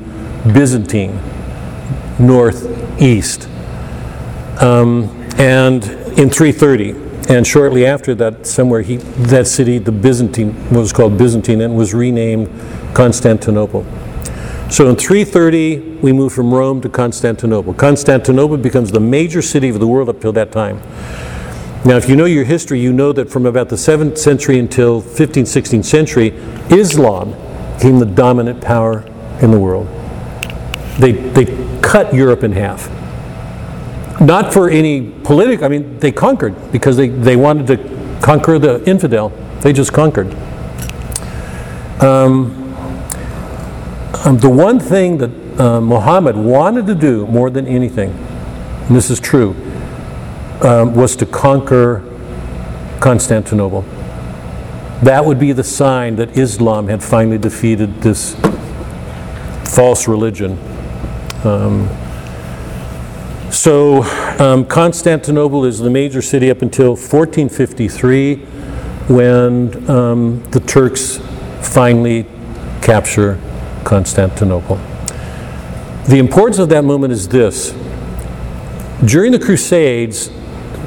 Byzantine, 0.52 1.18
northeast. 2.18 3.48
Um, 4.60 5.04
and 5.38 5.84
in 6.18 6.30
330, 6.30 7.34
and 7.34 7.46
shortly 7.46 7.86
after 7.86 8.14
that, 8.16 8.46
somewhere 8.46 8.82
he, 8.82 8.96
that 8.96 9.46
city, 9.46 9.78
the 9.78 9.92
Byzantine, 9.92 10.70
was 10.70 10.92
called 10.92 11.16
Byzantine, 11.16 11.60
and 11.60 11.76
was 11.76 11.94
renamed 11.94 12.48
Constantinople. 12.94 13.84
So 14.70 14.88
in 14.88 14.96
330, 14.96 15.98
we 16.02 16.12
move 16.12 16.32
from 16.32 16.52
Rome 16.52 16.80
to 16.80 16.88
Constantinople. 16.88 17.74
Constantinople 17.74 18.56
becomes 18.56 18.90
the 18.90 19.00
major 19.00 19.42
city 19.42 19.68
of 19.68 19.78
the 19.80 19.86
world 19.86 20.08
up 20.08 20.20
till 20.20 20.32
that 20.32 20.50
time. 20.50 20.78
Now, 21.84 21.96
if 21.96 22.08
you 22.08 22.16
know 22.16 22.26
your 22.26 22.44
history, 22.44 22.80
you 22.80 22.92
know 22.92 23.12
that 23.12 23.30
from 23.30 23.44
about 23.44 23.68
the 23.68 23.76
7th 23.76 24.16
century 24.16 24.58
until 24.58 25.02
15th, 25.02 25.42
16th 25.42 25.84
century, 25.84 26.28
Islam 26.70 27.34
became 27.74 27.98
the 27.98 28.06
dominant 28.06 28.60
power 28.60 29.04
in 29.40 29.50
the 29.50 29.58
world. 29.58 29.88
They, 30.98 31.12
they 31.12 31.80
cut 31.80 32.14
Europe 32.14 32.44
in 32.44 32.52
half. 32.52 32.88
Not 34.22 34.52
for 34.52 34.70
any 34.70 35.10
political, 35.24 35.64
I 35.64 35.68
mean, 35.68 35.98
they 35.98 36.12
conquered 36.12 36.54
because 36.70 36.96
they, 36.96 37.08
they 37.08 37.34
wanted 37.34 37.66
to 37.66 38.20
conquer 38.22 38.56
the 38.58 38.82
infidel. 38.88 39.30
They 39.62 39.72
just 39.72 39.92
conquered. 39.92 40.32
Um, 42.00 42.62
um, 44.24 44.38
the 44.38 44.48
one 44.48 44.78
thing 44.78 45.18
that 45.18 45.60
uh, 45.60 45.80
Muhammad 45.80 46.36
wanted 46.36 46.86
to 46.86 46.94
do 46.94 47.26
more 47.26 47.50
than 47.50 47.66
anything, 47.66 48.10
and 48.10 48.94
this 48.94 49.10
is 49.10 49.18
true, 49.18 49.56
um, 50.62 50.94
was 50.94 51.16
to 51.16 51.26
conquer 51.26 52.04
Constantinople. 53.00 53.82
That 55.02 55.24
would 55.24 55.40
be 55.40 55.50
the 55.50 55.64
sign 55.64 56.14
that 56.16 56.38
Islam 56.38 56.86
had 56.86 57.02
finally 57.02 57.38
defeated 57.38 58.02
this 58.02 58.36
false 59.64 60.06
religion. 60.06 60.52
Um, 61.42 61.88
so, 63.52 64.02
um, 64.38 64.64
Constantinople 64.64 65.64
is 65.64 65.78
the 65.78 65.90
major 65.90 66.22
city 66.22 66.50
up 66.50 66.62
until 66.62 66.90
1453 66.96 68.36
when 69.08 69.90
um, 69.90 70.42
the 70.50 70.60
Turks 70.60 71.18
finally 71.60 72.26
capture 72.80 73.38
Constantinople. 73.84 74.76
The 76.08 76.18
importance 76.18 76.58
of 76.58 76.70
that 76.70 76.82
moment 76.84 77.12
is 77.12 77.28
this. 77.28 77.72
During 79.04 79.32
the 79.32 79.38
Crusades, 79.38 80.30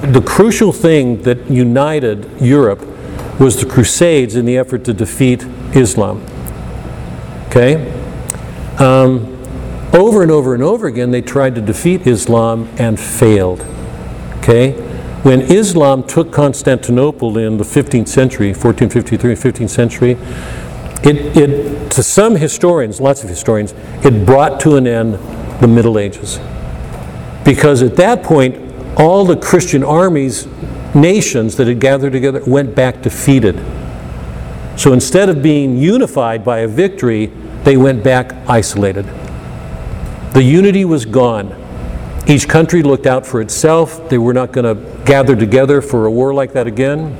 the 0.01 0.22
crucial 0.26 0.72
thing 0.72 1.22
that 1.22 1.49
united 1.49 2.41
Europe 2.41 2.82
was 3.39 3.59
the 3.59 3.66
Crusades 3.66 4.36
in 4.36 4.45
the 4.45 4.57
effort 4.57 4.84
to 4.86 4.93
defeat 4.93 5.43
Islam. 5.74 6.26
Okay? 7.47 7.91
Um, 8.80 9.35
over 9.96 10.22
and 10.22 10.32
over 10.32 10.54
and 10.54 10.62
over 10.62 10.88
again, 10.88 11.12
they 11.12 11.22
tried 11.22 11.56
to 11.56 11.62
defeat 11.62 12.06
Islam 12.06 12.70
and 12.78 13.00
failed. 13.00 13.62
Okay? 14.39 14.74
When 15.24 15.41
Islam 15.41 16.04
took 16.04 16.32
Constantinople 16.32 17.38
in 17.38 17.58
the 17.58 17.64
15th 17.64 18.08
century, 18.08 18.50
1453, 18.50 19.34
15th 19.34 19.70
century, 19.70 20.12
it, 21.04 21.38
it, 21.38 21.91
to 21.91 22.04
some 22.04 22.36
historians, 22.36 23.00
lots 23.00 23.24
of 23.24 23.30
historians, 23.30 23.74
it 24.04 24.26
brought 24.26 24.60
to 24.62 24.76
an 24.76 24.86
end 24.86 25.14
the 25.62 25.68
Middle 25.68 25.98
Ages. 25.98 26.39
Because 27.43 27.82
at 27.82 27.96
that 27.96 28.22
point, 28.22 28.56
all 29.00 29.26
the 29.26 29.38
Christian 29.38 29.84
armies, 29.84 30.48
nations 30.93 31.56
that 31.58 31.68
had 31.68 31.80
gathered 31.80 32.12
together, 32.12 32.43
went 32.46 32.76
back 32.76 33.02
defeated. 33.02 33.56
So 34.78 34.93
instead 34.93 35.30
of 35.30 35.41
being 35.41 35.78
unified 35.78 36.43
by 36.43 36.60
a 36.60 36.68
victory, 36.68 37.28
they 37.64 37.78
went 37.78 38.04
back 38.04 38.34
isolated. 38.48 39.06
The 40.36 40.44
unity 40.44 40.84
was 40.84 41.06
gone. 41.06 41.56
Each 42.28 42.46
country 42.46 42.84
looked 42.84 43.06
out 43.06 43.26
for 43.26 43.40
itself. 43.40 44.10
They 44.10 44.18
were 44.18 44.34
not 44.34 44.52
going 44.52 44.66
to 44.66 45.06
gather 45.06 45.34
together 45.34 45.82
for 45.82 46.08
a 46.08 46.12
war 46.12 46.34
like 46.34 46.52
that 46.52 46.68
again, 46.68 47.16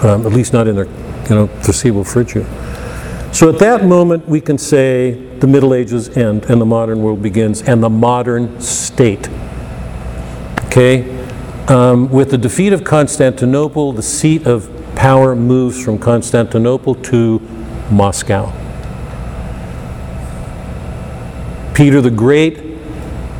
um, 0.00 0.24
at 0.24 0.32
least 0.32 0.52
not 0.52 0.68
in 0.68 0.76
their 0.76 0.84
you 0.84 1.30
know, 1.30 1.48
foreseeable 1.48 2.04
future. 2.04 2.44
So 3.32 3.48
at 3.48 3.58
that 3.58 3.84
moment, 3.84 4.28
we 4.28 4.40
can 4.40 4.58
say 4.58 5.10
the 5.38 5.48
Middle 5.48 5.74
Ages 5.74 6.16
end 6.16 6.44
and 6.44 6.60
the 6.60 6.64
modern 6.64 7.02
world 7.02 7.20
begins 7.20 7.62
and 7.62 7.82
the 7.82 7.90
modern 7.90 8.60
state. 8.60 9.28
Okay? 10.66 11.26
Um, 11.66 12.08
with 12.12 12.30
the 12.30 12.38
defeat 12.38 12.72
of 12.72 12.84
Constantinople, 12.84 13.92
the 13.92 14.04
seat 14.04 14.46
of 14.46 14.70
power 14.94 15.34
moves 15.34 15.84
from 15.84 15.98
Constantinople 15.98 16.94
to 16.94 17.40
Moscow. 17.90 18.52
Peter 21.74 22.00
the 22.00 22.10
Great 22.10 22.60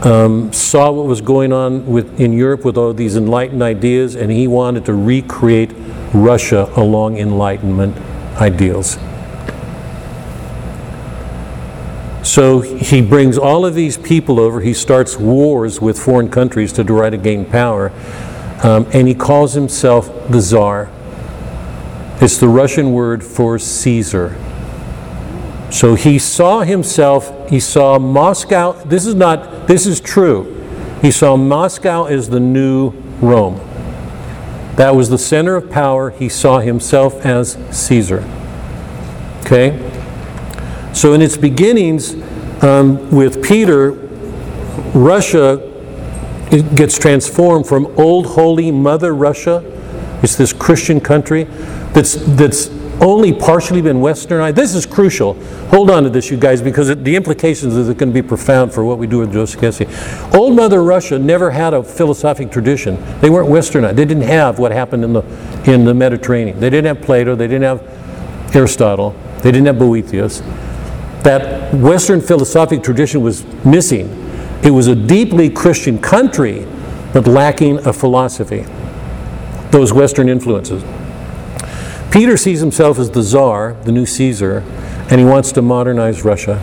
um, 0.04 0.52
saw 0.52 0.90
what 0.90 1.06
was 1.06 1.20
going 1.20 1.52
on 1.52 1.86
with, 1.86 2.20
in 2.20 2.32
Europe 2.32 2.64
with 2.64 2.76
all 2.76 2.92
these 2.92 3.16
enlightened 3.16 3.62
ideas, 3.62 4.16
and 4.16 4.30
he 4.30 4.48
wanted 4.48 4.84
to 4.86 4.92
recreate 4.92 5.72
Russia 6.12 6.70
along 6.76 7.16
Enlightenment 7.16 7.96
ideals. 8.40 8.98
So 12.22 12.60
he 12.60 13.00
brings 13.00 13.38
all 13.38 13.64
of 13.64 13.74
these 13.74 13.96
people 13.96 14.40
over. 14.40 14.60
He 14.60 14.74
starts 14.74 15.16
wars 15.16 15.80
with 15.80 15.98
foreign 15.98 16.28
countries 16.28 16.72
to 16.72 16.82
try 16.82 17.10
to 17.10 17.16
gain 17.16 17.44
power. 17.44 17.92
Um, 18.64 18.86
and 18.92 19.06
he 19.06 19.14
calls 19.14 19.52
himself 19.52 20.06
the 20.28 20.40
Tsar. 20.40 20.90
It's 22.20 22.38
the 22.38 22.48
Russian 22.48 22.92
word 22.92 23.22
for 23.22 23.58
Caesar. 23.58 24.36
So 25.74 25.96
he 25.96 26.20
saw 26.20 26.60
himself, 26.60 27.50
he 27.50 27.58
saw 27.58 27.98
Moscow, 27.98 28.74
this 28.84 29.04
is 29.06 29.16
not, 29.16 29.66
this 29.66 29.86
is 29.86 30.00
true. 30.00 30.54
He 31.02 31.10
saw 31.10 31.36
Moscow 31.36 32.04
as 32.04 32.28
the 32.28 32.38
new 32.38 32.90
Rome. 33.20 33.56
That 34.76 34.94
was 34.94 35.10
the 35.10 35.18
center 35.18 35.56
of 35.56 35.68
power. 35.72 36.10
He 36.10 36.28
saw 36.28 36.60
himself 36.60 37.26
as 37.26 37.58
Caesar. 37.76 38.22
Okay? 39.40 39.72
So 40.94 41.12
in 41.12 41.20
its 41.20 41.36
beginnings, 41.36 42.14
um, 42.62 43.10
with 43.10 43.42
Peter, 43.42 43.90
Russia 44.94 45.60
it 46.52 46.76
gets 46.76 46.96
transformed 46.96 47.66
from 47.66 47.86
old 47.98 48.26
holy 48.26 48.70
mother 48.70 49.12
Russia. 49.12 49.60
It's 50.22 50.36
this 50.36 50.52
Christian 50.52 51.00
country 51.00 51.44
that's 51.94 52.14
that's 52.36 52.68
only 53.00 53.32
partially 53.32 53.82
been 53.82 53.98
westernized. 53.98 54.54
This 54.54 54.74
is 54.74 54.86
crucial. 54.86 55.34
Hold 55.68 55.90
on 55.90 56.04
to 56.04 56.10
this, 56.10 56.30
you 56.30 56.36
guys, 56.36 56.62
because 56.62 56.88
it, 56.88 57.04
the 57.04 57.16
implications 57.16 57.76
are 57.76 57.94
going 57.94 58.12
to 58.12 58.22
be 58.22 58.22
profound 58.22 58.72
for 58.72 58.84
what 58.84 58.98
we 58.98 59.06
do 59.06 59.18
with 59.18 59.32
Joseph 59.32 59.60
Dostoevsky. 59.60 60.36
Old 60.36 60.54
Mother 60.54 60.82
Russia 60.82 61.18
never 61.18 61.50
had 61.50 61.74
a 61.74 61.82
philosophic 61.82 62.50
tradition. 62.50 62.96
They 63.20 63.30
weren't 63.30 63.48
westernized. 63.48 63.96
They 63.96 64.04
didn't 64.04 64.24
have 64.24 64.58
what 64.58 64.72
happened 64.72 65.04
in 65.04 65.12
the 65.12 65.22
in 65.64 65.84
the 65.84 65.94
Mediterranean. 65.94 66.60
They 66.60 66.70
didn't 66.70 66.96
have 66.96 67.04
Plato. 67.04 67.34
They 67.34 67.48
didn't 67.48 67.62
have 67.62 68.54
Aristotle. 68.54 69.14
They 69.38 69.50
didn't 69.50 69.66
have 69.66 69.78
Boethius. 69.78 70.40
That 71.22 71.74
Western 71.74 72.20
philosophic 72.20 72.82
tradition 72.82 73.22
was 73.22 73.44
missing. 73.64 74.08
It 74.62 74.70
was 74.70 74.86
a 74.86 74.94
deeply 74.94 75.50
Christian 75.50 75.98
country, 75.98 76.66
but 77.12 77.26
lacking 77.26 77.86
a 77.86 77.92
philosophy. 77.92 78.64
Those 79.70 79.92
Western 79.92 80.28
influences. 80.28 80.82
Peter 82.14 82.36
sees 82.36 82.60
himself 82.60 83.00
as 83.00 83.10
the 83.10 83.24
czar, 83.24 83.74
the 83.82 83.90
new 83.90 84.06
Caesar, 84.06 84.60
and 85.10 85.18
he 85.18 85.24
wants 85.26 85.50
to 85.50 85.60
modernize 85.60 86.24
Russia. 86.24 86.62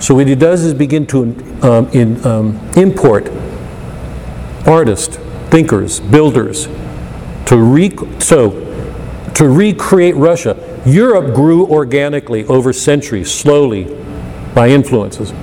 So 0.00 0.14
what 0.14 0.26
he 0.26 0.34
does 0.34 0.64
is 0.64 0.72
begin 0.72 1.06
to 1.08 1.22
um, 1.60 1.88
in, 1.88 2.24
um, 2.24 2.56
import 2.74 3.30
artists, 4.66 5.18
thinkers, 5.50 6.00
builders 6.00 6.68
to 7.44 7.58
re- 7.58 7.94
so 8.18 8.64
to 9.34 9.46
recreate 9.46 10.14
Russia. 10.16 10.56
Europe 10.86 11.34
grew 11.34 11.66
organically 11.66 12.46
over 12.46 12.72
centuries, 12.72 13.30
slowly, 13.30 13.94
by 14.54 14.70
influences. 14.70 15.34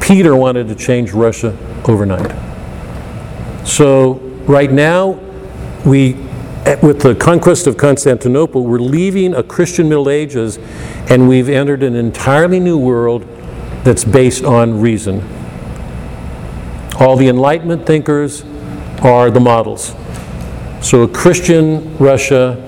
Peter 0.00 0.36
wanted 0.36 0.68
to 0.68 0.74
change 0.76 1.10
Russia 1.10 1.50
overnight. 1.88 2.30
So 3.66 4.12
right 4.46 4.70
now, 4.70 5.18
we, 5.84 6.14
with 6.82 7.02
the 7.02 7.14
conquest 7.14 7.66
of 7.66 7.76
Constantinople, 7.76 8.64
we're 8.64 8.78
leaving 8.78 9.34
a 9.34 9.42
Christian 9.42 9.88
Middle 9.88 10.08
Ages, 10.08 10.58
and 11.10 11.28
we've 11.28 11.48
entered 11.50 11.82
an 11.82 11.94
entirely 11.94 12.58
new 12.58 12.78
world 12.78 13.22
that's 13.84 14.04
based 14.04 14.44
on 14.44 14.80
reason. 14.80 15.22
All 16.98 17.16
the 17.16 17.28
Enlightenment 17.28 17.86
thinkers 17.86 18.44
are 19.02 19.30
the 19.30 19.40
models. 19.40 19.94
So 20.80 21.02
a 21.02 21.08
Christian 21.08 21.96
Russia 21.98 22.60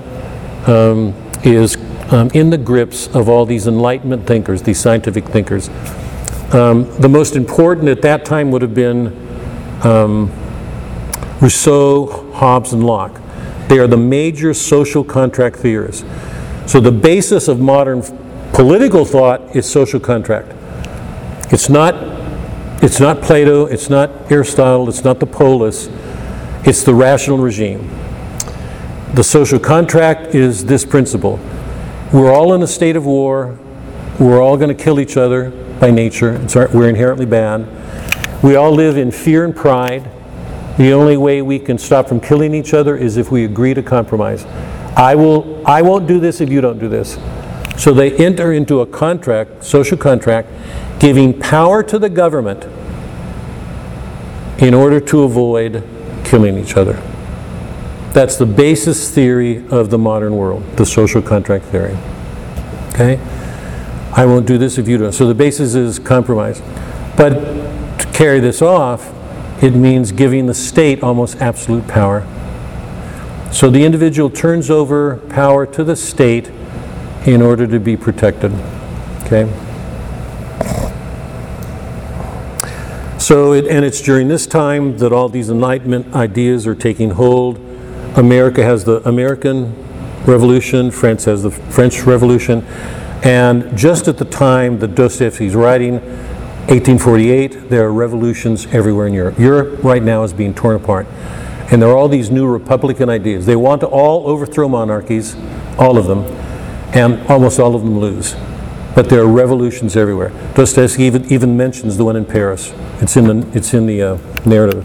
um, 0.66 1.14
is 1.42 1.76
um, 2.12 2.30
in 2.34 2.51
the 2.51 2.59
grips 2.59 3.09
of 3.09 3.28
all 3.30 3.47
these 3.47 3.66
Enlightenment 3.66 4.26
thinkers, 4.26 4.62
these 4.62 4.78
scientific 4.78 5.24
thinkers. 5.24 5.68
Um, 6.53 6.84
the 7.01 7.09
most 7.09 7.34
important 7.34 7.88
at 7.88 8.03
that 8.03 8.24
time 8.24 8.51
would 8.51 8.62
have 8.62 8.74
been 8.74 9.07
um, 9.84 10.30
Rousseau, 11.40 12.30
Hobbes, 12.32 12.72
and 12.72 12.84
Locke. 12.84 13.20
They 13.68 13.78
are 13.78 13.86
the 13.86 13.96
major 13.96 14.54
social 14.54 15.02
contract 15.02 15.56
theorists. 15.56 16.04
So 16.66 16.80
the 16.80 16.92
basis 16.92 17.48
of 17.48 17.60
modern 17.60 18.02
political 18.52 19.04
thought 19.04 19.54
is 19.54 19.68
social 19.68 20.00
contract. 20.00 20.52
It's 21.52 21.68
not, 21.68 21.94
it's 22.82 23.00
not 23.00 23.22
Plato, 23.22 23.66
it's 23.66 23.88
not 23.88 24.10
Aristotle, 24.30 24.88
it's 24.88 25.04
not 25.04 25.20
the 25.20 25.26
polis, 25.26 25.88
it's 26.64 26.82
the 26.82 26.94
rational 26.94 27.38
regime. 27.38 27.88
The 29.14 29.22
social 29.22 29.58
contract 29.58 30.34
is 30.34 30.64
this 30.64 30.84
principle. 30.84 31.38
We're 32.12 32.32
all 32.32 32.54
in 32.54 32.62
a 32.62 32.66
state 32.66 32.96
of 32.96 33.06
war. 33.06 33.58
We're 34.18 34.42
all 34.42 34.56
going 34.56 34.76
to 34.76 34.82
kill 34.82 35.00
each 35.00 35.16
other 35.16 35.50
by 35.80 35.90
nature. 35.90 36.40
Our, 36.54 36.68
we're 36.68 36.88
inherently 36.88 37.26
bad. 37.26 37.66
We 38.42 38.56
all 38.56 38.72
live 38.72 38.96
in 38.96 39.10
fear 39.10 39.44
and 39.44 39.54
pride. 39.54 40.10
The 40.77 40.93
only 40.93 41.16
way 41.16 41.41
we 41.41 41.59
can 41.59 41.79
stop 41.79 42.09
from 42.09 42.20
killing 42.20 42.55
each 42.55 42.74
other 42.74 42.97
is 42.97 43.16
if 43.16 43.31
we 43.31 43.45
agree 43.45 43.72
to 43.74 43.83
compromise. 43.83 44.45
I 44.97 45.14
will 45.14 45.66
I 45.66 45.83
won't 45.83 46.07
do 46.07 46.20
this 46.20 46.41
if 46.41 46.51
you 46.51 46.61
don't 46.61 46.79
do 46.79 46.89
this. 46.89 47.18
So 47.77 47.93
they 47.93 48.16
enter 48.16 48.53
into 48.53 48.81
a 48.81 48.87
contract, 48.87 49.64
social 49.64 49.97
contract, 49.97 50.49
giving 50.99 51.39
power 51.39 51.83
to 51.83 51.99
the 51.99 52.09
government 52.09 52.64
in 54.62 54.72
order 54.72 55.01
to 55.01 55.22
avoid 55.22 55.85
killing 56.24 56.59
each 56.59 56.77
other. 56.77 56.95
That's 58.12 58.37
the 58.37 58.47
basis 58.47 59.11
theory 59.11 59.66
of 59.68 59.91
the 59.91 59.99
modern 59.99 60.37
world, 60.37 60.64
the 60.77 60.87
social 60.87 61.20
contract 61.20 61.66
theory. 61.66 61.97
Okay? 62.95 63.20
I 64.12 64.24
won't 64.24 64.47
do 64.47 64.57
this 64.57 64.79
if 64.79 64.89
you 64.89 64.97
don't. 64.97 65.12
So 65.12 65.27
the 65.27 65.35
basis 65.35 65.74
is 65.74 65.99
compromise. 65.99 66.62
But 67.18 67.35
to 67.99 68.07
carry 68.14 68.41
this 68.41 68.62
off, 68.62 69.12
it 69.62 69.74
means 69.74 70.12
giving 70.12 70.46
the 70.46 70.54
state 70.54 71.02
almost 71.02 71.36
absolute 71.40 71.86
power. 71.88 72.26
So 73.52 73.70
the 73.70 73.84
individual 73.84 74.28
turns 74.28 74.70
over 74.70 75.16
power 75.30 75.66
to 75.66 75.84
the 75.84 75.96
state 75.96 76.50
in 77.26 77.42
order 77.42 77.66
to 77.66 77.80
be 77.80 77.96
protected. 77.96 78.52
Okay? 79.24 79.50
So, 83.18 83.54
it, 83.54 83.66
and 83.66 83.84
it's 83.84 84.00
during 84.00 84.28
this 84.28 84.46
time 84.46 84.98
that 84.98 85.12
all 85.12 85.28
these 85.28 85.50
Enlightenment 85.50 86.14
ideas 86.14 86.64
are 86.66 86.76
taking 86.76 87.11
hold. 87.11 87.57
America 88.16 88.62
has 88.62 88.84
the 88.84 89.07
American 89.09 89.74
Revolution, 90.26 90.90
France 90.90 91.24
has 91.24 91.42
the 91.42 91.50
French 91.50 92.02
Revolution, 92.02 92.64
and 93.24 93.76
just 93.76 94.07
at 94.07 94.18
the 94.18 94.24
time 94.24 94.78
that 94.78 94.94
Dostoevsky 94.94 95.46
is 95.46 95.57
writing, 95.57 95.98
1848, 96.68 97.68
there 97.68 97.86
are 97.86 97.92
revolutions 97.92 98.66
everywhere 98.66 99.06
in 99.06 99.14
Europe. 99.14 99.38
Europe 99.38 99.84
right 99.84 100.02
now 100.02 100.24
is 100.24 100.32
being 100.32 100.52
torn 100.52 100.74
apart. 100.74 101.06
And 101.70 101.80
there 101.80 101.88
are 101.88 101.96
all 101.96 102.08
these 102.08 102.28
new 102.28 102.46
Republican 102.48 103.08
ideas. 103.08 103.46
They 103.46 103.54
want 103.54 103.82
to 103.82 103.86
all 103.86 104.28
overthrow 104.28 104.68
monarchies, 104.68 105.36
all 105.78 105.96
of 105.96 106.06
them, 106.06 106.24
and 106.92 107.24
almost 107.28 107.60
all 107.60 107.76
of 107.76 107.82
them 107.82 108.00
lose. 108.00 108.34
But 108.96 109.08
there 109.08 109.20
are 109.20 109.28
revolutions 109.28 109.96
everywhere. 109.96 110.30
Dostoevsky 110.54 111.04
even, 111.04 111.24
even 111.30 111.56
mentions 111.56 111.96
the 111.98 112.04
one 112.04 112.16
in 112.16 112.24
Paris. 112.24 112.72
It's 113.00 113.16
in 113.16 113.26
the, 113.26 113.56
it's 113.56 113.72
in 113.72 113.86
the 113.86 114.02
uh, 114.02 114.18
narrative. 114.44 114.84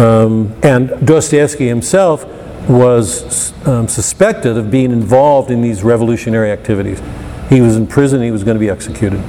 Um, 0.00 0.56
and 0.64 1.06
Dostoevsky 1.06 1.68
himself 1.68 2.24
was 2.68 3.52
um, 3.66 3.86
suspected 3.86 4.56
of 4.56 4.72
being 4.72 4.90
involved 4.90 5.52
in 5.52 5.62
these 5.62 5.84
revolutionary 5.84 6.50
activities. 6.50 7.00
He 7.48 7.60
was 7.60 7.76
in 7.76 7.86
prison, 7.86 8.22
he 8.22 8.30
was 8.30 8.42
going 8.42 8.56
to 8.56 8.60
be 8.60 8.70
executed. 8.70 9.22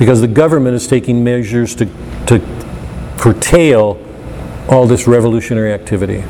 Because 0.00 0.20
the 0.20 0.26
government 0.26 0.74
is 0.74 0.88
taking 0.88 1.22
measures 1.22 1.76
to, 1.76 1.86
to 2.26 2.40
curtail 3.16 4.04
all 4.68 4.86
this 4.86 5.06
revolutionary 5.06 5.72
activity. 5.72 6.24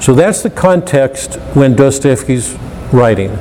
So 0.00 0.14
that's 0.14 0.42
the 0.42 0.50
context 0.50 1.36
when 1.54 1.74
Dostoevsky's 1.74 2.54
writing. 2.92 3.36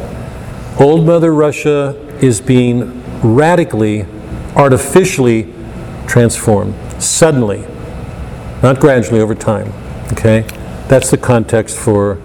Old 0.79 1.05
Mother 1.05 1.33
Russia 1.33 1.95
is 2.21 2.41
being 2.41 3.03
radically, 3.21 4.05
artificially 4.55 5.53
transformed, 6.07 6.73
suddenly, 7.03 7.65
not 8.63 8.79
gradually 8.79 9.19
over 9.19 9.35
time. 9.35 9.71
Okay? 10.13 10.41
That's 10.87 11.11
the 11.11 11.17
context 11.17 11.77
for 11.77 12.21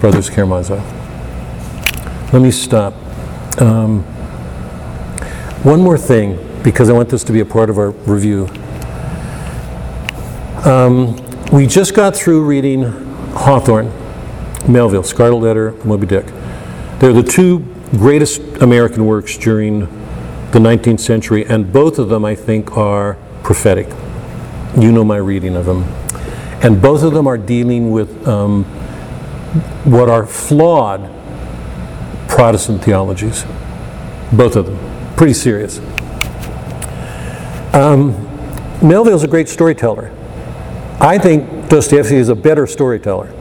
Brothers 0.00 0.30
Karamazov. 0.30 0.82
Let 2.32 2.40
me 2.40 2.50
stop. 2.50 2.94
Um, 3.60 4.04
one 5.64 5.80
more 5.80 5.96
thing, 5.96 6.38
because 6.64 6.90
I 6.90 6.92
want 6.92 7.08
this 7.08 7.22
to 7.24 7.32
be 7.32 7.38
a 7.38 7.44
part 7.44 7.70
of 7.70 7.78
our 7.78 7.90
review. 7.90 8.48
Um, 10.64 11.16
we 11.52 11.68
just 11.68 11.94
got 11.94 12.16
through 12.16 12.44
reading 12.44 12.82
Hawthorne, 13.32 13.92
Melville, 14.68 15.04
Scarlet 15.04 15.36
Letter, 15.36 15.72
Moby 15.84 16.06
Dick. 16.06 16.26
They're 16.98 17.12
the 17.12 17.22
two 17.22 17.60
greatest 17.92 18.40
American 18.60 19.06
works 19.06 19.36
during 19.38 19.80
the 20.50 20.58
19th 20.58 21.00
century, 21.00 21.46
and 21.46 21.72
both 21.72 21.98
of 22.00 22.08
them, 22.08 22.24
I 22.24 22.34
think, 22.34 22.76
are 22.76 23.16
prophetic. 23.44 23.86
You 24.76 24.90
know 24.90 25.04
my 25.04 25.18
reading 25.18 25.54
of 25.54 25.66
them. 25.66 25.84
And 26.64 26.82
both 26.82 27.04
of 27.04 27.12
them 27.12 27.26
are 27.28 27.38
dealing 27.38 27.92
with 27.92 28.26
um, 28.26 28.64
what 29.84 30.08
are 30.08 30.26
flawed 30.26 31.08
Protestant 32.28 32.82
theologies. 32.82 33.44
Both 34.32 34.56
of 34.56 34.66
them. 34.66 34.91
Pretty 35.16 35.34
serious. 35.34 35.78
Um, 37.74 38.12
Melville's 38.82 39.24
a 39.24 39.28
great 39.28 39.48
storyteller. 39.48 40.10
I 41.00 41.18
think 41.18 41.68
Dostoevsky 41.68 42.16
is 42.16 42.28
a 42.28 42.34
better 42.34 42.66
storyteller. 42.66 43.32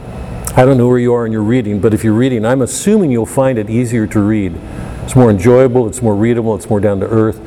I 0.55 0.65
don't 0.65 0.77
know 0.77 0.87
where 0.87 0.99
you 0.99 1.13
are 1.13 1.25
in 1.25 1.31
your 1.31 1.43
reading, 1.43 1.79
but 1.79 1.93
if 1.93 2.03
you're 2.03 2.13
reading, 2.13 2.45
I'm 2.45 2.61
assuming 2.61 3.11
you'll 3.11 3.25
find 3.25 3.57
it 3.57 3.69
easier 3.69 4.05
to 4.07 4.19
read. 4.19 4.53
It's 5.03 5.15
more 5.15 5.29
enjoyable, 5.29 5.87
it's 5.87 6.01
more 6.01 6.15
readable, 6.15 6.55
it's 6.55 6.69
more 6.69 6.79
down 6.79 6.99
to 6.99 7.07
earth. 7.07 7.39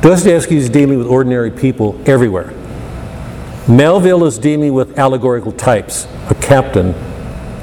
Dostoevsky 0.00 0.56
is 0.56 0.70
dealing 0.70 0.98
with 0.98 1.06
ordinary 1.06 1.50
people 1.50 2.00
everywhere. 2.06 2.52
Melville 3.68 4.24
is 4.24 4.38
dealing 4.38 4.72
with 4.72 4.98
allegorical 4.98 5.52
types, 5.52 6.06
a 6.30 6.34
captain, 6.34 6.94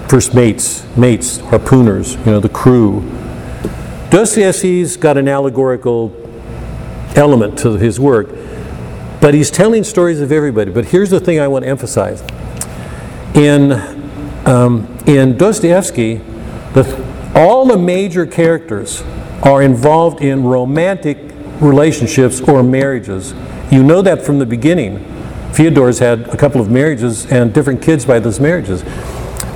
first 0.07 0.35
mates, 0.35 0.85
mates, 0.95 1.39
harpooners, 1.39 2.17
you 2.25 2.31
know, 2.31 2.39
the 2.39 2.49
crew. 2.49 3.01
Dostoevsky's 4.09 4.97
got 4.97 5.17
an 5.17 5.27
allegorical 5.27 6.13
element 7.15 7.57
to 7.59 7.73
his 7.73 7.99
work, 7.99 8.29
but 9.19 9.33
he's 9.33 9.49
telling 9.49 9.83
stories 9.83 10.21
of 10.21 10.31
everybody. 10.31 10.71
But 10.71 10.85
here's 10.85 11.09
the 11.09 11.19
thing 11.19 11.39
I 11.39 11.47
want 11.47 11.63
to 11.63 11.69
emphasize. 11.69 12.21
In, 13.33 13.73
um, 14.45 14.97
in 15.07 15.37
Dostoevsky, 15.37 16.15
the, 16.73 17.31
all 17.35 17.65
the 17.65 17.77
major 17.77 18.25
characters 18.25 19.01
are 19.43 19.61
involved 19.61 20.21
in 20.21 20.43
romantic 20.43 21.17
relationships 21.59 22.41
or 22.41 22.63
marriages. 22.63 23.33
You 23.71 23.83
know 23.83 24.01
that 24.01 24.21
from 24.21 24.39
the 24.39 24.45
beginning. 24.45 24.99
Fyodor's 25.53 25.99
had 25.99 26.21
a 26.29 26.37
couple 26.37 26.61
of 26.61 26.69
marriages 26.69 27.25
and 27.31 27.53
different 27.53 27.81
kids 27.81 28.05
by 28.05 28.19
those 28.19 28.39
marriages. 28.39 28.83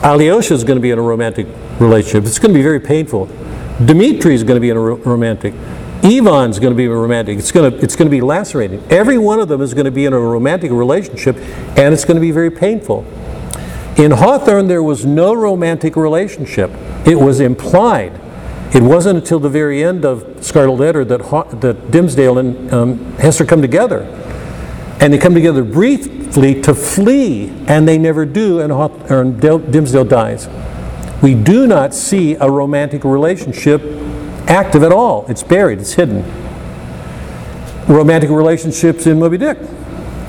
Alyosha 0.02 0.54
is 0.54 0.64
going 0.64 0.78
to 0.78 0.82
be 0.82 0.91
in 0.91 0.97
a 0.97 1.02
romantic 1.02 1.45
relationship. 1.80 2.26
It's 2.26 2.39
going 2.39 2.54
to 2.54 2.58
be 2.58 2.64
very 2.64 2.80
painful. 2.80 3.28
Dmitri 3.86 4.34
is 4.36 4.44
going 4.44 4.56
to 4.56 4.62
be 4.62 4.70
in 4.70 4.78
a 4.78 4.80
ro- 4.80 4.96
romantic. 4.98 5.54
Ivan's 6.04 6.60
going 6.60 6.72
to 6.72 6.78
be 6.78 6.86
a 6.86 6.90
romantic. 6.90 7.38
It's 7.38 7.52
going 7.52 7.72
to, 7.72 7.78
it's 7.80 7.96
going 7.96 8.08
to 8.08 8.12
be 8.12 8.22
lacerating. 8.22 8.82
Every 8.90 9.18
one 9.18 9.40
of 9.40 9.48
them 9.48 9.62
is 9.62 9.74
going 9.74 9.86
to 9.86 9.92
be 9.92 10.06
in 10.06 10.14
a 10.14 10.20
romantic 10.20 10.72
relationship, 10.72 11.36
and 11.78 11.94
it's 11.94 12.06
going 12.06 12.16
to 12.16 12.22
be 12.22 12.32
very 12.32 12.52
painful. 12.52 13.06
In 13.98 14.12
Hawthorne, 14.12 14.68
there 14.68 14.84
was 14.84 15.06
no 15.06 15.34
romantic 15.34 15.96
relationship. 15.98 16.72
It 17.06 17.20
was 17.20 17.42
implied. 17.42 18.14
It 18.74 18.84
wasn't 18.84 19.18
until 19.20 19.40
the 19.40 19.50
very 19.50 19.84
end 19.84 20.06
of 20.06 20.46
Scarlet 20.46 20.74
Letter 20.74 21.04
that, 21.04 21.20
that 21.62 21.92
Dimmesdale 21.92 22.40
and 22.40 22.74
um, 22.74 23.14
Hester 23.16 23.46
come 23.46 23.62
together. 23.62 24.04
And 25.02 25.12
they 25.12 25.18
come 25.18 25.34
together 25.34 25.64
briefly 25.64 26.62
to 26.62 26.74
flee, 26.74 27.50
and 27.68 27.88
they 27.88 27.98
never 27.98 28.26
do, 28.26 28.60
and, 28.60 28.72
Haw- 28.72 28.90
Dimmesdale 28.90 30.08
dies. 30.08 30.48
We 31.22 31.36
do 31.36 31.68
not 31.68 31.94
see 31.94 32.36
a 32.36 32.50
romantic 32.50 33.04
relationship 33.04 33.82
active 34.48 34.84
at 34.84 34.92
all. 34.92 35.26
It's 35.28 35.44
buried, 35.44 35.80
it's 35.80 35.94
hidden. 35.94 36.24
Romantic 37.88 38.30
relationships 38.30 39.06
in 39.08 39.20
Moby 39.20 39.38
Dick 39.38 39.58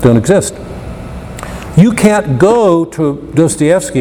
don't 0.01 0.17
exist. 0.17 0.55
You 1.77 1.93
can't 1.93 2.37
go 2.37 2.85
to 2.85 3.31
Dostoevsky 3.33 3.99